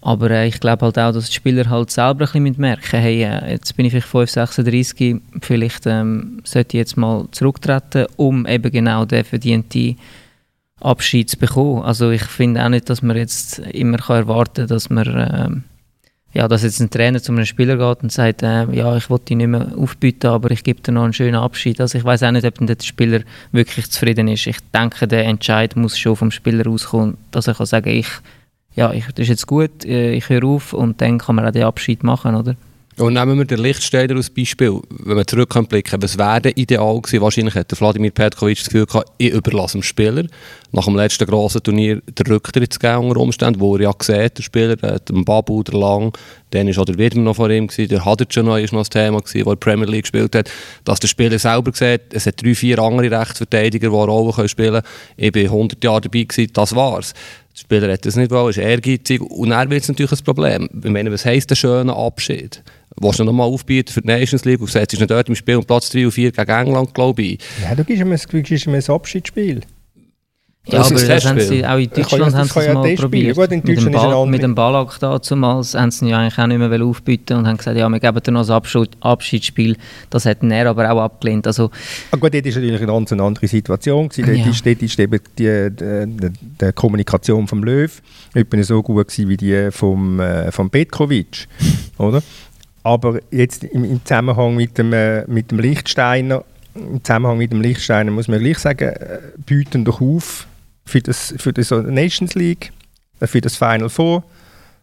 Aber 0.00 0.30
äh, 0.30 0.48
ich 0.48 0.60
glaube 0.60 0.86
halt 0.86 0.98
auch, 0.98 1.12
dass 1.12 1.26
die 1.26 1.34
Spieler 1.34 1.68
halt 1.68 1.90
selber 1.90 2.24
ein 2.32 2.44
bisschen 2.44 2.60
merken, 2.60 2.98
hey, 2.98 3.22
äh, 3.22 3.50
jetzt 3.52 3.76
bin 3.76 3.84
ich 3.84 3.92
vielleicht 3.92 4.08
5, 4.08 4.30
36, 4.30 5.16
vielleicht 5.42 5.86
ähm, 5.86 6.40
sollte 6.44 6.76
ich 6.76 6.80
jetzt 6.80 6.96
mal 6.96 7.28
zurücktreten, 7.32 8.06
um 8.16 8.46
eben 8.46 8.72
genau 8.72 9.04
den 9.04 9.24
verdienten 9.24 9.98
Abschied 10.80 11.28
zu 11.28 11.36
bekommen. 11.36 11.82
Also 11.82 12.10
ich 12.10 12.22
finde 12.22 12.64
auch 12.64 12.68
nicht, 12.70 12.88
dass 12.88 13.02
man 13.02 13.16
jetzt 13.16 13.58
immer 13.58 13.98
kann 13.98 14.16
erwarten 14.16 14.62
kann, 14.62 14.68
dass 14.68 14.88
man... 14.88 15.64
Ja, 16.34 16.46
dass 16.46 16.62
jetzt 16.62 16.80
ein 16.80 16.90
Trainer 16.90 17.22
zu 17.22 17.32
einem 17.32 17.46
Spieler 17.46 17.76
geht 17.76 18.02
und 18.02 18.12
sagt, 18.12 18.42
äh, 18.42 18.70
ja, 18.72 18.96
ich 18.96 19.08
wollte 19.08 19.26
dich 19.26 19.38
nicht 19.38 19.46
mehr 19.46 19.72
aufbieten, 19.76 20.26
aber 20.26 20.50
ich 20.50 20.62
gebe 20.62 20.80
dir 20.82 20.92
noch 20.92 21.04
einen 21.04 21.14
schönen 21.14 21.36
Abschied. 21.36 21.80
Also 21.80 21.96
ich 21.96 22.04
weiß 22.04 22.22
auch 22.22 22.30
nicht, 22.30 22.44
ob 22.44 22.54
der 22.60 22.76
Spieler 22.82 23.20
wirklich 23.50 23.90
zufrieden 23.90 24.28
ist. 24.28 24.46
Ich 24.46 24.58
denke, 24.74 25.08
der 25.08 25.24
Entscheid 25.24 25.74
muss 25.74 25.98
schon 25.98 26.16
vom 26.16 26.30
Spieler 26.30 26.66
rauskommen, 26.66 27.16
dass 27.30 27.46
er 27.46 27.54
kann 27.54 27.66
sagen, 27.66 27.88
ich, 27.88 28.08
ja, 28.74 28.92
ich, 28.92 29.06
das 29.06 29.20
ist 29.20 29.28
jetzt 29.28 29.46
gut, 29.46 29.86
äh, 29.86 30.12
ich 30.12 30.28
höre 30.28 30.44
auf 30.44 30.74
und 30.74 31.00
dann 31.00 31.18
kann 31.18 31.34
man 31.34 31.46
auch 31.46 31.50
den 31.50 31.64
Abschied 31.64 32.04
machen, 32.04 32.34
oder? 32.34 32.56
Und 32.98 33.14
nehmen 33.14 33.38
wir 33.38 33.44
den 33.44 33.60
Lichtsteiner 33.60 34.16
als 34.16 34.28
Beispiel. 34.28 34.80
Wenn 34.90 35.16
wir 35.16 35.24
zurückblicken, 35.24 36.02
was 36.02 36.18
wäre 36.18 36.50
ideal 36.50 37.00
gewesen? 37.00 37.20
Wahrscheinlich 37.22 37.54
hätte 37.54 37.76
Vladimir 37.76 38.10
Petkovic 38.10 38.58
das 38.58 38.64
Gefühl 38.64 38.86
gehabt, 38.86 39.12
ich 39.18 39.30
überlasse 39.30 39.78
dem 39.78 39.84
Spieler. 39.84 40.24
Nach 40.72 40.84
dem 40.84 40.96
letzten 40.96 41.24
grossen 41.24 41.62
Turnier 41.62 42.02
den 42.06 42.26
Rücktritt 42.26 42.72
zu 42.72 42.80
geben 42.80 43.06
unter 43.06 43.20
Umständen, 43.20 43.60
wo 43.60 43.76
er 43.76 43.82
ja 43.82 43.92
sieht, 44.02 44.38
der 44.38 44.42
Spieler, 44.42 44.74
der 44.74 45.00
Babu, 45.12 45.62
der 45.62 45.78
Lang, 45.78 46.12
dann 46.50 46.66
war 46.66 46.82
auch 46.82 46.86
der 46.86 46.98
Widmer 46.98 47.22
noch 47.22 47.36
vor 47.36 47.48
ihm, 47.50 47.68
gewesen, 47.68 47.88
der 47.88 48.04
Hadidja 48.04 48.42
noch 48.42 48.58
noch 48.58 48.80
das 48.80 48.90
Thema, 48.90 49.20
gewesen, 49.20 49.46
wo 49.46 49.50
er 49.50 49.56
Premier 49.56 49.86
League 49.86 50.02
gespielt 50.02 50.34
hat, 50.34 50.50
dass 50.84 50.98
der 50.98 51.06
Spieler 51.06 51.38
selber 51.38 51.70
sieht, 51.72 52.12
es 52.12 52.26
hat 52.26 52.42
drei, 52.42 52.54
vier 52.56 52.80
andere 52.80 53.16
Rechtsverteidiger, 53.16 53.90
die 53.90 53.96
eine 53.96 54.04
Rolle 54.06 54.48
spielen 54.48 54.72
können. 54.72 54.86
Ich 55.16 55.30
bin 55.30 55.46
100 55.46 55.84
Jahre 55.84 56.00
dabei 56.00 56.24
gewesen, 56.24 56.50
das 56.52 56.74
war's. 56.74 57.14
Der 57.54 57.60
Spieler 57.60 57.92
hat 57.92 58.04
das 58.04 58.16
nicht 58.16 58.32
wollen, 58.32 58.50
ist 58.50 58.58
ehrgeizig 58.58 59.20
und 59.20 59.50
dann 59.50 59.70
wird 59.70 59.82
es 59.82 59.88
natürlich 59.88 60.12
ein 60.12 60.24
Problem. 60.24 60.68
Ich 60.82 60.90
meine, 60.90 61.12
was 61.12 61.24
heisst 61.24 61.50
der 61.50 61.56
schöne 61.56 61.94
Abschied? 61.94 62.62
Willst 63.00 63.18
du 63.18 63.24
noch 63.24 63.32
nochmal 63.32 63.48
aufbieten 63.48 63.92
für 63.92 64.00
die 64.00 64.08
Nations 64.08 64.44
League 64.44 64.60
und 64.60 64.70
setzt 64.70 64.92
dich 64.92 65.06
dort 65.06 65.28
im 65.28 65.34
Spiel 65.34 65.56
um 65.56 65.64
Platz 65.64 65.90
3 65.90 66.06
und 66.06 66.12
4 66.12 66.32
gegen 66.32 66.50
England, 66.50 66.94
glaube 66.94 67.22
ich. 67.22 67.38
Ja, 67.62 67.74
du 67.74 67.84
gibst 67.84 68.00
ihm 68.00 68.12
ein, 68.12 68.42
gibst 68.42 68.66
ihm 68.66 68.74
ein 68.74 68.84
Abschiedsspiel. 68.88 69.62
Ja, 70.70 70.82
aber 70.82 71.00
das 71.00 71.24
haben 71.24 71.40
sie, 71.40 71.64
auch 71.64 71.78
in 71.78 71.88
Deutschland 71.88 72.34
haben 72.34 72.46
sie 72.46 72.60
es 72.60 72.74
mal 72.74 72.94
probiert. 72.94 73.36
Gut, 73.36 73.52
in 73.52 73.62
mit, 73.64 73.78
dem 73.78 73.92
Ball, 73.92 74.26
mit 74.26 74.42
dem 74.42 74.54
Ballack 74.54 74.98
damals 75.00 75.74
haben 75.74 75.90
sie 75.90 76.08
ja 76.08 76.18
eigentlich 76.18 76.38
auch 76.38 76.46
nicht 76.46 76.58
mehr 76.58 76.82
aufbieten 76.84 77.38
und 77.38 77.46
haben 77.46 77.56
gesagt, 77.56 77.78
ja, 77.78 77.88
wir 77.88 77.98
geben 77.98 78.22
dir 78.22 78.32
noch 78.32 78.48
ein 78.48 78.88
Abschiedsspiel. 79.00 79.76
Das 80.10 80.26
hat 80.26 80.42
er 80.42 80.66
aber 80.68 80.90
auch 80.90 81.00
abgelehnt. 81.00 81.46
Also, 81.46 81.70
ah, 82.10 82.16
gut, 82.16 82.34
dort 82.34 82.44
war 82.44 82.52
natürlich 82.52 82.76
eine 82.76 82.86
ganz 82.86 83.12
andere 83.12 83.48
Situation. 83.48 84.10
Dort, 84.14 84.28
ja. 84.28 84.46
ist, 84.46 84.66
dort 84.66 84.82
ist 84.82 84.98
eben 84.98 85.20
die, 85.38 85.70
die, 85.70 86.06
die, 86.06 86.30
die 86.60 86.72
Kommunikation 86.72 87.46
vom 87.46 87.64
Löw 87.64 88.02
etwa 88.34 88.62
so 88.62 88.82
gut 88.82 89.16
wie 89.16 89.36
die 89.38 89.70
vom, 89.70 90.20
äh, 90.20 90.52
vom 90.52 90.68
Petkovic. 90.68 91.48
oder? 91.96 92.22
Aber 92.88 93.20
jetzt 93.30 93.64
im, 93.64 93.84
im 93.84 94.02
Zusammenhang 94.02 94.56
mit 94.56 94.78
dem, 94.78 94.94
äh, 94.94 95.26
mit 95.26 95.50
dem 95.50 95.58
Lichtsteiner, 95.58 96.42
im 96.74 97.04
Zusammenhang 97.04 97.36
mit 97.36 97.52
dem 97.52 97.60
Lichtsteiner 97.60 98.10
muss 98.10 98.28
man 98.28 98.40
gleich 98.40 98.58
sagen, 98.58 98.88
äh, 98.88 99.18
bieten 99.44 99.84
doch 99.84 100.00
auf 100.00 100.46
für 100.86 101.02
das, 101.02 101.34
für 101.36 101.52
das 101.52 101.70
Nations 101.70 102.34
League, 102.34 102.72
äh, 103.20 103.26
für 103.26 103.42
das 103.42 103.56
Final 103.56 103.90
Four 103.90 104.24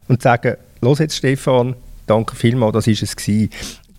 und 0.07 0.21
sagen, 0.21 0.55
los 0.81 0.99
jetzt 0.99 1.15
Stefan, 1.15 1.75
danke 2.05 2.35
vielmals, 2.35 2.73
das 2.73 2.85
ist 2.85 3.01
es 3.01 3.15
gewesen. 3.15 3.49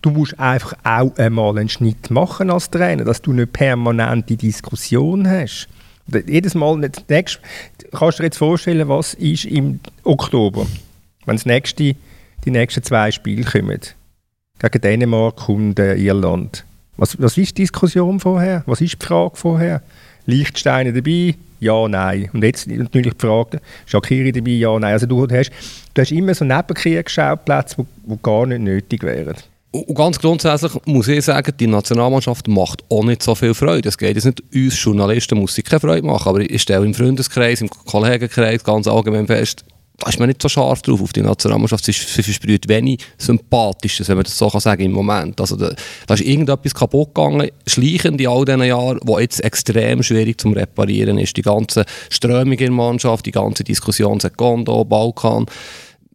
Du 0.02 0.10
musst 0.10 0.38
einfach 0.38 0.74
auch 0.84 1.16
einmal 1.16 1.58
einen 1.58 1.68
Schnitt 1.68 2.08
machen 2.08 2.48
als 2.48 2.70
Trainer, 2.70 3.02
dass 3.02 3.22
du 3.22 3.32
nicht 3.32 3.54
permanent 3.54 4.28
die 4.28 4.36
Diskussion 4.36 5.28
hast. 5.28 5.66
Jedes 6.28 6.54
Mal, 6.54 6.76
nächst, 7.08 7.40
kannst 7.90 8.20
du 8.20 8.22
dir 8.22 8.26
jetzt 8.26 8.38
vorstellen, 8.38 8.88
was 8.88 9.14
ist 9.14 9.46
im 9.46 9.80
Oktober, 10.04 10.64
wenn 11.24 11.34
das 11.34 11.44
nächste 11.44 11.96
die 12.46 12.50
nächsten 12.50 12.82
zwei 12.82 13.10
Spiele 13.10 13.44
kommen. 13.44 13.80
Gegen 14.58 14.80
Dänemark 14.80 15.48
und 15.48 15.78
äh, 15.78 15.96
Irland. 15.96 16.64
Was, 16.96 17.20
was 17.20 17.36
ist 17.36 17.58
die 17.58 17.62
Diskussion 17.62 18.20
vorher? 18.20 18.62
Was 18.66 18.80
ist 18.80 19.02
die 19.02 19.06
Frage 19.06 19.36
vorher? 19.36 19.82
Lichtsteine 20.24 20.92
dabei? 20.92 21.34
Ja, 21.60 21.88
nein. 21.88 22.30
Und 22.32 22.42
jetzt 22.42 22.66
natürlich 22.66 23.14
die 23.14 23.26
Frage, 23.26 23.60
Shakiri 23.84 24.32
dabei? 24.32 24.52
Ja, 24.52 24.78
nein. 24.78 24.92
Also 24.92 25.06
du 25.06 25.26
hast, 25.28 25.50
du 25.94 26.02
hast 26.02 26.12
immer 26.12 26.34
so 26.34 26.44
Nebenkriegsschauplätze, 26.44 27.86
die 28.06 28.18
gar 28.22 28.46
nicht 28.46 28.60
nötig 28.60 29.02
wären. 29.02 29.36
Und 29.72 29.94
ganz 29.94 30.18
grundsätzlich 30.18 30.72
muss 30.86 31.08
ich 31.08 31.24
sagen, 31.24 31.52
die 31.58 31.66
Nationalmannschaft 31.66 32.48
macht 32.48 32.82
auch 32.88 33.04
nicht 33.04 33.22
so 33.22 33.34
viel 33.34 33.52
Freude. 33.52 33.88
Es 33.88 33.98
geht 33.98 34.14
jetzt 34.14 34.24
nicht 34.24 34.42
uns 34.54 34.82
Journalisten, 34.82 35.38
muss 35.38 35.54
sie 35.54 35.62
keine 35.62 35.80
Freude 35.80 36.06
machen, 36.06 36.28
aber 36.28 36.40
ich 36.40 36.62
stelle 36.62 36.86
im 36.86 36.94
Freundeskreis, 36.94 37.60
im 37.60 37.68
Kollegenkreis 37.68 38.64
ganz 38.64 38.86
allgemein 38.86 39.26
fest, 39.26 39.64
da 39.98 40.10
ist 40.10 40.18
man 40.18 40.28
nicht 40.28 40.42
so 40.42 40.48
scharf 40.48 40.82
drauf 40.82 41.00
auf 41.00 41.12
die 41.12 41.22
Nationalmannschaft. 41.22 41.84
Sie 41.84 41.92
versprüht 41.92 42.68
wenig 42.68 43.00
Sympathisches, 43.16 44.08
wenn 44.08 44.16
man 44.16 44.24
das 44.24 44.36
so 44.36 44.48
kann 44.48 44.60
sagen 44.60 44.82
im 44.82 44.92
Moment. 44.92 45.40
Also 45.40 45.56
da, 45.56 45.74
da 46.06 46.14
ist 46.14 46.22
irgendetwas 46.22 46.74
kaputt 46.74 47.14
gegangen, 47.14 47.50
schleichend 47.66 48.20
in 48.20 48.26
all 48.26 48.44
diesen 48.44 48.62
Jahren, 48.62 49.00
wo 49.04 49.18
jetzt 49.18 49.42
extrem 49.42 50.02
schwierig 50.02 50.40
zu 50.40 50.50
reparieren 50.50 51.18
ist. 51.18 51.36
Die 51.36 51.42
ganze 51.42 51.84
Strömung 52.10 52.52
in 52.52 52.58
der 52.58 52.70
Mannschaft, 52.72 53.24
die 53.24 53.32
ganze 53.32 53.64
Diskussion 53.64 54.20
Sekondo, 54.20 54.84
Balkan. 54.84 55.46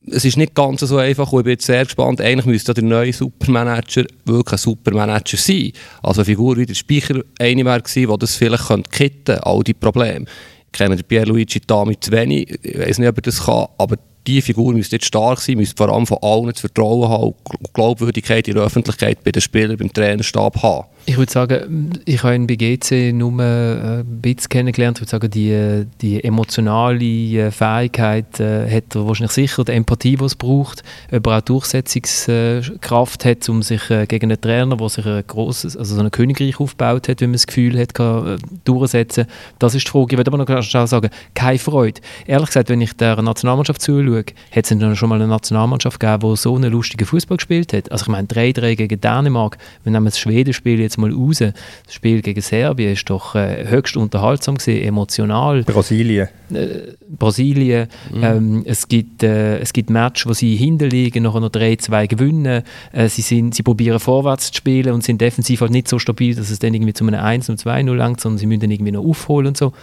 Es 0.08 0.26
ist 0.26 0.38
nicht 0.38 0.56
ganz 0.56 0.82
so 0.82 0.98
einfach 0.98 1.32
und 1.32 1.40
ich 1.40 1.44
bin 1.46 1.52
jetzt 1.54 1.66
sehr 1.66 1.84
gespannt. 1.84 2.22
Eigentlich 2.22 2.46
müsste 2.46 2.74
der 2.74 2.84
neue 2.84 3.14
Supermanager 3.14 4.06
wirklich 4.26 4.54
ein 4.54 4.58
Supermanager 4.58 5.38
sein. 5.38 5.72
Also 6.02 6.22
eine 6.22 6.26
Figur 6.26 6.58
wie 6.58 6.66
der 6.66 6.74
Speicher 6.74 7.22
eine 7.40 7.66
wäre 7.66 7.82
gewesen, 7.82 8.12
die 8.12 8.20
das 8.20 8.36
vielleicht 8.36 8.68
könnte 8.68 8.90
kitten, 8.90 9.40
all 9.40 9.64
die 9.64 9.74
Probleme 9.74 10.26
kennen 10.72 11.02
Pierluigi 11.08 11.60
Tami 11.60 12.00
zu 12.00 12.12
wenig. 12.12 12.60
Ich 12.64 12.80
weiß 12.80 13.00
nicht, 13.00 13.10
ob 13.10 13.18
er 13.18 13.22
das 13.22 13.44
kann, 13.46 13.68
aber 13.78 13.98
diese 14.28 14.44
Figur 14.44 14.74
müsste 14.74 14.98
jetzt 14.98 15.06
stark 15.06 15.40
sein, 15.40 15.58
müsste 15.58 15.76
vor 15.76 15.94
allem 15.94 16.06
von 16.06 16.20
allen 16.22 16.52
das 16.52 16.62
Vertrauen 16.62 17.10
haben 17.10 17.34
und 17.60 17.74
Glaubwürdigkeit 17.74 18.48
in 18.48 18.56
der 18.56 18.64
Öffentlichkeit 18.64 19.24
bei 19.24 19.32
den 19.32 19.42
Spielern, 19.42 19.78
beim 19.78 19.92
Trainerstab 19.92 20.62
haben. 20.62 20.88
Ich 21.06 21.18
würde 21.18 21.32
sagen, 21.32 22.00
ich 22.06 22.22
habe 22.24 22.36
ihn 22.36 22.46
bei 22.46 22.56
GC 22.56 23.12
nur 23.12 23.40
äh, 23.40 24.00
ein 24.02 24.22
bisschen 24.22 24.50
kennengelernt. 24.50 24.98
Ich 24.98 25.02
würde 25.02 25.10
sagen, 25.10 25.32
die, 25.32 25.88
die 26.00 26.24
emotionale 26.24 27.04
äh, 27.04 27.52
Fähigkeit 27.52 28.40
äh, 28.40 28.70
hat 28.70 28.96
er 28.96 29.08
wahrscheinlich 29.08 29.32
sicher, 29.32 29.64
die 29.64 29.72
Empathie, 29.72 30.16
die 30.16 30.24
es 30.24 30.36
braucht, 30.36 30.84
aber 31.12 31.38
auch 31.38 31.42
Durchsetzungskraft 31.42 33.26
hat, 33.26 33.50
um 33.50 33.64
sich 33.64 33.82
gegen 34.08 34.32
einen 34.32 34.40
Trainer, 34.40 34.78
der 34.78 34.90
sich 34.90 35.06
ein 35.06 35.24
grosses, 35.26 35.76
also 35.76 35.96
so 35.96 36.02
ein 36.02 36.12
Königreich 36.12 36.60
aufgebaut 36.60 37.10
hat, 37.10 37.20
wie 37.22 37.26
man 37.26 37.34
das 37.34 37.48
Gefühl 37.48 37.80
hat, 37.80 37.96
kann, 37.96 38.38
durchsetzen. 38.64 39.26
Das 39.58 39.74
ist 39.74 39.88
die 39.88 39.92
Frage. 39.92 40.08
Ich 40.12 40.18
würde 40.18 40.32
aber 40.32 40.38
noch 40.38 40.64
schnell 40.64 40.88
sagen, 40.88 41.10
keine 41.34 41.58
Freude. 41.58 42.00
Ehrlich 42.28 42.48
gesagt, 42.48 42.70
wenn 42.70 42.82
ich 42.82 42.94
der 42.94 43.20
Nationalmannschaft 43.22 43.82
zuschaue, 43.82 44.24
hat 44.52 44.72
es 44.72 44.98
schon 44.98 45.10
mal 45.10 45.16
eine 45.16 45.28
Nationalmannschaft 45.28 46.00
gegeben, 46.00 46.30
die 46.30 46.38
so 46.38 46.56
einen 46.56 46.72
lustigen 46.72 47.06
Fußball 47.06 47.38
gespielt 47.38 47.74
hat. 47.74 47.92
Also 47.92 48.04
ich 48.04 48.10
meine, 48.10 48.28
3-3 48.28 48.76
gegen 48.76 49.02
Dänemark, 49.02 49.58
wenn 49.84 49.94
wir 49.94 50.02
das 50.02 50.20
Schweden-Spiel 50.20 50.80
jetzt 50.80 50.91
mal 50.98 51.12
raus. 51.12 51.40
Das 51.40 51.54
Spiel 51.90 52.22
gegen 52.22 52.42
Serbien 52.42 52.94
ist 52.94 53.10
doch 53.10 53.36
äh, 53.36 53.68
höchst 53.68 53.98
unterhaltsam 53.98 54.56
gewesen, 54.56 54.84
emotional. 54.84 55.64
Brasilien. 55.64 56.30
Äh, 56.54 56.94
Brasilien. 57.08 57.88
Mhm. 58.14 58.24
Ähm, 58.24 58.64
es 58.66 58.88
gibt 58.88 59.24
äh, 59.24 59.60
es 59.60 59.74
gibt 59.74 59.90
Matches, 59.90 60.28
wo 60.28 60.34
sie 60.34 60.56
hinterliegen, 60.56 61.24
nachher 61.24 61.40
noch 61.40 61.50
3-2 61.50 62.08
gewinnen. 62.08 62.64
Äh, 62.92 63.10
sie 63.10 63.22
sind 63.22 63.56
sie 63.56 63.64
probieren 63.64 64.00
vorwärts 64.00 64.52
zu 64.52 64.58
spielen 64.58 64.94
und 64.94 65.04
sind 65.04 65.22
defensiv 65.22 65.62
halt 65.62 65.72
nicht 65.72 65.88
so 65.88 66.00
stabil, 66.00 66.36
dass 66.36 66.50
es 66.50 66.60
dann 66.60 66.74
irgendwie 66.74 66.94
zu 66.94 67.06
einem 67.06 67.20
1 67.20 67.50
und 67.50 67.60
2-0 67.60 67.94
langt, 67.94 68.22
sondern 68.22 68.38
sie 68.38 68.46
müssen 68.46 68.62
dann 68.62 68.72
irgendwie 68.72 68.92
noch 68.92 69.06
aufholen 69.06 69.48
und 69.48 69.58
so. 69.58 69.74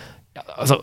Also 0.57 0.83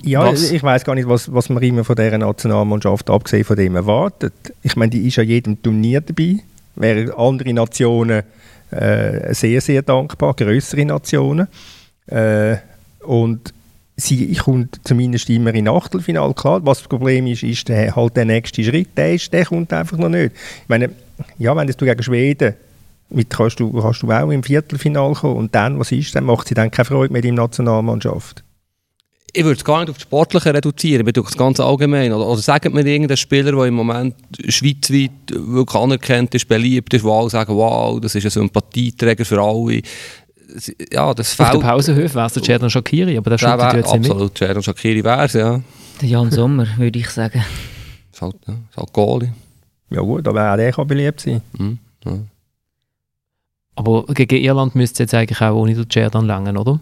ja, 0.00 0.24
was? 0.24 0.50
ich 0.50 0.62
weiß 0.62 0.84
gar 0.84 0.94
nicht, 0.94 1.08
was, 1.08 1.32
was 1.32 1.48
man 1.50 1.62
immer 1.62 1.84
von 1.84 1.96
dieser 1.96 2.16
Nationalmannschaft 2.16 3.10
abgesehen 3.10 3.44
von 3.44 3.56
dem 3.56 3.76
erwartet. 3.76 4.32
Ich 4.62 4.76
meine, 4.76 4.90
die 4.90 5.06
ist 5.06 5.16
ja 5.16 5.22
jedem 5.22 5.62
Turnier 5.62 6.00
dabei, 6.00 6.38
während 6.76 7.16
andere 7.16 7.52
Nationen 7.52 8.22
äh, 8.72 9.34
sehr, 9.34 9.60
sehr 9.60 9.82
dankbar, 9.82 10.34
größere 10.34 10.84
Nationen. 10.84 11.48
Äh, 12.06 12.56
und 13.04 13.52
sie 13.96 14.34
kommt 14.34 14.80
zumindest 14.84 15.28
immer 15.30 15.54
in 15.54 15.68
Achtelfinale. 15.68 16.34
Klar, 16.34 16.64
was 16.64 16.78
das 16.78 16.88
Problem 16.88 17.26
ist, 17.26 17.42
ist 17.42 17.68
der, 17.68 17.94
halt 17.94 18.16
der 18.16 18.24
nächste 18.24 18.64
Schritt, 18.64 18.96
der, 18.96 19.14
ist, 19.14 19.32
der 19.32 19.44
kommt 19.44 19.72
einfach 19.72 19.98
noch 19.98 20.08
nicht. 20.08 20.32
Ich 20.34 20.68
meine, 20.68 20.90
ja, 21.38 21.54
wenn 21.56 21.66
du 21.66 21.74
gegen 21.74 22.02
Schweden 22.02 22.54
mit 23.10 23.30
kannst 23.30 23.60
du, 23.60 23.70
kannst 23.72 24.02
du 24.02 24.10
auch 24.10 24.30
im 24.30 24.42
Viertelfinale 24.42 25.14
kommen 25.14 25.36
und 25.36 25.54
dann, 25.54 25.78
was 25.78 25.92
ist, 25.92 26.14
dann 26.14 26.24
macht 26.24 26.48
sie 26.48 26.54
dann 26.54 26.70
keine 26.70 26.86
Freude 26.86 27.12
mehr 27.12 27.22
in 27.22 27.36
der 27.36 27.44
Nationalmannschaft. 27.44 28.42
Ich 29.34 29.44
würde 29.44 29.56
es 29.56 29.64
gar 29.64 29.80
nicht 29.80 29.88
auf 29.88 29.96
das 29.96 30.02
Sportliche 30.02 30.52
reduzieren, 30.52 31.06
ich 31.06 31.12
das 31.14 31.36
ganz 31.36 31.58
allgemein. 31.58 32.12
Oder, 32.12 32.26
oder 32.26 32.40
sagt 32.40 32.70
mir 32.70 32.86
irgendein 32.86 33.16
Spieler, 33.16 33.52
der 33.52 33.64
im 33.64 33.74
Moment 33.74 34.14
schweizweit 34.48 35.10
wirklich 35.30 35.80
anerkannt 35.80 36.34
ist, 36.34 36.46
beliebt 36.46 36.92
ist, 36.92 37.02
wo 37.02 37.18
alle 37.18 37.30
sagen, 37.30 37.54
wow, 37.56 37.98
das 37.98 38.14
ist 38.14 38.24
ein 38.24 38.30
Sympathieträger 38.30 39.24
für 39.24 39.40
alle. 39.40 39.80
Ja, 40.92 41.14
das 41.14 41.32
fällt... 41.32 41.48
Auf 41.48 41.60
der 41.60 41.66
Pausenhöfe 41.66 42.14
wäre 42.14 42.26
es 42.26 42.34
der 42.34 42.42
Cerdan 42.42 42.68
Shakiri, 42.68 43.16
aber 43.16 43.30
der 43.30 43.38
schaut 43.38 43.58
wär, 43.58 43.74
jetzt 43.76 43.94
nicht 43.94 44.10
Absolut, 44.10 44.36
Cerdan 44.36 44.62
Shakiri 44.62 45.02
wäre 45.02 45.24
es, 45.24 45.32
ja. 45.32 45.62
Der 46.02 46.08
Jan 46.08 46.30
Sommer, 46.30 46.66
würde 46.76 46.98
ich 46.98 47.08
sagen. 47.08 47.42
Das 48.10 48.16
ist 48.18 48.22
halt, 48.22 48.36
ja, 48.46 48.54
ist 48.70 48.76
halt 48.76 48.92
Goalie. 48.92 49.32
Ja 49.88 50.02
gut, 50.02 50.28
aber 50.28 50.52
auch 50.52 50.56
der 50.56 50.72
kann 50.72 50.86
beliebt 50.86 51.22
sein. 51.22 51.40
Mhm, 51.56 51.78
ja. 52.04 52.18
Aber 53.76 54.04
gegen 54.08 54.44
Irland 54.44 54.74
müsste 54.74 55.04
es 55.04 55.10
jetzt 55.10 55.14
eigentlich 55.14 55.40
auch 55.40 55.54
ohne 55.54 55.74
den 55.74 55.88
Cerdan 55.90 56.26
langen, 56.26 56.58
oder? 56.58 56.80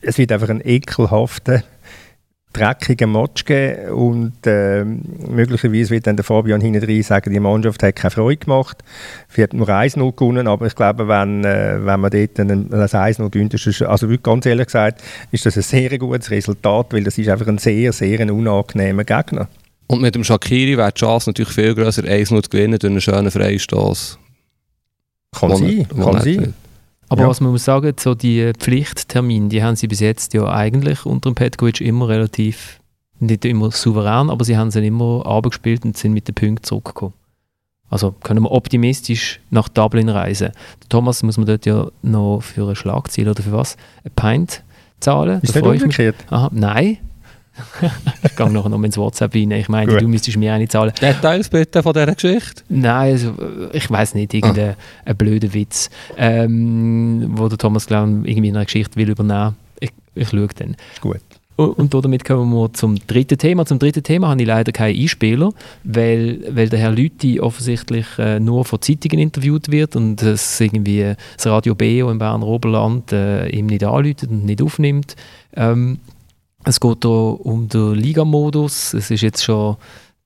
Es 0.00 0.18
wird 0.18 0.32
einfach 0.32 0.48
ein 0.48 0.60
ekelhafter 0.64 1.62
dreckigen 2.56 3.12
Match 3.12 3.44
geben 3.44 3.90
und 3.90 4.46
äh, 4.46 4.84
möglicherweise 4.84 5.90
wird 5.90 6.06
dann 6.06 6.16
der 6.16 6.24
Fabian 6.24 6.60
hinten 6.60 7.02
sagen, 7.02 7.32
die 7.32 7.40
Mannschaft 7.40 7.82
hat 7.82 7.96
keine 7.96 8.10
Freude 8.10 8.38
gemacht. 8.38 8.82
Sie 9.28 9.42
hat 9.42 9.52
nur 9.52 9.68
1-0 9.68 10.16
gewonnen, 10.16 10.48
aber 10.48 10.66
ich 10.66 10.74
glaube, 10.74 11.06
wenn, 11.08 11.44
äh, 11.44 11.84
wenn 11.84 12.00
man 12.00 12.10
dort 12.10 12.40
ein, 12.40 12.70
das 12.70 12.94
1-0 12.94 13.30
gewinnt, 13.30 13.54
ist 13.54 13.82
also 13.82 14.08
ganz 14.22 14.46
ehrlich 14.46 14.66
gesagt, 14.66 15.02
ist 15.30 15.44
das 15.44 15.56
ein 15.56 15.62
sehr 15.62 15.98
gutes 15.98 16.30
Resultat, 16.30 16.92
weil 16.92 17.04
das 17.04 17.18
ist 17.18 17.28
einfach 17.28 17.46
ein 17.46 17.58
sehr, 17.58 17.92
sehr 17.92 18.32
unangenehmer 18.32 19.04
Gegner. 19.04 19.48
Und 19.88 20.00
mit 20.00 20.14
dem 20.14 20.24
Shakiri 20.24 20.76
wäre 20.76 20.92
die 20.92 20.98
Chance 20.98 21.30
natürlich 21.30 21.52
viel 21.52 21.74
größer, 21.74 22.02
1-0 22.02 22.42
zu 22.42 22.50
gewinnen 22.50 22.78
durch 22.78 22.90
einen 22.90 23.00
schönen 23.00 23.30
Freistoß. 23.30 24.18
Kann 25.38 25.56
sein, 25.56 25.86
kann 25.88 26.20
sein. 26.22 26.54
Aber 27.08 27.22
ja. 27.22 27.28
was 27.28 27.40
man 27.40 27.52
muss 27.52 27.64
sagen, 27.64 27.94
so 27.98 28.14
die 28.14 28.52
Pflichttermine, 28.58 29.48
die 29.48 29.62
haben 29.62 29.76
sie 29.76 29.86
bis 29.86 30.00
jetzt 30.00 30.34
ja 30.34 30.48
eigentlich 30.48 31.06
unter 31.06 31.30
dem 31.30 31.34
Petkovic 31.34 31.80
immer 31.80 32.08
relativ, 32.08 32.80
nicht 33.20 33.44
immer 33.44 33.70
souverän, 33.70 34.30
aber 34.30 34.44
sie 34.44 34.56
haben 34.56 34.70
sie 34.70 34.84
immer 34.84 35.24
abgespielt 35.24 35.84
und 35.84 35.96
sind 35.96 36.12
mit 36.12 36.26
den 36.26 36.34
Punkten 36.34 36.64
zurückgekommen. 36.64 37.14
Also 37.88 38.12
können 38.22 38.42
wir 38.42 38.50
optimistisch 38.50 39.40
nach 39.50 39.68
Dublin 39.68 40.08
reisen. 40.08 40.50
Thomas 40.88 41.22
muss 41.22 41.36
man 41.36 41.46
dort 41.46 41.66
ja 41.66 41.86
noch 42.02 42.40
für 42.40 42.68
ein 42.68 42.74
Schlagziel 42.74 43.28
oder 43.28 43.42
für 43.42 43.52
was? 43.52 43.76
Ein 44.04 44.10
Pint 44.16 44.62
zahlen. 44.98 45.40
Ist 45.42 45.54
da 45.54 45.60
das 45.60 45.82
umgekehrt? 45.82 46.16
Aha, 46.30 46.50
nein, 46.52 46.98
ich 48.22 48.36
gehe 48.36 48.50
nachher 48.50 48.68
noch 48.68 48.82
ins 48.82 48.96
WhatsApp 48.96 49.34
rein. 49.34 49.50
Ich 49.52 49.68
meine, 49.68 49.92
Gut. 49.92 50.02
du 50.02 50.08
müsstest 50.08 50.36
mir 50.36 50.52
eine 50.52 50.68
zahlen. 50.68 50.92
Details 51.00 51.48
bitte 51.48 51.82
von 51.82 51.92
dieser 51.92 52.14
Geschichte? 52.14 52.62
Nein, 52.68 53.12
also, 53.12 53.34
ich 53.72 53.90
weiß 53.90 54.14
nicht, 54.14 54.34
irgendein 54.34 54.76
ah. 55.04 55.12
blöder 55.12 55.52
Witz, 55.52 55.90
ähm, 56.16 57.32
wo 57.34 57.48
der 57.48 57.58
Thomas 57.58 57.86
Clown 57.86 58.24
irgendwie 58.24 58.48
in 58.48 58.56
einer 58.56 58.64
Geschichte 58.64 58.96
will 58.96 59.10
übernehmen. 59.10 59.56
Ich, 59.80 59.90
ich 60.14 60.28
schaue 60.28 60.48
dann. 60.56 60.76
Gut. 61.00 61.20
Und 61.56 61.94
damit 61.94 62.26
kommen 62.26 62.52
wir 62.52 62.70
zum 62.74 62.98
dritten 63.06 63.38
Thema. 63.38 63.64
Zum 63.64 63.78
dritten 63.78 64.02
Thema 64.02 64.28
habe 64.28 64.42
ich 64.42 64.46
leider 64.46 64.72
keinen 64.72 65.00
Einspieler, 65.00 65.52
weil, 65.84 66.44
weil 66.50 66.68
der 66.68 66.78
Herr 66.78 66.92
Lüthi 66.92 67.40
offensichtlich 67.40 68.06
äh, 68.18 68.38
nur 68.38 68.66
von 68.66 68.82
Zeitungen 68.82 69.18
interviewt 69.18 69.70
wird 69.70 69.96
und 69.96 70.22
es 70.22 70.60
irgendwie 70.60 71.14
das 71.34 71.46
Radio 71.46 71.74
BO 71.74 72.10
im 72.10 72.18
Berner 72.18 72.46
Oberland 72.46 73.10
äh, 73.12 73.48
ihm 73.48 73.66
nicht 73.66 73.84
anläutet 73.84 74.30
und 74.30 74.44
nicht 74.44 74.60
aufnimmt. 74.60 75.16
Ähm, 75.54 75.98
es 76.66 76.80
geht 76.80 76.98
hier 77.02 77.10
um 77.10 77.68
den 77.68 77.94
Liga-Modus. 77.94 78.92
Es 78.92 79.10
ist 79.10 79.20
jetzt 79.20 79.44
schon 79.44 79.76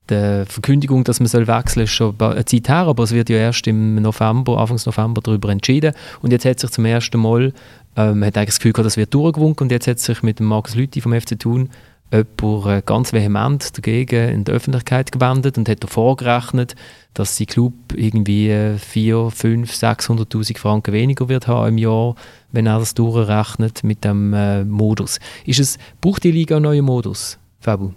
die 0.08 0.44
Verkündigung, 0.46 1.04
dass 1.04 1.20
man 1.20 1.30
wechseln 1.30 1.86
soll, 1.86 1.86
schon 1.86 2.14
eine 2.18 2.44
Zeit 2.44 2.68
her, 2.68 2.86
aber 2.86 3.04
es 3.04 3.12
wird 3.12 3.28
ja 3.28 3.36
erst 3.36 3.66
im 3.66 3.96
November, 3.96 4.58
Anfangs 4.58 4.86
November 4.86 5.20
darüber 5.22 5.50
entschieden. 5.50 5.92
Und 6.22 6.32
jetzt 6.32 6.46
hat 6.46 6.58
sich 6.58 6.70
zum 6.70 6.86
ersten 6.86 7.20
Mal, 7.20 7.52
ähm, 7.94 8.24
hat 8.24 8.36
eigentlich 8.36 8.46
das 8.46 8.58
Gefühl 8.58 8.72
gehabt, 8.72 8.86
das 8.86 8.96
wird 8.96 9.12
durchgewunken 9.14 9.66
und 9.66 9.70
jetzt 9.70 9.86
hat 9.86 9.98
sich 9.98 10.22
mit 10.22 10.38
dem 10.38 10.46
Markus 10.46 10.74
Lüthi 10.74 11.00
vom 11.00 11.12
FC 11.12 11.38
Thun 11.38 11.68
jemand 12.12 12.66
äh, 12.66 12.82
ganz 12.84 13.12
vehement 13.12 13.76
dagegen 13.76 14.28
in 14.30 14.44
der 14.44 14.54
Öffentlichkeit 14.54 15.12
gewendet 15.12 15.58
und 15.58 15.68
hat 15.68 15.88
vorgerechnet, 15.88 16.74
dass 17.14 17.36
sein 17.36 17.46
Club 17.46 17.72
irgendwie 17.94 18.76
4, 18.78 19.30
5, 19.30 19.72
600'000 19.72 20.58
Franken 20.58 20.92
weniger 20.92 21.28
wird 21.28 21.46
haben 21.46 21.68
im 21.70 21.78
Jahr, 21.78 22.14
wenn 22.52 22.66
er 22.66 22.78
das 22.78 22.94
durchrechnet 22.94 23.84
mit 23.84 24.04
dem 24.04 24.32
äh, 24.34 24.64
Modus. 24.64 25.18
Ist 25.44 25.60
es, 25.60 25.78
braucht 26.00 26.24
die 26.24 26.32
Liga 26.32 26.56
einen 26.56 26.64
neuen 26.64 26.84
Modus, 26.84 27.38
Fabu? 27.60 27.92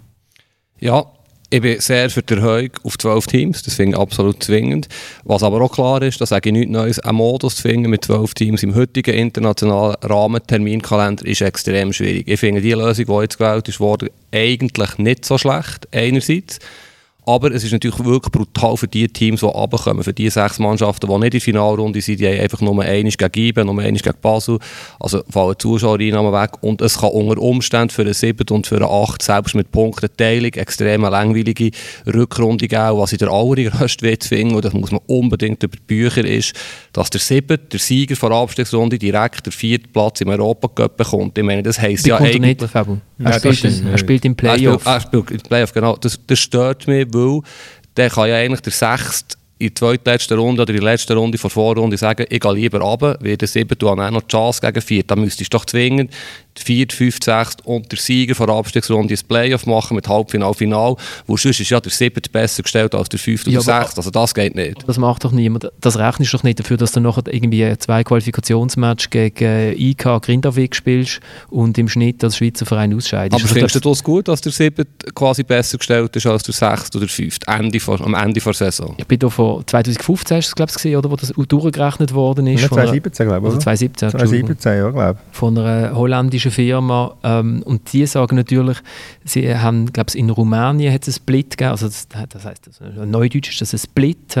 Ja, 0.80 1.06
ich 1.54 1.60
bin 1.60 1.78
sehr 1.78 2.10
für 2.10 2.20
die 2.20 2.34
Erhöhung 2.34 2.70
auf 2.82 2.98
12 2.98 3.28
Teams, 3.28 3.62
das 3.62 3.74
finde 3.74 3.96
ich 3.96 4.02
absolut 4.02 4.42
zwingend. 4.42 4.88
Was 5.22 5.44
aber 5.44 5.60
auch 5.60 5.70
klar 5.70 6.02
ist, 6.02 6.20
da 6.20 6.26
sage 6.26 6.48
ich 6.48 6.52
nichts 6.52 6.72
Neues, 6.72 6.98
einen 6.98 7.16
Modus 7.16 7.54
zu 7.54 7.62
finden 7.62 7.90
mit 7.90 8.04
12 8.04 8.34
Teams 8.34 8.64
im 8.64 8.74
heutigen 8.74 9.14
internationalen 9.14 9.94
Rahmenterminkalender 10.02 11.24
ist 11.24 11.42
extrem 11.42 11.92
schwierig. 11.92 12.26
Ich 12.26 12.40
finde 12.40 12.60
die 12.60 12.72
Lösung, 12.72 13.06
die 13.06 13.22
jetzt 13.22 13.38
gewählt 13.38 13.78
wurde, 13.78 14.10
eigentlich 14.32 14.98
nicht 14.98 15.24
so 15.24 15.38
schlecht, 15.38 15.86
einerseits. 15.92 16.58
Aber 17.26 17.52
es 17.52 17.64
ist 17.64 17.72
natürlich 17.72 17.98
wirklich 18.04 18.32
brutal 18.32 18.76
für 18.76 18.88
die 18.88 19.08
Teams, 19.08 19.40
die 19.40 19.46
runterkommen, 19.46 20.04
für 20.04 20.12
die 20.12 20.28
sechs 20.28 20.58
Mannschaften, 20.58 21.06
die 21.06 21.12
nicht 21.12 21.24
in 21.24 21.30
der 21.30 21.40
Finalrunde 21.40 22.00
sind, 22.00 22.20
die 22.20 22.28
haben 22.28 22.40
einfach 22.40 22.60
nur 22.60 22.82
einmal 22.82 23.02
gegen 23.02 23.46
IBE, 23.48 23.64
nur 23.64 23.70
einmal 23.70 23.92
gegen 23.92 24.14
Basel, 24.20 24.58
also 25.00 25.22
fallen 25.30 25.58
Zuschauereinnahmen 25.58 26.32
weg 26.32 26.50
und 26.60 26.82
es 26.82 26.98
kann 26.98 27.10
unter 27.10 27.40
Umständen 27.40 27.90
für 27.90 28.02
einen 28.02 28.14
7 28.14 28.46
und 28.50 28.66
für 28.66 28.76
einen 28.76 28.84
8, 28.84 29.22
selbst 29.22 29.54
mit 29.54 29.72
Punkteteilung, 29.72 30.52
extrem 30.52 31.02
langweilige 31.02 31.70
Rückrunde 32.06 32.68
geben, 32.68 32.98
was 32.98 33.12
ich 33.12 33.18
der 33.18 33.30
allergrößte 33.30 34.06
Witz 34.06 34.26
finde, 34.28 34.56
und 34.56 34.64
das 34.64 34.74
muss 34.74 34.90
man 34.90 35.00
unbedingt 35.06 35.62
über 35.62 35.76
die 35.76 35.82
Bücher, 35.86 36.24
ist, 36.24 36.52
dass 36.92 37.10
der 37.10 37.20
7, 37.20 37.58
der 37.72 37.80
Sieger 37.80 38.14
der 38.14 38.36
Abstiegsrunde, 38.36 38.98
direkt 38.98 39.46
der 39.46 39.52
vierte 39.52 39.88
Platz 39.88 40.20
im 40.20 40.28
Europacup 40.28 40.96
bekommt. 40.96 41.38
Ich 41.38 41.44
meine, 41.44 41.62
das 41.62 41.80
heisst 41.80 42.06
ja 42.06 42.16
eigentlich... 42.16 42.40
Nicht, 42.40 42.62
er, 43.18 43.32
spielt, 43.34 43.64
er 43.64 43.98
spielt 43.98 44.24
im 44.24 44.34
Playoff. 44.34 44.84
Er 44.84 45.00
spielt, 45.00 45.14
er 45.14 45.26
spielt 45.26 45.30
im 45.30 45.48
Playoff, 45.48 45.72
genau. 45.72 45.96
Das, 45.96 46.18
das 46.26 46.38
stört 46.38 46.86
mich, 46.88 47.13
weil 47.14 47.40
der 47.96 48.10
kann 48.10 48.28
ja 48.28 48.36
eigentlich 48.36 48.60
der 48.60 48.72
Sechste 48.72 49.36
in 49.58 49.68
der 49.68 49.74
zweitletzten 49.76 50.38
Runde 50.38 50.62
oder 50.62 50.74
in 50.74 50.80
der 50.80 50.90
letzten 50.90 51.16
Runde 51.16 51.38
vor 51.38 51.50
Vorrunde 51.50 51.96
sagen, 51.96 52.26
ich 52.28 52.40
gehe 52.40 52.52
lieber 52.52 52.80
runter, 52.80 53.16
weil 53.20 53.36
der 53.36 53.48
Siebte 53.48 53.86
auch 53.86 53.94
noch 53.94 54.22
die 54.22 54.28
Chance 54.28 54.60
gegen 54.60 54.80
Vier. 54.80 55.04
Da 55.04 55.16
müsstest 55.16 55.52
du 55.52 55.56
doch 55.56 55.64
zwingend 55.64 56.12
viert, 56.58 56.92
fünft, 56.92 57.24
sechst 57.24 57.64
und 57.66 57.90
der 57.90 57.98
Sieger 57.98 58.34
von 58.34 58.46
der 58.46 58.56
Abstiegsrunde 58.56 59.14
ein 59.14 59.20
Playoff 59.28 59.66
machen 59.66 59.94
mit 59.94 60.08
Halbfinal, 60.08 60.54
Final, 60.54 60.96
wo 61.26 61.36
sonst 61.36 61.60
ist 61.60 61.70
ja 61.70 61.80
der 61.80 61.92
siebte 61.92 62.30
besser 62.30 62.62
gestellt 62.62 62.94
als 62.94 63.08
der 63.08 63.18
fünfte 63.18 63.50
ja, 63.50 63.58
oder 63.60 63.80
sechste, 63.80 63.98
also 63.98 64.10
das 64.10 64.34
geht 64.34 64.54
nicht. 64.54 64.86
Das 64.86 64.98
macht 64.98 65.24
doch 65.24 65.32
niemand, 65.32 65.70
das 65.80 65.98
rechnest 65.98 66.32
du 66.32 66.36
doch 66.36 66.44
nicht 66.44 66.60
dafür, 66.60 66.76
dass 66.76 66.92
du 66.92 67.00
nachher 67.00 67.24
irgendwie 67.26 67.76
zwei 67.78 68.04
Qualifikationsmatch 68.04 69.10
gegen 69.10 69.76
IK 69.76 70.22
Grindavik 70.22 70.74
spielst 70.74 71.20
und 71.50 71.76
im 71.78 71.88
Schnitt 71.88 72.22
als 72.22 72.36
Schweizer 72.36 72.66
Verein 72.66 72.94
ausscheidest. 72.94 73.34
Aber 73.34 73.42
also 73.42 73.54
findest 73.54 73.76
du 73.76 73.80
das 73.80 74.02
gut, 74.02 74.28
dass 74.28 74.40
der 74.40 74.52
siebte 74.52 74.86
quasi 75.14 75.42
besser 75.42 75.78
gestellt 75.78 76.14
ist 76.16 76.26
als 76.26 76.42
der 76.42 76.54
sechste 76.54 76.98
oder 76.98 77.08
fünfte, 77.08 77.46
Ende 77.50 77.80
vor, 77.80 78.00
am 78.00 78.14
Ende 78.14 78.40
der 78.40 78.52
Saison? 78.52 78.94
Ich 78.96 79.06
bin 79.06 79.18
da 79.18 79.28
von 79.28 79.66
2015 79.66 80.36
hast 80.36 80.50
du 80.50 80.54
glaube 80.54 80.72
ich 80.82 80.96
oder, 80.96 81.10
wo 81.10 81.16
das 81.16 81.32
durchgerechnet 81.48 82.14
worden 82.14 82.46
ist. 82.46 82.62
Ja, 82.62 82.68
2017 82.68 83.26
glaube 83.26 83.48
ich, 83.48 83.52
oder? 83.54 83.60
2017, 83.60 84.10
2017, 84.10 84.72
ja 84.72 84.90
glaube 84.90 85.18
ich. 85.20 85.36
Von 85.36 85.58
einer 85.58 85.94
holländischen 85.94 86.43
schwedische 86.44 86.50
Firma 86.50 87.16
ähm, 87.22 87.62
und 87.64 87.92
die 87.92 88.06
sagen 88.06 88.36
natürlich, 88.36 88.78
sie 89.24 89.54
haben, 89.56 89.92
glaube 89.92 90.10
ich, 90.10 90.18
in 90.18 90.30
Rumänien 90.30 90.92
hat 90.92 91.02
es 91.02 91.08
einen 91.08 91.14
Split 91.14 91.50
gegeben, 91.50 91.70
also 91.70 91.86
das, 91.86 92.08
das 92.28 92.44
heißt, 92.44 92.68
also 92.80 93.04
Neudeutsch 93.04 93.50
ist 93.50 93.60
das 93.60 93.72
ein 93.72 93.78
Split. 93.78 94.36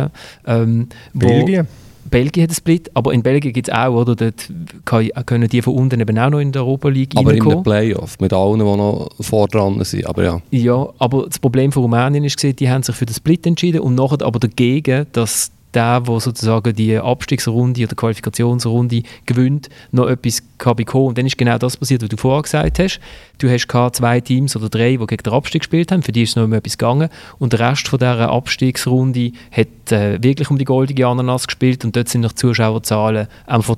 Ähm, 0.46 0.88
Belgien? 1.12 1.66
Belgien 2.10 2.42
hat 2.42 2.50
einen 2.50 2.56
Split, 2.56 2.90
aber 2.94 3.14
in 3.14 3.22
Belgien 3.22 3.52
gibt 3.52 3.68
es 3.68 3.74
auch, 3.74 3.94
oder? 3.94 4.14
Dort 4.14 4.50
können 4.84 5.48
die 5.48 5.62
von 5.62 5.74
unten 5.74 6.00
eben 6.00 6.18
auch 6.18 6.30
noch 6.30 6.38
in 6.38 6.52
der 6.52 6.62
Europa 6.62 6.88
League 6.88 7.12
Aber 7.16 7.32
in 7.32 7.42
den 7.42 7.62
Playoff, 7.62 8.18
mit 8.20 8.32
allen, 8.32 8.58
die 8.58 8.64
noch 8.64 9.08
vor 9.20 9.48
dran 9.48 9.82
sind, 9.84 10.06
aber 10.06 10.22
ja. 10.22 10.42
Ja, 10.50 10.88
aber 10.98 11.26
das 11.26 11.38
Problem 11.38 11.72
von 11.72 11.82
Rumänien 11.82 12.24
ist, 12.24 12.42
die 12.42 12.68
haben 12.68 12.82
sich 12.82 12.94
für 12.94 13.06
den 13.06 13.14
Split 13.14 13.46
entschieden 13.46 13.80
und 13.80 13.94
nachher 13.94 14.22
aber 14.22 14.38
dagegen, 14.38 15.06
dass 15.12 15.50
der, 15.74 16.00
der 16.00 16.20
sozusagen 16.20 16.74
die 16.74 16.96
Abstiegsrunde 16.96 17.84
oder 17.84 17.94
Qualifikationsrunde 17.94 19.02
gewinnt, 19.26 19.68
noch 19.92 20.08
etwas 20.08 20.42
kann 20.58 20.76
bekommen. 20.76 21.08
Und 21.08 21.18
dann 21.18 21.26
ist 21.26 21.36
genau 21.36 21.58
das 21.58 21.76
passiert, 21.76 22.02
was 22.02 22.08
du 22.08 22.16
vorher 22.16 22.42
gesagt 22.42 22.78
hast. 22.78 23.00
Du 23.38 23.48
hast 23.48 23.66
zwei 23.96 24.20
Teams 24.20 24.56
oder 24.56 24.68
drei, 24.68 24.96
die 24.96 25.06
gegen 25.06 25.22
den 25.22 25.32
Abstieg 25.32 25.62
gespielt 25.62 25.90
haben, 25.92 26.02
für 26.02 26.12
die 26.12 26.22
ist 26.22 26.36
noch 26.36 26.44
um 26.44 26.52
etwas 26.52 26.78
gegangen. 26.78 27.08
Und 27.38 27.52
der 27.52 27.60
Rest 27.60 27.88
von 27.88 27.98
dieser 27.98 28.30
Abstiegsrunde 28.30 29.32
hat 29.50 29.92
äh, 29.92 30.22
wirklich 30.22 30.50
um 30.50 30.58
die 30.58 30.64
goldige 30.64 31.06
Ananas 31.06 31.46
gespielt 31.46 31.84
und 31.84 31.96
dort 31.96 32.08
sind 32.08 32.22
noch 32.22 32.32
Zuschauerzahlen 32.32 33.26
einfach 33.46 33.76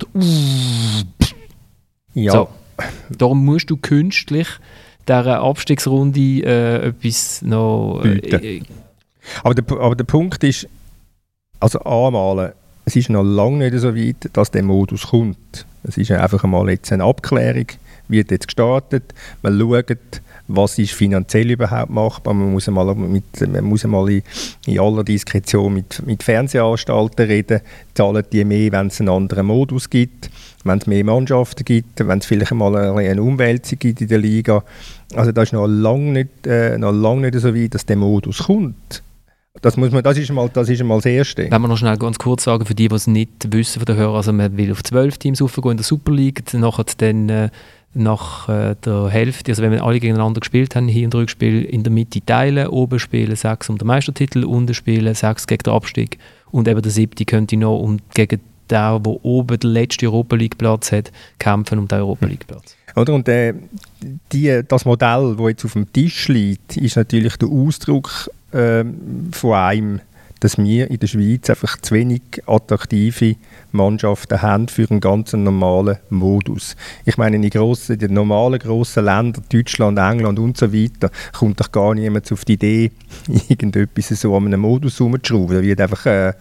ja. 2.15 2.33
So. 2.33 2.49
Darum 3.11 3.45
musst 3.45 3.71
du 3.71 3.77
künstlich 3.77 4.49
dieser 5.07 5.41
Abstiegsrunde 5.41 6.21
äh, 6.21 6.89
etwas 6.89 7.43
noch... 7.43 8.03
Äh, 8.05 8.63
aber, 9.43 9.55
der, 9.55 9.79
aber 9.79 9.97
der 9.97 10.05
Punkt 10.05 10.43
ist, 10.45 10.69
also 11.61 11.81
einmal, 11.81 12.55
es 12.85 12.97
ist 12.97 13.11
noch 13.11 13.23
lange 13.23 13.71
nicht 13.71 13.81
so 13.81 13.97
weit, 13.97 14.31
dass 14.33 14.51
der 14.51 14.63
Modus 14.63 15.09
kommt. 15.09 15.67
Es 15.83 15.97
ist 15.97 16.11
einfach 16.11 16.45
einmal 16.45 16.71
jetzt 16.71 16.93
eine 16.93 17.05
Abklärung 17.05 17.67
wird 18.09 18.31
jetzt 18.31 18.49
gestartet. 18.49 19.15
Man 19.43 19.59
schaut, 19.59 20.23
was 20.49 20.79
ist 20.79 20.93
finanziell 20.93 21.51
überhaupt 21.51 21.91
machbar. 21.91 22.35
Man 22.35 22.53
muss 22.53 22.69
einmal, 22.69 22.95
mit, 22.95 23.25
man 23.49 23.65
muss 23.65 23.85
einmal 23.85 24.11
in, 24.11 24.23
in 24.67 24.79
aller 24.79 25.03
Diskretion 25.03 25.75
mit, 25.75 26.05
mit 26.07 26.23
Fernsehanstalten 26.23 27.27
reden. 27.27 27.61
Zahlen 27.95 28.25
die 28.33 28.45
mehr, 28.45 28.73
wenn 28.73 28.89
es 28.89 29.01
einen 29.01 29.09
anderen 29.09 29.47
Modus 29.47 29.91
gibt, 29.91 30.31
wenn 30.65 30.79
es 30.79 30.87
mehr 30.87 31.05
Mannschaften 31.05 31.65
gibt, 31.65 32.07
wenn 32.07 32.19
es 32.19 32.27
vielleicht 32.27 32.53
einmal 32.53 32.77
eine 32.77 33.23
Umwälzung 33.23 33.79
gibt 33.79 34.01
in 34.01 34.09
der 34.09 34.19
Liga. 34.19 34.63
Also 35.15 35.33
das 35.33 35.49
ist 35.49 35.53
noch 35.53 35.67
lange 35.67 36.13
nicht, 36.13 36.47
äh, 36.47 36.79
noch 36.79 36.93
lange 36.93 37.31
nicht 37.31 37.41
so 37.41 37.55
weit, 37.55 37.75
dass 37.75 37.87
der 37.87 37.97
Modus 37.97 38.45
kommt. 38.45 39.03
Das, 39.63 39.77
muss 39.77 39.91
man, 39.91 40.03
das, 40.03 40.19
ist 40.19 40.31
mal, 40.31 40.49
das 40.53 40.69
ist 40.69 40.83
mal 40.83 40.97
das 40.97 41.07
Erste. 41.07 41.51
Wenn 41.51 41.63
wir 41.63 41.69
noch 41.69 41.79
schnell 41.79 41.97
ganz 41.97 42.19
kurz 42.19 42.45
sagen, 42.45 42.67
für 42.67 42.75
die, 42.75 42.89
die 42.89 42.95
es 42.95 43.07
nicht 43.07 43.53
wissen 43.53 43.81
von 43.81 43.87
den 43.87 43.97
Hörern, 43.97 44.17
also 44.17 44.33
man 44.33 44.57
will 44.57 44.73
auf 44.73 44.83
zwölf 44.83 45.19
Teams 45.19 45.41
aufgehen 45.43 45.73
in 45.73 45.77
der 45.79 45.85
Super 45.85 46.13
League, 46.13 46.43
nachher 46.55 46.85
dann 46.99 47.29
äh, 47.29 47.49
nach 47.95 48.49
äh, 48.49 48.77
der 48.85 49.09
Hälfte, 49.09 49.53
also 49.53 49.63
wenn 49.63 49.73
wir 49.73 49.83
alle 49.83 50.01
gegeneinander 50.01 50.41
gespielt 50.41 50.77
haben, 50.77 50.89
hier 50.89 51.07
und 51.07 51.15
Rückspiel 51.15 51.65
in 51.65 51.83
der 51.83 51.93
Mitte 51.93 52.21
teilen, 52.25 52.69
oben 52.69 52.99
spielen 52.99 53.35
sechs 53.35 53.69
um 53.69 53.79
den 53.79 53.87
Meistertitel, 53.87 54.45
unten 54.45 54.75
spielen 54.75 55.15
sechs 55.15 55.47
gegen 55.47 55.63
den 55.63 55.73
Abstieg 55.73 56.19
und 56.51 56.69
eben 56.69 56.83
der 56.83 56.93
siebte 56.93 57.25
könnte 57.25 57.57
noch 57.57 57.79
um 57.79 57.99
gegen 58.15 58.41
der, 58.71 58.99
der 58.99 59.25
oben 59.25 59.59
den 59.59 59.71
letzten 59.71 60.07
Europa 60.07 60.37
League 60.37 60.59
Platz 60.59 60.93
hat, 60.93 61.11
kämpfen 61.39 61.79
um 61.79 61.89
den 61.89 62.01
Europa 62.01 62.27
League 62.27 62.47
Platz. 62.47 62.77
Oder? 62.95 63.15
Und 63.15 63.29
äh, 63.29 63.55
die, 64.33 64.63
das 64.67 64.85
Modell, 64.85 65.37
das 65.37 65.49
jetzt 65.49 65.65
auf 65.65 65.73
dem 65.73 65.93
Tisch 65.93 66.29
liegt, 66.29 66.77
ist 66.77 66.97
natürlich 66.97 67.37
der 67.37 67.49
Ausdruck 67.49 68.31
äh, 68.57 68.85
von 69.33 69.55
einem 69.55 70.01
dass 70.41 70.59
wir 70.59 70.91
in 70.91 70.99
der 70.99 71.07
Schweiz 71.07 71.49
einfach 71.49 71.81
zu 71.81 71.95
wenig 71.95 72.23
attraktive 72.47 73.37
Mannschaften 73.73 74.43
haben 74.43 74.69
für 74.69 74.89
einen 74.91 75.01
ganz 75.01 75.33
normalen 75.33 75.99
Modus. 76.11 76.77
Ich 77.05 77.17
meine, 77.17 77.37
in 77.37 77.43
den, 77.43 77.51
grossen, 77.51 77.99
den 77.99 78.13
normalen 78.13 78.59
grossen 78.59 79.05
Ländern, 79.05 79.45
Deutschland, 79.51 79.99
England 79.99 80.39
und 80.39 80.57
so 80.57 80.73
weiter, 80.73 81.11
kommt 81.33 81.61
doch 81.61 81.73
gar 81.73 81.95
niemand 81.95 82.31
auf 82.31 82.45
die 82.45 82.55
Idee, 82.55 82.93
irgendetwas 83.49 84.09
so 84.09 84.37
an 84.37 84.47
einem 84.47 84.61
Modus 84.61 84.99
herumzuschrauben. 84.99 85.57
Da 85.57 85.63
wird 85.63 85.81
einfach 85.81 86.07
äh, 86.07 86.33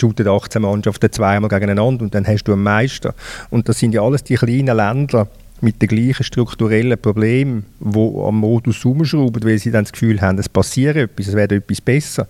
shooten 0.00 0.26
18 0.26 0.62
Mannschaften 0.62 1.12
zweimal 1.12 1.50
gegeneinander 1.50 2.02
und 2.02 2.14
dann 2.14 2.26
hast 2.26 2.44
du 2.44 2.52
einen 2.52 2.62
Meister. 2.62 3.14
Und 3.50 3.68
das 3.68 3.78
sind 3.78 3.94
ja 3.94 4.02
alles 4.02 4.24
die 4.24 4.34
kleinen 4.34 4.76
Länder, 4.76 5.28
mit 5.64 5.80
den 5.82 5.88
gleichen 5.88 6.24
strukturellen 6.24 7.00
Problemen, 7.00 7.64
die 7.80 7.98
am 7.98 8.38
Modus 8.38 8.84
herumschrauben, 8.84 9.42
weil 9.44 9.58
sie 9.58 9.70
dann 9.70 9.84
das 9.84 9.92
Gefühl 9.92 10.20
haben, 10.20 10.38
es 10.38 10.48
passiert 10.48 10.96
etwas, 10.96 11.28
es 11.28 11.34
wird 11.34 11.52
etwas 11.52 11.80
besser 11.80 12.28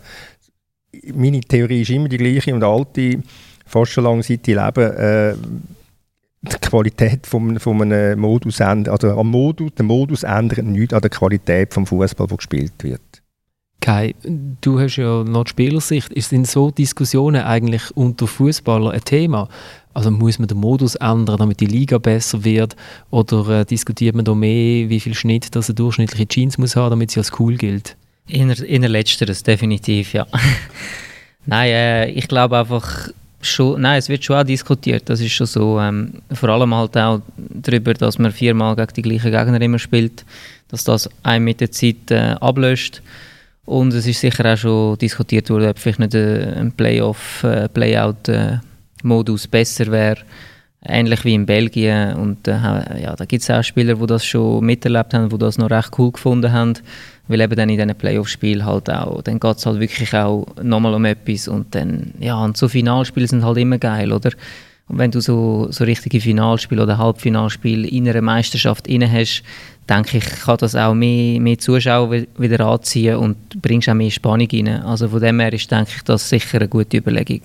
meine 1.14 1.41
Theorie 1.41 1.82
ist 1.82 1.91
immer 1.91 2.09
die 2.09 2.16
gleiche 2.16 2.55
und 2.55 2.62
alte, 2.62 3.22
fast 3.66 3.93
schon 3.93 4.05
lange 4.05 4.22
seit 4.22 4.47
ich 4.47 4.55
lebe, 4.55 5.37
äh, 5.37 5.37
die 6.43 6.68
Qualität 6.68 7.26
von 7.26 7.59
einem 7.59 8.20
Modus 8.20 8.61
ändert, 8.61 8.93
also 8.93 9.18
am 9.18 9.30
Modus, 9.30 9.72
der 9.76 9.85
Modus 9.85 10.24
ändert 10.24 10.64
nichts 10.64 10.93
an 10.93 11.01
der 11.01 11.11
Qualität 11.11 11.72
vom 11.72 11.87
Fußball, 11.87 12.26
der 12.26 12.37
gespielt 12.37 12.72
wird. 12.82 13.24
Kai, 13.85 14.14
du 14.62 14.80
hast 14.80 14.97
ja 14.97 15.22
noch 15.24 15.45
die 15.45 15.51
Spielersicht. 15.51 16.09
Sind 16.16 16.47
so 16.47 16.70
Diskussionen 16.70 17.43
eigentlich 17.43 17.95
unter 17.95 18.26
Fußballern 18.26 18.95
ein 18.95 19.05
Thema? 19.05 19.47
Also 19.93 20.11
muss 20.11 20.39
man 20.39 20.49
den 20.49 20.57
Modus 20.57 20.95
ändern, 20.95 21.37
damit 21.37 21.61
die 21.61 21.66
Liga 21.66 21.99
besser 21.99 22.45
wird? 22.45 22.76
Oder 23.11 23.61
äh, 23.61 23.64
diskutiert 23.66 24.16
man 24.16 24.24
da 24.24 24.35
mehr, 24.35 24.89
wie 24.89 25.01
viel 25.01 25.12
Schnitt 25.12 25.55
das 25.55 25.68
eine 25.68 25.74
durchschnittliche 25.74 26.26
Jeans 26.26 26.57
muss 26.57 26.76
haben, 26.76 26.89
damit 26.89 27.11
sie 27.11 27.20
als 27.20 27.39
cool 27.39 27.59
gilt? 27.59 27.95
Inner, 28.26 28.59
inner 28.62 28.89
letzteres, 28.89 29.43
definitiv, 29.43 30.14
ja. 30.14 30.26
nein, 31.45 31.70
äh, 31.70 32.09
ich 32.09 32.26
glaube 32.26 32.57
einfach 32.57 33.11
schon, 33.43 33.82
nein, 33.82 33.99
es 33.99 34.09
wird 34.09 34.24
schon 34.24 34.37
auch 34.37 34.45
diskutiert, 34.45 35.11
das 35.11 35.20
ist 35.20 35.32
schon 35.32 35.47
so. 35.47 35.78
Ähm, 35.78 36.22
vor 36.32 36.49
allem 36.49 36.74
halt 36.74 36.97
auch 36.97 37.20
darüber, 37.37 37.93
dass 37.93 38.18
man 38.18 38.32
viermal 38.32 38.76
gegen 38.76 38.95
die 38.95 39.03
gleichen 39.03 39.30
Gegner 39.30 39.61
immer 39.61 39.78
spielt, 39.78 40.24
dass 40.68 40.85
das 40.85 41.11
einem 41.22 41.45
mit 41.45 41.61
der 41.61 41.70
Zeit 41.70 42.11
äh, 42.11 42.35
ablöst. 42.41 43.03
Und 43.67 43.95
es 43.95 44.07
ist 44.07 44.21
sicher 44.21 44.53
auch 44.53 44.57
schon 44.57 44.99
diskutiert 44.99 45.49
worden, 45.51 45.69
ob 45.69 45.79
vielleicht 45.79 46.01
nicht 46.01 46.15
ein 46.15 46.73
Playoff, 46.73 47.43
äh, 47.45 47.69
Playout-Modus 47.69 49.47
besser 49.49 49.87
wäre. 49.87 50.19
Ähnlich 50.87 51.25
wie 51.25 51.35
in 51.35 51.47
Belgien. 51.47 52.15
Und 52.15 52.47
äh, 52.47 52.53
ja, 53.03 53.17
da 53.17 53.25
gibt 53.25 53.43
es 53.43 53.51
auch 53.51 53.62
Spieler, 53.62 53.95
die 53.95 54.07
das 54.07 54.25
schon 54.25 54.65
miterlebt 54.67 55.15
haben, 55.15 55.31
die 55.31 55.39
das 55.39 55.57
noch 55.57 55.71
recht 55.71 55.99
cool 55.99 56.12
gefunden 56.12 56.53
haben 56.53 56.75
weil 57.29 57.41
eben 57.41 57.57
dann 57.57 57.69
in 57.69 57.77
diesen 57.77 57.95
Playoff-Spielen 57.95 58.67
halt 58.67 58.91
auch, 58.91 59.23
dann 59.23 59.41
geht 59.41 59.57
es 59.57 59.67
halt 59.67 59.81
wirklich 59.81 60.15
auch 60.15 60.47
nochmal 60.62 60.95
um 60.95 61.05
etwas 61.05 61.49
und 61.49 61.75
dann, 61.75 62.12
ja, 62.19 62.37
und 62.37 62.57
so 62.57 62.69
Finalspiele 62.69 63.27
sind 63.27 63.45
halt 63.45 63.59
immer 63.59 63.79
geil, 63.79 64.12
oder? 64.12 64.31
Wenn 64.89 65.11
du 65.11 65.20
so, 65.20 65.68
so 65.70 65.85
richtige 65.85 66.20
Finalspiele 66.20 66.82
oder 66.82 66.99
Halbfinalspiele 66.99 67.89
in 67.89 68.09
einer 68.09 68.20
Meisterschaft 68.20 68.87
inne 68.87 69.11
hast, 69.11 69.43
denke 69.89 70.18
ich, 70.18 70.24
kann 70.24 70.59
das 70.59 70.76
auch 70.76 70.95
mehr, 70.95 71.41
mehr 71.41 71.59
Zuschauer 71.59 72.11
wieder 72.11 72.66
anziehen 72.66 73.16
und 73.16 73.62
bringst 73.62 73.89
auch 73.89 73.95
mehr 73.95 74.11
Spannung 74.11 74.49
rein. 74.53 74.68
Also 74.82 75.09
von 75.09 75.20
dem 75.20 75.41
her 75.41 75.53
ist, 75.53 75.70
denke 75.70 75.93
ich, 75.97 76.03
das 76.03 76.28
sicher 76.28 76.59
eine 76.59 76.68
gute 76.68 76.99
Überlegung. 76.99 77.41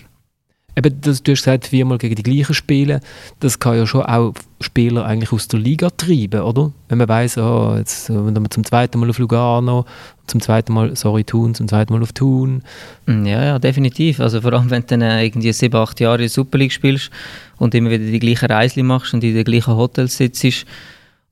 Eben, 0.76 1.02
das, 1.02 1.24
du 1.24 1.32
hast 1.32 1.44
gesagt, 1.44 1.68
viermal 1.68 1.98
gegen 1.98 2.16
die 2.16 2.24
gleichen 2.24 2.54
spielen. 2.54 3.02
Das 3.40 3.60
kann 3.60 3.78
ja 3.78 3.86
schon 3.86 4.04
auch 4.04 4.34
Spieler 4.62 5.06
eigentlich 5.06 5.32
aus 5.32 5.48
der 5.48 5.60
Liga 5.60 5.90
treiben, 5.90 6.42
oder? 6.42 6.72
Wenn 6.88 6.98
man 6.98 7.08
weiss, 7.08 7.38
oh, 7.38 7.76
jetzt 7.78 8.10
wenn 8.10 8.34
man 8.34 8.52
zum 8.52 8.64
zweiten 8.64 9.00
Mal 9.00 9.10
auf 9.10 9.20
Lugano, 9.20 9.86
zum 10.28 10.42
zweiten 10.42 10.74
Mal, 10.74 10.96
sorry, 10.96 11.24
Thun, 11.24 11.56
zum 11.56 11.68
zweiten 11.68 11.94
Mal 11.94 12.02
auf 12.02 12.14
Thun. 12.14 12.64
Mm, 13.06 13.26
ja, 13.26 13.44
ja, 13.44 13.60
definitiv. 13.60 14.20
Also 14.20 14.42
vor 14.42 14.54
allem, 14.54 14.70
wenn 14.70 14.82
du 14.82 14.88
dann 14.88 15.02
äh, 15.02 15.26
irgendwie 15.26 15.52
sieben, 15.52 15.76
acht 15.76 16.00
Jahre 16.00 16.16
in 16.16 16.22
der 16.22 16.30
Super 16.30 16.58
League 16.58 16.72
spielst 16.72 17.10
und 17.58 17.74
immer 17.76 17.90
wieder 17.90 18.06
die 18.06 18.20
gleichen 18.20 18.52
Reisen 18.52 18.86
machst 18.86 19.14
und 19.14 19.24
in 19.24 19.34
den 19.34 19.44
gleichen 19.44 19.76
Hotels 19.76 20.18
sitzt, 20.18 20.66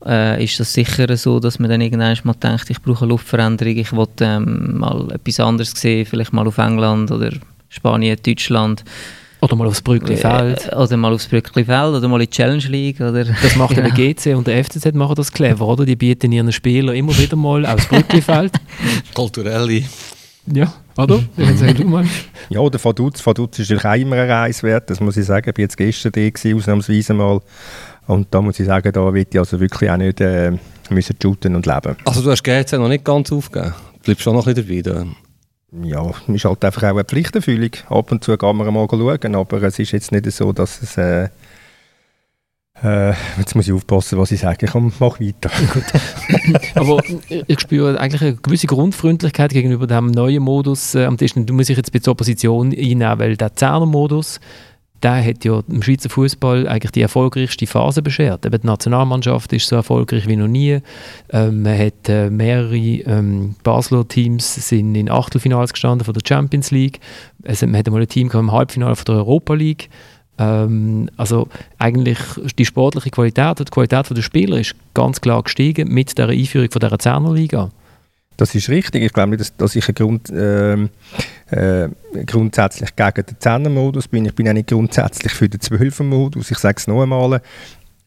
äh, 0.05 0.43
ist 0.43 0.59
das 0.59 0.73
sicher 0.73 1.15
so, 1.17 1.39
dass 1.39 1.59
man 1.59 1.69
dann 1.69 1.81
irgendwann 1.81 2.17
mal 2.23 2.33
denkt, 2.33 2.69
ich 2.69 2.81
brauche 2.81 3.01
eine 3.01 3.09
Luftveränderung, 3.09 3.77
ich 3.77 3.91
will 3.91 4.07
ähm, 4.21 4.77
mal 4.77 5.11
etwas 5.11 5.39
anderes 5.39 5.71
sehen, 5.71 6.05
vielleicht 6.05 6.33
mal 6.33 6.47
auf 6.47 6.57
England 6.57 7.11
oder 7.11 7.31
Spanien, 7.69 8.17
Deutschland. 8.23 8.83
Oder 9.39 9.55
mal 9.55 9.67
aufs 9.67 9.81
Brücklifeld. 9.81 10.69
Äh, 10.71 10.75
oder 10.75 10.97
mal 10.97 11.13
aufs 11.13 11.27
Brücklifeld 11.27 11.95
oder 11.95 12.07
mal 12.07 12.21
in 12.21 12.27
die 12.27 12.29
Challenge 12.29 12.63
League. 12.63 12.99
Oder, 12.99 13.25
das 13.25 13.55
macht 13.55 13.75
genau. 13.75 13.89
der 13.89 14.13
GC 14.13 14.35
und 14.35 14.47
der 14.47 14.63
FCZ 14.63 14.93
machen 14.93 15.15
das 15.15 15.31
clever, 15.31 15.67
oder? 15.67 15.85
Die 15.85 15.95
bieten 15.95 16.31
ihren 16.31 16.51
Spielern 16.51 16.95
immer 16.95 17.15
wieder 17.17 17.35
mal 17.35 17.65
aufs 17.65 17.87
Brücklifeld. 17.87 18.53
Kulturelle. 19.13 19.83
Ja, 20.51 20.73
oder? 20.97 21.19
ja, 22.49 22.59
oder 22.59 22.79
Vaduz. 22.79 23.25
Vaduz 23.25 23.59
ist 23.59 23.69
natürlich 23.69 23.85
auch 23.85 24.01
immer 24.01 24.15
ein 24.15 24.31
Reis 24.31 24.63
wert, 24.63 24.89
das 24.89 24.99
muss 25.01 25.17
ich 25.17 25.25
sagen. 25.25 25.49
Ich 25.49 25.57
war 25.57 25.61
jetzt 25.61 25.77
gestern 25.77 26.13
da, 26.13 26.29
gewesen, 26.29 26.57
ausnahmsweise 26.57 27.13
mal. 27.13 27.41
Und 28.07 28.27
da 28.31 28.41
muss 28.41 28.59
ich 28.59 28.65
sagen, 28.65 28.91
da 28.91 29.13
wird 29.13 29.33
ich 29.33 29.39
also 29.39 29.59
wirklich 29.59 29.89
auch 29.89 29.97
nicht 29.97 30.21
äh, 30.21 30.53
müssen 30.89 31.15
shooten 31.21 31.55
und 31.55 31.65
leben. 31.65 31.97
Also 32.05 32.21
du 32.21 32.31
hast 32.31 32.43
GC 32.43 32.73
noch 32.73 32.87
nicht 32.87 33.03
ganz 33.03 33.31
aufgegeben? 33.31 33.73
Du 33.95 34.03
bleibst 34.05 34.23
schon 34.23 34.35
noch 34.35 34.47
ein 34.47 34.53
bisschen 34.53 34.83
dabei? 34.85 35.01
Da 35.03 35.05
ja, 35.71 36.11
ist 36.27 36.45
halt 36.45 36.63
einfach 36.63 36.83
auch 36.83 36.89
eine 36.89 37.03
Pflichterfüllung. 37.03 37.71
Ab 37.89 38.11
und 38.11 38.23
zu 38.23 38.37
kann 38.37 38.55
man 38.55 38.73
mal 38.73 38.87
schauen, 38.89 39.35
aber 39.35 39.63
es 39.63 39.79
ist 39.79 39.91
jetzt 39.91 40.11
nicht 40.11 40.31
so, 40.31 40.53
dass 40.53 40.81
es... 40.81 40.97
Äh, 40.97 41.29
äh, 42.83 43.13
jetzt 43.39 43.55
muss 43.55 43.67
ich 43.67 43.73
aufpassen, 43.73 44.19
was 44.19 44.31
ich 44.31 44.41
sage. 44.41 44.67
Komm, 44.67 44.93
mach 44.99 45.19
weiter. 45.19 45.49
aber 46.75 47.01
ich 47.47 47.59
spüre 47.59 47.99
eigentlich 47.99 48.21
eine 48.21 48.35
gewisse 48.35 48.67
Grundfreundlichkeit 48.67 49.51
gegenüber 49.51 49.87
dem 49.87 50.11
neuen 50.11 50.43
Modus 50.43 50.93
äh, 50.93 51.05
am 51.05 51.17
Tisch. 51.17 51.33
Du 51.33 51.53
musst 51.53 51.69
dich 51.69 51.77
jetzt 51.77 51.89
ein 51.89 51.93
bisschen 51.93 52.11
Opposition 52.11 52.67
einnehmen, 52.71 53.17
weil 53.17 53.35
der 53.35 53.55
Zehner-Modus 53.55 54.39
der 55.03 55.23
hat 55.23 55.45
ja 55.45 55.61
im 55.67 55.83
Schweizer 55.83 56.09
Fußball 56.09 56.67
eigentlich 56.67 56.91
die 56.91 57.01
erfolgreichste 57.01 57.67
Phase 57.67 58.01
beschert. 58.01 58.45
Eben 58.45 58.61
die 58.61 58.67
Nationalmannschaft 58.67 59.53
ist 59.53 59.67
so 59.67 59.75
erfolgreich 59.75 60.27
wie 60.27 60.35
noch 60.35 60.47
nie. 60.47 60.79
Ähm, 61.29 61.61
man 61.61 61.77
hat 61.77 62.09
äh, 62.09 62.29
mehrere 62.29 62.75
ähm, 62.75 63.55
Basler 63.63 64.07
Teams 64.07 64.67
sind 64.67 64.95
in 64.95 65.09
Achtelfinals 65.09 65.73
gestanden 65.73 66.05
von 66.05 66.13
der 66.13 66.21
Champions 66.27 66.71
League. 66.71 66.99
Also, 67.45 67.67
man 67.67 67.77
hat 67.77 67.87
einmal 67.87 68.01
ein 68.01 68.07
Team 68.07 68.31
im 68.31 68.51
Halbfinale 68.51 68.95
von 68.95 69.05
der 69.05 69.15
Europa 69.15 69.53
League. 69.53 69.89
Ähm, 70.39 71.09
also 71.17 71.47
eigentlich 71.79 72.19
die 72.57 72.65
sportliche 72.65 73.09
Qualität, 73.09 73.59
die 73.59 73.65
Qualität 73.65 74.09
der 74.09 74.21
Spieler 74.21 74.59
ist 74.59 74.75
ganz 74.93 75.19
klar 75.21 75.43
gestiegen 75.43 75.91
mit 75.91 76.17
der 76.17 76.29
Einführung 76.29 76.69
von 76.71 76.79
der 76.79 76.99
Zehnerliga. 76.99 77.71
Das 78.37 78.53
ist 78.53 78.69
richtig. 78.69 79.03
Ich 79.03 79.13
glaube 79.13 79.31
nicht, 79.31 79.41
dass, 79.41 79.55
dass 79.57 79.75
ich 79.75 79.85
Grund, 79.95 80.29
äh, 80.29 80.73
äh, 81.49 81.89
grundsätzlich 82.25 82.95
gegen 82.95 83.25
den 83.25 83.37
10er-Modus 83.37 84.07
bin. 84.07 84.25
Ich 84.25 84.35
bin 84.35 84.47
auch 84.47 84.53
nicht 84.53 84.69
grundsätzlich 84.69 85.33
für 85.33 85.49
den 85.49 85.59
12er-Modus. 85.59 86.51
Ich 86.51 86.59
sage 86.59 86.77
es 86.77 86.87
noch 86.87 87.01
einmal. 87.01 87.41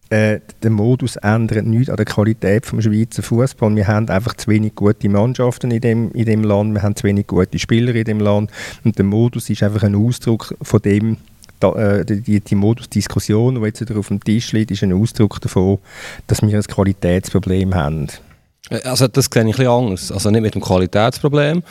Äh, 0.08 0.40
der 0.62 0.70
Modus 0.70 1.16
ändert 1.16 1.66
nichts 1.66 1.88
an 1.88 1.96
der 1.96 2.04
Qualität 2.04 2.64
des 2.70 2.84
Schweizer 2.84 3.22
Fußball. 3.22 3.74
Wir 3.76 3.86
haben 3.86 4.08
einfach 4.08 4.34
zu 4.34 4.50
wenig 4.50 4.74
gute 4.74 5.08
Mannschaften 5.08 5.70
in 5.70 5.80
dem, 5.80 6.10
in 6.12 6.24
dem 6.24 6.42
Land, 6.42 6.74
wir 6.74 6.82
haben 6.82 6.96
zu 6.96 7.04
wenig 7.04 7.28
gute 7.28 7.60
Spieler 7.60 7.94
in 7.94 8.04
dem 8.04 8.18
Land 8.18 8.50
und 8.82 8.98
der 8.98 9.04
Modus 9.04 9.48
ist 9.50 9.62
einfach 9.62 9.84
ein 9.84 9.94
Ausdruck 9.94 10.56
von 10.62 10.82
dem, 10.82 11.18
da, 11.60 11.72
äh, 11.74 12.04
die, 12.04 12.40
die 12.40 12.54
Modusdiskussion, 12.56 13.54
die 13.54 13.66
jetzt 13.66 13.88
auf 13.92 14.08
dem 14.08 14.22
Tisch 14.22 14.50
liegt, 14.50 14.72
ist 14.72 14.82
ein 14.82 14.92
Ausdruck 14.92 15.40
davon, 15.40 15.78
dass 16.26 16.42
wir 16.42 16.56
ein 16.56 16.64
Qualitätsproblem 16.64 17.76
haben. 17.76 18.08
Also 18.84 19.08
das 19.08 19.28
sehe 19.32 19.42
ich 19.42 19.46
ein 19.46 19.50
bisschen 19.50 19.66
anders. 19.66 20.12
Also 20.12 20.30
nicht 20.30 20.42
mit 20.42 20.54
dem 20.54 20.62
Qualitätsproblem, 20.62 21.62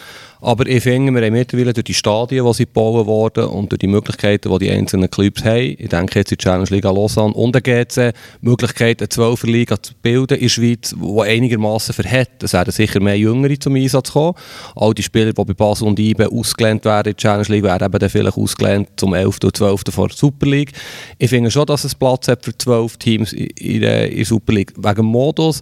aber 0.42 0.68
ich 0.68 0.84
finde, 0.84 1.14
wir 1.14 1.26
haben 1.26 1.34
mittlerweile 1.34 1.74
durch 1.74 1.84
die 1.84 1.94
Stadien, 1.94 2.50
die 2.50 2.66
gebaut 2.66 3.06
wurden 3.06 3.46
und 3.46 3.72
durch 3.72 3.80
die 3.80 3.88
Möglichkeiten, 3.88 4.50
die 4.52 4.60
die 4.60 4.72
einzelnen 4.72 5.10
Clubs 5.10 5.44
haben, 5.44 5.76
ich 5.78 5.90
denke 5.90 6.20
jetzt 6.20 6.32
in 6.32 6.38
die 6.38 6.44
Challenge 6.44 6.70
Liga 6.70 6.92
Lausanne 6.92 7.34
und 7.34 7.54
der 7.54 7.62
GC, 7.62 8.14
Möglichkeiten, 8.42 9.02
eine 9.02 9.10
12 9.10 9.44
Liga 9.44 9.82
zu 9.82 9.94
bilden 10.02 10.36
in 10.36 10.44
der 10.44 10.50
Schweiz, 10.50 10.96
die 10.96 11.22
einigermaßen 11.22 11.94
verhält. 11.94 12.42
Es 12.42 12.54
werden 12.54 12.72
sicher 12.72 13.02
mehr 13.02 13.18
Jüngere 13.18 13.60
zum 13.60 13.76
Einsatz 13.76 14.14
kommen. 14.14 14.36
All 14.76 14.94
die 14.94 15.04
Spieler, 15.04 15.34
die 15.34 15.44
bei 15.44 15.54
Basel 15.54 15.88
und 15.88 16.00
IBE 16.00 16.32
ausgelehnt 16.32 16.86
werden 16.86 17.12
in 17.12 17.16
der 17.16 17.18
Challenge 17.18 17.48
League, 17.50 17.64
werden 17.64 17.86
eben 17.86 18.00
dann 18.00 18.10
vielleicht 18.10 18.38
ausgelehnt 18.38 18.90
zum 18.96 19.14
11. 19.14 19.40
und 19.44 19.58
12. 19.58 19.82
vor 19.92 20.08
der 20.08 20.18
Super 20.18 20.46
League. 20.46 20.72
Ich 21.18 21.30
finde 21.30 21.52
schon, 21.52 21.66
dass 21.66 21.84
es 21.84 21.96
Platz 21.96 22.30
hat 22.30 22.46
für 22.46 22.58
12 22.58 22.98
Teams 22.98 23.34
in 23.34 23.82
der, 23.82 24.10
in 24.10 24.16
der 24.16 24.26
Super 24.26 24.54
League. 24.54 24.74
Wegen 24.78 25.06
Modus. 25.06 25.60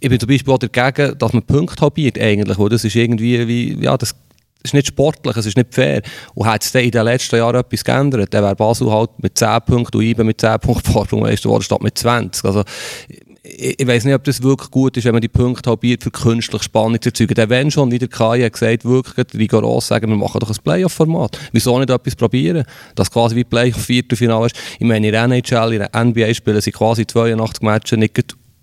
Ich 0.00 0.10
bin 0.10 0.20
zum 0.20 0.28
Beispiel 0.28 0.52
auch 0.52 0.58
dagegen, 0.58 1.16
dass 1.18 1.32
man 1.32 1.42
Punkte 1.42 1.80
halbiert 1.80 2.20
eigentlich, 2.20 2.58
weil 2.58 2.68
das 2.68 2.84
ist 2.84 2.94
irgendwie 2.94 3.48
wie, 3.48 3.82
ja, 3.82 3.96
das 3.96 4.14
ist 4.62 4.74
nicht 4.74 4.88
sportlich, 4.88 5.36
es 5.36 5.46
ist 5.46 5.56
nicht 5.56 5.74
fair. 5.74 6.02
Und 6.34 6.46
hat 6.46 6.64
es 6.64 6.74
in 6.74 6.90
den 6.90 7.04
letzten 7.04 7.36
Jahren 7.36 7.56
etwas 7.56 7.84
geändert, 7.84 8.34
dann 8.34 8.44
wäre 8.44 8.56
Basel 8.56 8.90
halt 8.90 9.10
mit 9.18 9.38
10 9.38 9.60
Punkten 9.66 9.98
und 9.98 10.04
IBE 10.04 10.24
mit 10.24 10.40
10 10.40 10.58
Punkten 10.58 10.92
Vorsprung 10.92 11.22
geworden, 11.22 11.62
statt 11.62 11.82
mit 11.82 11.96
20. 11.96 12.44
Also, 12.44 12.64
ich, 13.42 13.80
ich 13.80 13.86
weiß 13.86 14.04
nicht, 14.04 14.14
ob 14.14 14.24
das 14.24 14.42
wirklich 14.42 14.70
gut 14.70 14.96
ist, 14.96 15.04
wenn 15.04 15.12
man 15.12 15.20
die 15.20 15.28
Punkte 15.28 15.70
halbiert, 15.70 16.02
für 16.02 16.10
künstliche 16.10 16.64
Spannung 16.64 17.00
zu 17.00 17.08
erzeugen. 17.08 17.34
Denn 17.34 17.50
wenn 17.50 17.70
schon, 17.70 17.90
wie 17.90 17.98
der 17.98 18.08
Kai 18.08 18.42
hat 18.42 18.52
gesagt, 18.52 18.84
wirklich 18.84 19.26
rigoros 19.34 19.86
sagen, 19.86 20.10
wir 20.10 20.16
machen 20.16 20.40
doch 20.40 20.50
ein 20.50 20.56
Playoff-Format. 20.62 21.38
Wieso 21.52 21.78
nicht 21.78 21.90
etwas 21.90 22.16
probieren? 22.16 22.64
Das 22.94 23.10
quasi 23.10 23.36
wie 23.36 23.44
Playoff-Viertelfinale 23.44 24.46
ist. 24.46 24.56
Ich 24.78 24.86
meine, 24.86 25.06
in 25.06 25.12
der 25.12 25.24
NHL, 25.24 25.72
in 25.72 25.86
der 25.90 26.04
NBA 26.04 26.34
spielen 26.34 26.60
sie 26.60 26.72
quasi 26.72 27.06
82 27.06 27.62
Matches 27.62 27.98
nicht 27.98 28.14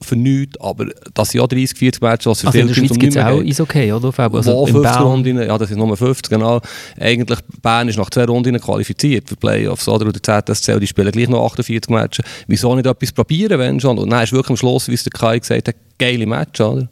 für 0.01 0.15
nichts, 0.15 0.59
aber 0.59 0.87
das 1.13 1.29
sind 1.29 1.41
ja 1.41 1.47
30, 1.47 1.77
40 1.77 2.01
Matches, 2.01 2.25
was 2.25 2.41
für 2.41 2.47
Also 2.47 2.59
in 2.59 2.67
viele 2.67 2.75
der 2.75 2.87
Schweiz 2.87 2.99
gibt 2.99 3.15
es 3.15 3.17
auch 3.17 3.29
mehr 3.29 3.49
Eishockey, 3.49 3.91
oder? 3.91 4.11
Fabio? 4.11 4.37
also 4.37 4.53
Wo 4.53 4.67
in 4.67 4.73
50 4.73 4.91
Bern. 4.91 5.03
Runden, 5.03 5.37
ja, 5.37 5.57
das 5.57 5.69
sind 5.69 5.77
nur 5.77 5.97
50, 5.97 6.29
genau. 6.29 6.61
Eigentlich, 6.99 7.39
Bern 7.61 7.87
ist 7.87 7.97
nach 7.97 8.09
zwei 8.09 8.25
Runden 8.25 8.59
qualifiziert 8.59 9.29
für 9.29 9.35
Playoffs, 9.35 9.87
oder? 9.87 10.05
Und 10.05 10.27
der 10.27 10.43
ZSC, 10.43 10.79
die 10.79 10.87
spielen 10.87 11.11
gleich 11.11 11.29
noch 11.29 11.45
48 11.45 11.89
Matches. 11.89 12.25
Wieso 12.47 12.75
nicht 12.75 12.85
etwas 12.85 13.11
probieren, 13.11 13.59
wenn 13.59 13.79
schon? 13.79 13.97
Und 13.97 14.09
dann 14.09 14.23
ist 14.23 14.33
wirklich 14.33 14.51
am 14.51 14.57
Schluss, 14.57 14.87
wie 14.87 14.93
es 14.93 15.03
der 15.03 15.11
Kai 15.11 15.39
gesagt 15.39 15.67
hat, 15.67 15.75
geile 15.97 16.25
Match, 16.25 16.59
oder? 16.61 16.87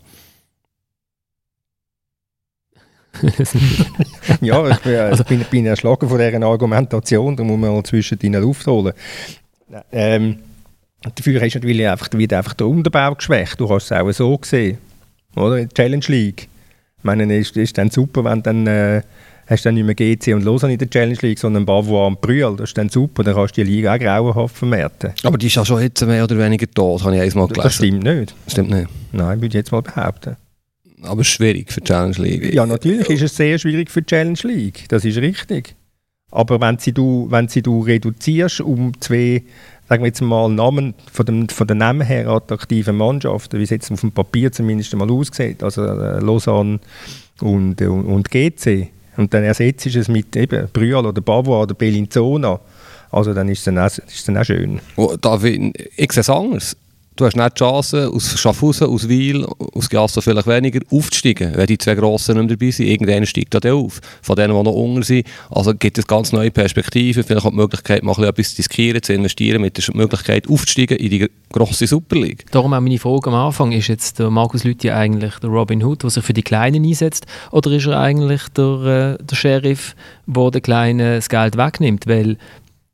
ja, 4.42 4.68
ich 4.70 4.78
bin, 4.80 4.96
also, 4.96 5.24
bin, 5.24 5.46
bin 5.50 5.66
erschlagen 5.68 6.10
von 6.10 6.18
dieser 6.18 6.42
Argumentation, 6.42 7.36
da 7.36 7.44
muss 7.44 7.60
man 7.60 7.74
mal 7.74 7.84
zwischen 7.84 8.18
in 8.20 8.34
Luft 8.34 8.66
holen. 8.66 8.94
Ähm, 9.92 10.40
dafür 11.16 11.42
hast 11.42 11.54
du 11.54 11.60
natürlich 11.60 11.88
einfach, 11.88 12.10
wieder 12.14 12.38
einfach 12.38 12.54
der 12.54 12.68
Unterbau 12.68 13.16
geschwächt. 13.16 13.60
Du 13.60 13.70
hast 13.70 13.86
es 13.86 13.92
auch 13.92 14.12
so 14.12 14.38
gesehen, 14.38 14.78
oder? 15.36 15.68
Challenge 15.70 16.06
League. 16.08 16.48
Ich 16.98 17.04
meine, 17.04 17.24
es 17.36 17.50
ist, 17.50 17.58
ist 17.58 17.78
dann 17.78 17.90
super, 17.90 18.24
wenn 18.24 18.42
dann 18.44 18.66
äh, 18.68 19.02
hast 19.48 19.66
du 19.66 19.70
dann 19.70 19.76
nicht 19.76 19.86
mehr 19.86 19.96
GC 19.96 20.34
und 20.34 20.44
Lausanne 20.44 20.74
in 20.74 20.80
der 20.80 20.90
Challenge 20.90 21.18
League, 21.22 21.40
sondern 21.40 21.66
Bavois 21.66 22.08
und 22.08 22.22
Brühl. 22.22 22.56
Das 22.56 22.70
ist 22.70 22.78
dann 22.78 22.90
super, 22.90 23.24
dann 23.24 23.36
kannst 23.36 23.58
du 23.58 23.64
die 23.64 23.72
Liga 23.72 23.94
auch 23.94 24.00
grauenhaft 24.00 24.58
vermerken. 24.58 25.14
Aber 25.24 25.38
die 25.38 25.48
ist 25.48 25.56
ja 25.56 25.66
schon 25.66 25.82
jetzt 25.82 26.06
mehr 26.06 26.24
oder 26.24 26.38
weniger 26.38 26.70
tot, 26.70 27.04
habe 27.04 27.16
ich 27.16 27.22
einmal 27.22 27.48
gelesen. 27.48 27.64
Das 27.64 27.76
stimmt 27.76 28.04
nicht. 28.04 28.36
Stimmt 28.48 28.70
nicht. 28.70 28.88
Nein, 29.12 29.38
würde 29.40 29.48
ich 29.48 29.54
jetzt 29.54 29.72
mal 29.72 29.82
behaupten. 29.82 30.38
Aber 31.02 31.22
es 31.22 31.28
ist 31.28 31.34
schwierig 31.34 31.72
für 31.72 31.82
die 31.82 31.88
Challenge 31.88 32.16
League. 32.18 32.54
Ja, 32.54 32.66
natürlich 32.66 33.10
ist 33.10 33.22
es 33.22 33.36
sehr 33.36 33.60
schwierig 33.60 33.92
für 33.92 34.02
die 34.02 34.08
Challenge 34.08 34.40
League. 34.44 34.86
Das 34.88 35.04
ist 35.04 35.18
richtig. 35.18 35.76
Aber 36.32 36.60
wenn 36.62 36.80
sie 36.80 36.94
du, 36.94 37.28
wenn 37.30 37.48
sie 37.48 37.62
du 37.62 37.82
reduzierst 37.82 38.62
um 38.62 39.00
zwei, 39.00 39.44
sagen 39.90 40.04
wir 40.04 40.08
jetzt 40.08 40.22
mal, 40.22 40.50
Namen 40.50 40.94
von, 41.12 41.26
dem, 41.26 41.50
von 41.50 41.68
den 41.68 41.78
Namen 41.78 42.02
her 42.02 42.28
attraktiven 42.28 42.98
Mannschaften, 42.98 43.60
wie 43.60 43.64
es 43.64 43.70
jetzt 43.70 43.92
auf 43.92 44.02
dem 44.02 44.12
Papier 44.12 44.52
zumindest 44.52 44.94
einmal 44.94 45.12
aussieht, 45.12 45.64
also 45.64 45.84
äh, 45.86 46.20
Lausanne 46.20 46.80
und, 47.42 47.82
äh, 47.82 47.88
und 47.88 48.30
GC, 48.30 48.90
und 49.18 49.34
dann 49.34 49.44
ersetzt 49.44 49.86
es 49.86 50.08
mit 50.08 50.36
eben 50.36 50.68
Brühl 50.72 50.96
oder 50.96 51.22
Bavois 51.22 51.64
oder 51.64 51.76
Bellinzona, 51.76 52.60
also 53.12 53.34
dann 53.34 53.48
ist 53.50 53.60
es 53.60 53.66
dann 53.66 53.78
auch, 53.78 53.86
ist 53.86 54.28
dann 54.28 54.38
auch 54.38 54.44
schön. 54.44 54.80
Oh, 54.96 55.16
da, 55.20 55.36
ich 55.36 56.12
sehe 56.12 56.22
es 56.22 56.30
anders. 56.30 56.76
Du 57.16 57.26
hast 57.26 57.36
nicht 57.36 57.52
die 57.52 57.60
Chance, 57.60 58.10
aus 58.12 58.40
Schaffhausen, 58.40 58.88
aus 58.88 59.08
Wiel, 59.08 59.46
aus 59.46 59.88
Giasso 59.88 60.20
vielleicht 60.20 60.48
weniger, 60.48 60.80
aufzusteigen, 60.90 61.52
wenn 61.56 61.68
die 61.68 61.78
zwei 61.78 61.94
Grossen 61.94 62.38
nicht 62.38 62.48
mehr 62.48 62.58
dabei 62.58 62.72
sind. 62.72 62.88
Irgendwann 62.88 63.26
steigt 63.28 63.64
der 63.64 63.76
auf. 63.76 64.02
Von 64.24 64.36
denen, 64.36 64.56
die 64.56 64.64
noch 64.64 64.74
unter 64.74 65.04
sind. 65.04 65.28
Also 65.52 65.76
gibt 65.76 66.00
es 66.00 66.08
ganz 66.08 66.32
neue 66.32 66.50
Perspektiven. 66.50 67.24
Vielleicht 67.24 67.46
auch 67.46 67.52
die 67.52 67.56
Möglichkeit, 67.56 68.02
mal 68.02 68.12
etwas 68.24 68.56
zu 68.56 68.58
riskieren, 68.58 69.04
zu 69.04 69.14
investieren, 69.14 69.62
mit 69.62 69.78
der 69.78 69.96
Möglichkeit 69.96 70.50
aufzusteigen 70.50 70.98
in 70.98 71.10
die 71.12 71.30
grosse 71.52 71.86
Super 71.86 72.16
League. 72.16 72.46
Darum 72.52 72.74
auch 72.74 72.82
meine 72.82 72.98
Frage 72.98 73.30
am 73.30 73.36
Anfang, 73.36 73.74
ist 73.74 73.90
jetzt 73.90 74.18
der 74.18 74.32
Markus 74.32 74.64
Lüthi 74.64 74.90
eigentlich 74.90 75.36
der 75.36 75.52
Robin 75.52 75.84
Hood, 75.84 76.02
der 76.02 76.10
sich 76.10 76.24
für 76.24 76.34
die 76.34 76.42
Kleinen 76.42 76.84
einsetzt, 76.84 77.28
oder 77.52 77.70
ist 77.72 77.86
er 77.86 78.00
eigentlich 78.00 78.42
der, 78.58 79.18
äh, 79.20 79.24
der 79.24 79.36
Sheriff, 79.36 79.96
der 80.26 80.50
den 80.50 80.62
Kleinen 80.64 81.16
das 81.16 81.30
Geld 81.30 81.58
wegnimmt? 81.58 82.08
Weil 82.08 82.38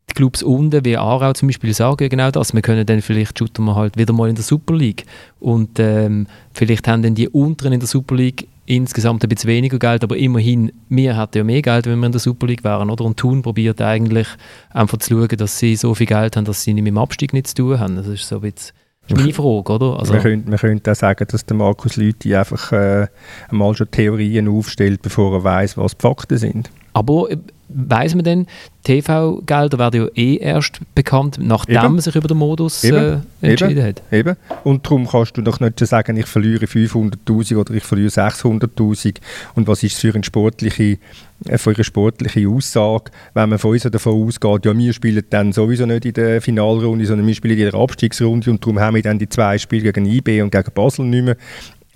die 0.09 0.15
Clubs 0.15 0.43
unten, 0.43 0.83
wie 0.85 0.97
Aarau 0.97 1.33
zum 1.33 1.47
Beispiel, 1.47 1.73
sagen 1.73 2.09
genau 2.09 2.31
das. 2.31 2.53
Wir 2.53 2.61
können 2.61 2.85
dann 2.85 3.01
vielleicht 3.01 3.37
shooten 3.37 3.65
wir 3.65 3.75
halt 3.75 3.97
wieder 3.97 4.13
mal 4.13 4.29
in 4.29 4.35
der 4.35 4.43
Super 4.43 4.75
League. 4.75 5.05
Und 5.39 5.79
ähm, 5.79 6.27
vielleicht 6.53 6.87
haben 6.87 7.01
dann 7.03 7.15
die 7.15 7.29
unteren 7.29 7.73
in 7.73 7.79
der 7.79 7.87
Super 7.87 8.15
League 8.15 8.47
insgesamt 8.65 9.23
ein 9.23 9.29
bisschen 9.29 9.49
weniger 9.49 9.79
Geld, 9.79 10.03
aber 10.03 10.15
immerhin, 10.15 10.71
wir 10.89 11.19
hätten 11.19 11.39
ja 11.39 11.43
mehr 11.43 11.61
Geld, 11.63 11.87
wenn 11.87 11.97
wir 11.99 12.05
in 12.05 12.11
der 12.11 12.21
Super 12.21 12.45
League 12.45 12.63
wären, 12.63 12.91
oder? 12.91 13.03
Und 13.03 13.17
Thun 13.17 13.41
probiert 13.41 13.81
eigentlich 13.81 14.27
einfach 14.69 14.99
zu 14.99 15.15
schauen, 15.15 15.37
dass 15.37 15.57
sie 15.57 15.75
so 15.75 15.95
viel 15.95 16.05
Geld 16.05 16.37
haben, 16.37 16.45
dass 16.45 16.63
sie 16.63 16.73
nicht 16.73 16.83
mit 16.83 16.91
dem 16.91 16.99
Abstieg 16.99 17.33
nichts 17.33 17.55
zu 17.55 17.63
tun 17.63 17.79
haben. 17.79 17.95
Das 17.95 18.05
ist 18.05 18.27
so 18.27 18.35
ein 18.35 18.41
bisschen 18.41 18.73
das 19.09 19.17
ist 19.17 19.23
meine 19.23 19.33
Frage, 19.33 19.73
oder? 19.73 19.99
Also, 19.99 20.13
man, 20.13 20.21
könnte, 20.21 20.49
man 20.51 20.59
könnte 20.59 20.91
auch 20.91 20.95
sagen, 20.95 21.25
dass 21.31 21.43
der 21.43 21.57
Markus 21.57 21.95
Lüthi 21.95 22.35
einfach 22.35 22.71
äh, 22.71 23.07
einmal 23.49 23.75
schon 23.75 23.89
Theorien 23.89 24.47
aufstellt, 24.47 25.01
bevor 25.01 25.33
er 25.33 25.43
weiß, 25.43 25.77
was 25.77 25.97
die 25.97 26.01
Fakten 26.01 26.37
sind. 26.37 26.69
Aber 26.99 27.31
äh, 27.31 27.37
weiß 27.69 28.15
man 28.15 28.25
denn, 28.25 28.47
TV-Gelder 28.83 29.77
werden 29.77 30.01
ja 30.01 30.07
eh 30.15 30.35
erst 30.37 30.81
bekannt, 30.95 31.37
nachdem 31.41 31.77
Eben. 31.77 31.93
man 31.93 32.01
sich 32.01 32.15
über 32.15 32.27
den 32.27 32.37
Modus 32.37 32.83
äh, 32.83 33.19
entschieden 33.41 33.77
Eben. 33.77 33.87
hat. 33.87 34.01
Eben. 34.11 34.35
Und 34.65 34.85
darum 34.85 35.07
kannst 35.07 35.37
du 35.37 35.41
doch 35.41 35.61
nicht 35.61 35.79
sagen, 35.79 36.17
ich 36.17 36.25
verliere 36.25 36.65
500'000 36.65 37.55
oder 37.55 37.73
ich 37.73 37.83
verliere 37.83 38.09
600'000 38.09 39.15
und 39.55 39.67
was 39.67 39.83
ist 39.83 39.97
für 39.97 40.13
eine 40.13 40.23
sportliche, 40.23 40.97
äh, 41.45 41.57
für 41.57 41.73
eine 41.73 41.83
sportliche 41.85 42.49
Aussage, 42.49 43.11
wenn 43.33 43.49
man 43.49 43.59
von 43.59 43.71
uns 43.71 43.83
davon 43.83 44.27
ausgeht, 44.27 44.65
ja, 44.65 44.77
wir 44.77 44.93
spielen 44.93 45.23
dann 45.29 45.53
sowieso 45.53 45.85
nicht 45.85 46.05
in 46.05 46.13
der 46.13 46.41
Finalrunde, 46.41 47.05
sondern 47.05 47.27
wir 47.27 47.35
spielen 47.35 47.57
in 47.57 47.71
der 47.71 47.75
Abstiegsrunde 47.75 48.51
und 48.51 48.61
darum 48.61 48.79
haben 48.79 48.95
wir 48.95 49.03
dann 49.03 49.19
die 49.19 49.29
zwei 49.29 49.57
Spiele 49.57 49.93
gegen 49.93 50.05
IB 50.05 50.41
und 50.41 50.51
gegen 50.51 50.71
Basel 50.73 51.05
nicht 51.05 51.23
mehr. 51.23 51.37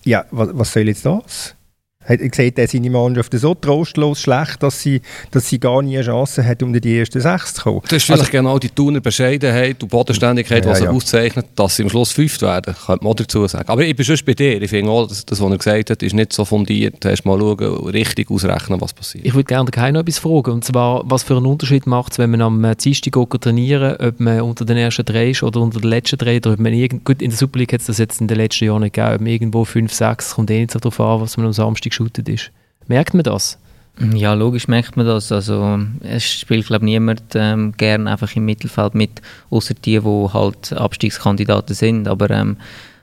Ja, 0.05 0.23
was, 0.31 0.49
was 0.53 0.71
soll 0.71 0.87
jetzt 0.87 1.05
das? 1.05 1.55
Hat, 2.05 2.19
sieht 2.35 2.59
er 2.59 2.67
seine 2.67 2.89
Mannschaft 2.89 3.33
so 3.33 3.53
trostlos 3.53 4.21
schlecht, 4.21 4.61
dass 4.61 4.81
sie, 4.81 5.01
dass 5.31 5.49
sie 5.49 5.59
gar 5.59 5.81
nie 5.81 5.97
eine 5.97 6.05
Chance 6.05 6.45
hat, 6.45 6.61
um 6.63 6.73
in 6.73 6.81
die 6.81 6.97
ersten 6.97 7.21
sechs 7.21 7.53
zu 7.53 7.63
kommen? 7.63 7.81
Das 7.83 7.93
ist 7.93 8.03
vielleicht 8.03 8.31
genau 8.31 8.59
die 8.59 8.69
Thuner 8.69 8.99
Bescheidenheit 8.99 9.81
und 9.81 9.89
Bodenständigkeit, 9.89 10.65
Ja, 10.65 10.71
was 10.71 10.79
ja. 10.79 10.89
sie 10.89 10.95
auszeichnet, 10.95 11.47
dass 11.55 11.75
sie 11.75 11.83
am 11.83 11.89
Schluss 11.89 12.11
fünft 12.11 12.41
werden, 12.41 12.75
könnte 12.85 13.03
man 13.03 13.11
auch 13.11 13.15
dazu 13.15 13.47
sagen. 13.47 13.69
Aber 13.69 13.83
ich 13.83 13.95
bin 13.95 14.05
schon 14.05 14.17
bei 14.25 14.33
dir. 14.33 14.61
Ich 14.61 14.69
finde 14.69 14.91
auch, 14.91 15.07
dass 15.07 15.25
das, 15.25 15.41
was 15.41 15.51
er 15.51 15.57
gesagt 15.57 15.89
hat, 15.89 16.03
ist 16.03 16.13
nicht 16.13 16.33
so 16.33 16.45
fundiert. 16.45 17.03
Erst 17.05 17.25
mal 17.25 17.39
schauen 17.39 17.59
und 17.59 17.93
richtig 17.93 18.29
ausrechnen, 18.29 18.79
was 18.81 18.93
passiert. 18.93 19.25
Ich 19.25 19.33
würde 19.33 19.45
gerne 19.45 19.71
Kai 19.71 19.91
noch 19.91 20.01
etwas 20.01 20.19
fragen, 20.19 20.51
und 20.51 20.65
zwar, 20.65 21.03
was 21.05 21.23
für 21.23 21.37
einen 21.37 21.45
Unterschied 21.45 21.87
macht 21.87 22.13
es, 22.13 22.19
wenn 22.19 22.31
man 22.31 22.41
am 22.41 22.63
äh, 22.63 22.75
Dienstag 22.75 23.13
trainieren 23.41 23.95
ob 23.99 24.19
man 24.19 24.41
unter 24.41 24.65
den 24.65 24.77
ersten 24.77 25.05
drei 25.05 25.31
ist 25.31 25.43
oder 25.43 25.61
unter 25.61 25.79
den 25.79 25.89
letzten 25.89 26.17
drei, 26.17 26.37
oder 26.37 26.53
ob 26.53 26.59
man 26.59 26.73
irgend, 26.73 27.05
gut, 27.05 27.21
in 27.21 27.29
der 27.29 27.37
Super 27.37 27.59
League 27.59 27.73
hat 27.73 27.81
es 27.81 27.87
das 27.87 27.97
jetzt 27.97 28.21
in 28.21 28.27
den 28.27 28.37
letzten 28.37 28.65
Jahren 28.65 28.81
nicht 28.81 28.93
gegeben, 28.93 29.15
ob 29.15 29.21
man 29.21 29.27
irgendwo 29.29 29.65
5, 29.65 29.93
6, 29.93 30.35
kommt 30.35 30.51
eh 30.51 30.59
nicht 30.59 30.71
so 30.71 30.79
darauf 30.79 30.99
an, 30.99 31.21
was 31.21 31.37
man 31.37 31.45
am 31.45 31.53
Samstag 31.53 31.92
geshootet 31.93 32.29
ist. 32.29 32.51
Merkt 32.87 33.13
man 33.13 33.23
das? 33.23 33.57
Ja, 34.13 34.33
logisch 34.33 34.67
merkt 34.67 34.97
man 34.97 35.05
das. 35.05 35.31
Also, 35.31 35.79
es 36.01 36.29
spielt, 36.29 36.65
glaube 36.65 36.85
niemand 36.85 37.21
ähm, 37.35 37.73
gern 37.77 38.07
einfach 38.07 38.35
im 38.35 38.45
Mittelfeld 38.45 38.95
mit, 38.95 39.21
außer 39.51 39.75
die, 39.75 39.99
die 39.99 40.33
halt 40.33 40.73
Abstiegskandidaten 40.73 41.75
sind. 41.75 42.07
Aber 42.07 42.29
ähm, 42.31 42.57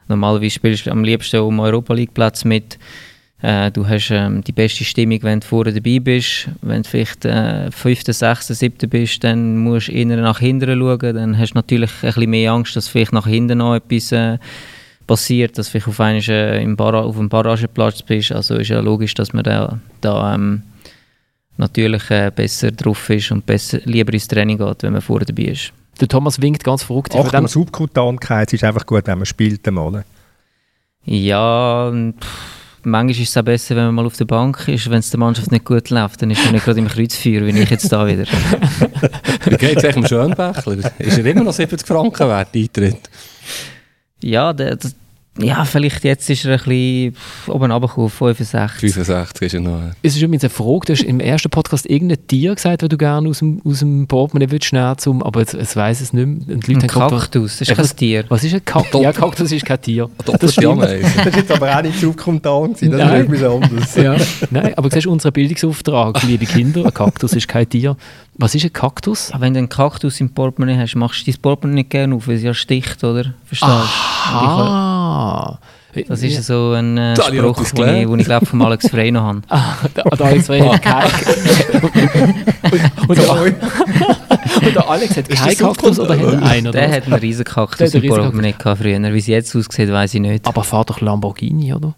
normalerweise 0.08 0.50
spielst 0.50 0.86
du 0.86 0.90
am 0.90 1.04
liebsten 1.04 1.40
um 1.40 1.60
Europa 1.60 1.94
League 1.94 2.12
Platz 2.12 2.44
mit. 2.44 2.78
Äh, 3.40 3.70
du 3.70 3.88
hast 3.88 4.10
ähm, 4.10 4.42
die 4.42 4.52
beste 4.52 4.84
Stimmung, 4.84 5.22
wenn 5.22 5.40
du 5.40 5.46
vorne 5.46 5.72
dabei 5.72 6.00
bist. 6.00 6.48
Wenn 6.60 6.82
du 6.82 6.88
vielleicht 6.88 7.24
äh, 7.24 7.70
5., 7.70 8.02
6., 8.06 8.48
7. 8.48 8.90
bist, 8.90 9.22
dann 9.22 9.58
musst 9.58 9.88
du 9.88 9.92
eher 9.92 10.04
nach 10.04 10.40
hinten 10.40 10.78
schauen. 10.78 11.14
Dann 11.14 11.38
hast 11.38 11.52
du 11.52 11.58
natürlich 11.58 11.90
ein 12.02 12.08
bisschen 12.08 12.30
mehr 12.30 12.52
Angst, 12.52 12.74
dass 12.74 12.88
vielleicht 12.88 13.12
nach 13.12 13.28
hinten 13.28 13.58
noch 13.58 13.76
etwas 13.76 14.10
äh, 14.10 14.38
passiert, 15.10 15.58
dass 15.58 15.66
du 15.66 15.72
vielleicht 15.72 15.88
auf, 15.88 15.98
einmal, 15.98 16.22
äh, 16.28 16.62
im 16.62 16.76
Barra 16.76 17.00
auf 17.00 17.16
dem 17.16 17.28
Barrageplatz 17.28 18.00
bist. 18.02 18.30
Also 18.30 18.54
ist 18.54 18.68
ja 18.68 18.78
logisch, 18.78 19.12
dass 19.14 19.32
man 19.32 19.42
da, 19.42 19.80
da 20.00 20.34
ähm, 20.36 20.62
natürlich 21.56 22.08
äh, 22.10 22.30
besser 22.32 22.70
drauf 22.70 23.10
ist 23.10 23.32
und 23.32 23.44
besser, 23.44 23.80
lieber 23.84 24.12
ins 24.12 24.28
Training 24.28 24.56
geht, 24.58 24.84
wenn 24.84 24.92
man 24.92 25.02
vorne 25.02 25.24
dabei 25.24 25.50
ist. 25.50 25.72
Der 26.00 26.06
Thomas 26.06 26.40
winkt 26.40 26.62
ganz 26.62 26.84
verrückt. 26.84 27.12
Achtung, 27.16 27.32
dann- 27.32 27.48
Subkutankeit, 27.48 28.48
es 28.50 28.52
ist 28.54 28.64
einfach 28.64 28.86
gut, 28.86 29.04
wenn 29.08 29.18
man 29.18 29.26
spielt 29.26 29.66
einmal. 29.66 30.04
Ja, 31.04 31.88
und, 31.88 32.14
pff, 32.20 32.84
manchmal 32.84 33.20
ist 33.22 33.30
es 33.30 33.36
auch 33.36 33.42
besser, 33.42 33.74
wenn 33.74 33.86
man 33.86 33.96
mal 33.96 34.06
auf 34.06 34.16
der 34.16 34.26
Bank 34.26 34.68
ist. 34.68 34.88
Wenn 34.88 35.00
es 35.00 35.10
der 35.10 35.18
Mannschaft 35.18 35.50
nicht 35.50 35.64
gut 35.64 35.90
läuft, 35.90 36.22
dann 36.22 36.30
ist 36.30 36.44
man 36.44 36.54
nicht 36.54 36.64
gerade 36.64 36.78
im 36.78 36.86
Kreuzfeuer, 36.86 37.44
wie 37.46 37.58
ich 37.58 37.70
jetzt 37.70 37.90
da 37.90 38.06
wieder. 38.06 38.26
Wie 39.44 39.56
geht 39.56 39.76
es 39.76 39.84
eigentlich 39.84 39.96
um 39.96 40.06
Schönbächler? 40.06 40.92
Ist 41.00 41.18
er 41.18 41.26
immer 41.26 41.42
noch 41.42 41.52
70 41.52 41.84
Franken 41.84 42.28
wert, 42.28 42.54
Eintritt? 42.54 43.10
Ja, 44.22 44.52
der, 44.52 44.76
das, 44.76 44.94
Ja, 45.42 45.64
vielleicht 45.64 46.04
jetzt 46.04 46.28
ist 46.30 46.44
er 46.44 46.52
ein 46.52 46.58
bisschen 46.58 47.16
oben 47.48 47.70
runtergekommen, 47.72 48.10
65. 48.10 48.92
65 48.92 49.46
ist 49.46 49.54
er 49.54 49.60
noch. 49.60 49.80
Es 50.02 50.14
ist 50.16 50.22
übrigens 50.22 50.44
eine 50.44 50.50
Frage, 50.50 50.80
du 50.86 50.92
hast 50.92 51.02
im 51.02 51.20
ersten 51.20 51.50
Podcast 51.50 51.86
irgendein 51.86 52.26
Tier 52.26 52.54
gesagt, 52.54 52.82
das 52.82 52.88
du 52.88 52.96
gerne 52.98 53.28
aus 53.28 53.38
dem, 53.38 53.60
aus 53.64 53.78
dem 53.80 54.06
Portemonnaie 54.06 54.50
würdest 54.50 54.72
nehmen 54.72 54.98
zum, 54.98 55.22
aber 55.22 55.40
jetzt, 55.40 55.54
jetzt 55.54 55.76
weiss 55.76 56.00
es 56.00 56.12
nicht 56.12 56.26
mehr. 56.26 56.54
Und 56.56 56.66
die 56.66 56.74
Leute 56.74 56.84
Ein 56.84 56.88
Kaktus, 56.88 57.58
das 57.58 57.68
ist 57.68 57.76
kein 57.76 57.84
was- 57.84 57.96
Tier. 57.96 58.24
Was 58.28 58.44
ist 58.44 58.54
ein 58.54 58.64
Kaktus? 58.64 59.02
Ja, 59.02 59.12
Kaktus 59.12 59.52
ist 59.52 59.64
kein 59.64 59.80
Tier. 59.80 60.08
Das 60.24 60.52
stimmt. 60.52 60.82
Das 61.20 61.26
ist 61.26 61.36
jetzt 61.36 61.52
aber 61.52 61.76
auch 61.76 61.82
nicht 61.82 62.00
gewesen, 62.00 62.40
das 62.42 62.80
Nein. 62.82 63.24
ist 63.26 63.32
etwas 63.32 63.42
anderes. 63.52 63.94
Ja. 63.96 64.16
Nein, 64.50 64.72
aber 64.76 64.88
du 64.88 64.94
siehst, 64.94 65.06
unser 65.06 65.30
Bildungsauftrag, 65.30 66.22
liebe 66.24 66.46
Kinder, 66.46 66.84
ein 66.84 66.94
Kaktus 66.94 67.32
ist 67.34 67.48
kein 67.48 67.68
Tier. 67.68 67.96
Was 68.38 68.54
ist 68.54 68.64
ein 68.64 68.72
Kaktus? 68.72 69.30
Aber 69.32 69.42
wenn 69.42 69.52
du 69.54 69.58
einen 69.58 69.68
Kaktus 69.68 70.20
im 70.20 70.30
Portemonnaie 70.30 70.78
hast, 70.78 70.94
machst 70.96 71.26
du 71.26 71.30
dein 71.30 71.40
Portemonnaie 71.40 71.80
nicht 71.82 71.90
gerne 71.90 72.14
auf, 72.14 72.26
weil 72.26 72.36
es 72.36 72.42
ja 72.42 72.54
sticht, 72.54 73.02
oder? 73.04 73.34
Verstehst 73.44 73.70
du? 73.72 74.40
Ah. 75.10 75.58
Das 76.08 76.22
ist 76.22 76.46
so 76.46 76.72
ein 76.72 76.96
äh, 76.96 77.14
Da 77.14 77.24
Spruch, 77.24 77.64
den 77.72 77.96
ich, 78.12 78.20
ich 78.20 78.24
glaube 78.24 78.46
von 78.46 78.62
Alex 78.62 78.88
Frey 78.88 79.10
noch 79.10 79.22
habe. 79.22 79.42
Ah, 79.48 79.74
da, 79.92 80.02
da 80.04 80.24
Alex 80.24 80.46
Frey 80.46 80.60
hat 80.60 80.80
und, 83.08 83.18
der, 83.18 83.30
und 84.66 84.74
der 84.76 84.88
Alex 84.88 85.16
hat 85.16 85.28
keinen 85.28 85.56
Kaktus 85.58 85.98
oder 85.98 86.14
hat 86.16 86.22
er 86.22 86.42
einen? 86.42 86.66
Oder 86.68 86.78
Der 86.80 86.88
was? 86.90 86.96
hat 86.96 87.04
einen 87.06 87.14
riesen 87.14 87.44
Kaktus 87.44 87.94
im 87.94 88.06
Portemonnaie 88.08 88.54
früher. 88.60 89.12
Wie 89.12 89.18
es 89.18 89.26
jetzt 89.26 89.56
aussieht, 89.56 89.90
weiß 89.90 90.14
ich 90.14 90.20
nicht. 90.20 90.46
Aber 90.46 90.62
fahr 90.62 90.84
doch 90.84 91.00
Lamborghini, 91.00 91.74
oder? 91.74 91.94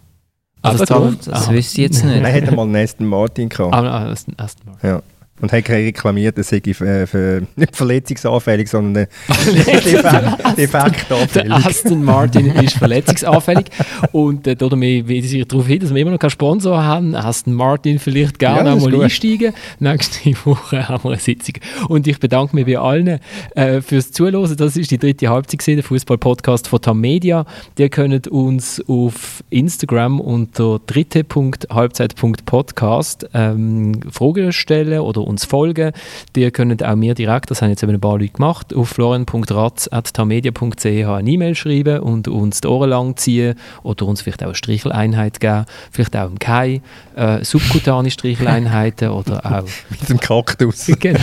Aber 0.63 0.77
das 0.77 0.87
darum- 0.87 1.17
Das 1.25 1.49
wüsste 1.51 1.81
ich 1.81 1.87
jetzt 1.89 2.03
nicht. 2.05 2.21
Nein, 2.21 2.47
hat 2.47 2.55
mal 2.55 2.63
einen 2.63 2.75
Aston 2.77 3.05
Martin 3.05 3.49
gehabt. 3.49 3.73
Ah, 3.73 3.79
ah, 4.07 4.11
Aston 4.11 4.35
Martin. 4.37 4.89
Ja. 4.89 5.01
Und 5.43 5.51
hat 5.51 5.67
reklamiert, 5.67 6.37
es 6.37 6.47
sei 6.47 6.61
für, 6.73 7.05
für, 7.05 7.41
nicht 7.57 7.75
verletzungsanfällig, 7.75 8.69
sondern 8.69 9.07
defekt, 9.37 10.03
Der 10.03 10.37
defektanfällig. 10.55 11.51
Aston 11.51 12.01
Martin 12.01 12.45
ist 12.45 12.77
verletzungsanfällig 12.77 13.65
und 14.13 14.47
äh, 14.47 14.55
damit 14.55 15.09
weise 15.09 15.39
ich 15.39 15.45
darauf 15.45 15.67
hin, 15.67 15.81
dass 15.81 15.93
wir 15.93 16.01
immer 16.01 16.11
noch 16.11 16.19
keinen 16.19 16.29
Sponsor 16.29 16.81
haben. 16.81 17.13
Aston 17.13 17.55
Martin 17.55 17.99
vielleicht 17.99 18.41
Ja, 18.41 18.53
gerne 18.53 18.69
ist 18.69 18.75
einmal 18.77 18.91
gut. 18.93 19.03
einsteigen. 19.03 19.51
Nächste 19.79 20.29
Woche 20.45 20.87
haben 20.87 21.03
wir 21.03 21.11
eine 21.11 21.19
Sitzung. 21.19 21.55
Und 21.89 22.07
ich 22.07 22.21
bedanke 22.21 22.55
mich 22.55 22.65
bei 22.65 22.77
allen 22.77 23.19
äh, 23.55 23.81
fürs 23.81 24.13
Zuhören. 24.13 24.55
Das 24.55 24.77
ist 24.77 24.91
die 24.91 24.97
dritte 24.97 25.27
Halbzeit 25.27 25.59
gewesen, 25.59 25.75
der 25.75 25.83
Fußball-Podcast 25.83 26.69
von 26.69 26.81
Tamedia. 26.81 27.45
Ihr 27.77 27.89
könnt 27.89 28.29
uns 28.29 28.81
auf 28.87 29.43
Instagram 29.49 30.21
unter 30.21 30.79
dritte.halbzeit.podcast 30.87 33.27
ähm, 33.33 33.99
Fragen 34.09 34.53
stellen 34.53 35.01
oder 35.01 35.32
uns 35.33 35.45
folgen. 35.45 35.91
Ihr 36.35 36.51
könnt 36.51 36.83
auch 36.83 36.95
mir 36.95 37.13
direkt, 37.13 37.51
das 37.51 37.61
haben 37.61 37.69
jetzt 37.69 37.83
eben 37.83 37.93
ein 37.93 38.01
paar 38.01 38.17
Leute 38.17 38.33
gemacht, 38.33 38.73
auf 38.73 38.89
florian.ratz.tamedia.ch 38.89 40.85
eine 40.85 41.29
E-Mail 41.29 41.55
schreiben 41.55 41.99
und 41.99 42.27
uns 42.27 42.61
die 42.61 42.67
Ohren 42.67 42.89
lang 42.89 43.17
ziehen 43.17 43.55
oder 43.83 44.05
uns 44.05 44.21
vielleicht 44.21 44.41
auch 44.43 44.47
eine 44.47 44.55
Stricheleinheit 44.55 45.39
geben, 45.39 45.65
vielleicht 45.91 46.15
auch 46.15 46.27
im 46.27 46.39
Kai, 46.39 46.81
äh, 47.15 47.43
subkutane 47.43 48.09
Stricheleinheiten 48.11 49.09
oder 49.09 49.45
auch 49.45 49.65
Mit 49.89 50.09
dem 50.09 50.19
Kaktus. 50.19 50.87
Genau. 51.03 51.19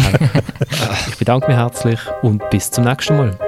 ich 1.08 1.16
bedanke 1.16 1.46
mich 1.46 1.56
herzlich 1.56 1.98
und 2.22 2.42
bis 2.50 2.70
zum 2.70 2.84
nächsten 2.84 3.16
Mal. 3.16 3.38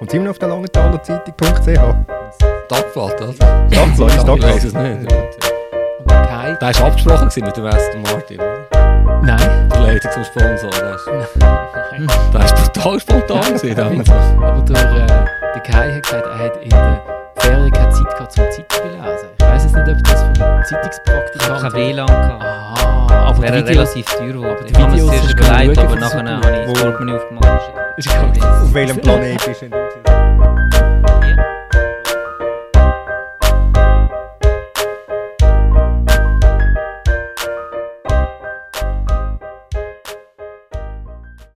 Und 0.00 0.10
sind 0.10 0.20
wir 0.20 0.24
noch 0.24 0.30
auf 0.32 0.38
der 0.38 0.48
Langenthaler 0.48 1.02
Zeitung.ch? 1.02 2.20
Tagblatt, 2.68 3.22
oder? 3.22 3.30
Ist 3.30 4.28
Ich 4.28 4.42
weiß 4.42 4.64
es 4.64 4.74
nicht. 4.74 5.49
Kai? 6.10 6.56
Da 6.60 6.78
war 6.78 6.86
abgesprochen 6.86 7.28
mit 7.34 7.56
dem 7.56 7.66
Aston 7.66 8.02
Martin, 8.02 8.40
oder? 8.40 8.66
Nein. 9.22 9.68
Der 9.70 9.80
Leitung 9.80 10.12
zum 10.12 10.24
Sponsor. 10.24 10.70
Das 10.70 11.00
ist, 11.02 12.18
das 12.32 12.52
ist 12.52 12.72
brutal 12.72 13.00
spontan 13.00 13.54
gewesen. 13.54 13.78
Aber 14.42 14.62
der, 14.62 14.76
äh, 14.76 15.06
der 15.54 15.62
Kai 15.62 15.94
hat 15.94 16.02
gesagt, 16.02 16.26
er 16.26 16.38
hat 16.38 16.56
in 16.62 16.70
der 16.70 17.02
Ferien 17.36 17.70
keine 17.70 17.90
Zeit 17.90 18.08
gehabt 18.08 18.32
zum 18.32 18.44
Zeitung 18.50 18.90
lesen. 18.90 19.28
Ich 19.38 19.46
weiß 19.46 19.62
jetzt 19.64 19.76
nicht, 19.76 19.88
ob 19.88 20.04
das 20.04 20.20
für 20.20 20.26
einen 20.26 20.34
Ich 20.34 20.42
habe 20.42 20.64
Zeitungspraktikant 20.64 21.60
kein 21.60 21.72
WLAN 21.72 22.06
gehabt. 22.06 22.42
Ah, 22.42 23.28
aber 23.28 23.42
Wäre 23.42 23.66
relativ 23.66 24.06
teuer 24.06 24.32
geworden. 24.32 24.66
Ich 24.66 24.78
habe 24.78 24.92
mir 24.92 25.06
zuerst 25.06 25.32
du 25.32 25.44
überlegt, 25.44 25.78
aber 25.78 25.96
nachher 25.96 26.36
habe 26.36 26.50
ich 26.50 26.72
das 26.72 26.82
Portemonnaie 26.82 27.16
aufgemacht. 27.16 27.46
Auf 28.62 28.74
welchem 28.74 28.96
Planet 28.98 29.44
bist 29.44 29.62
denn 29.62 29.70
du? 29.70 29.76
gewesen? 29.90 30.09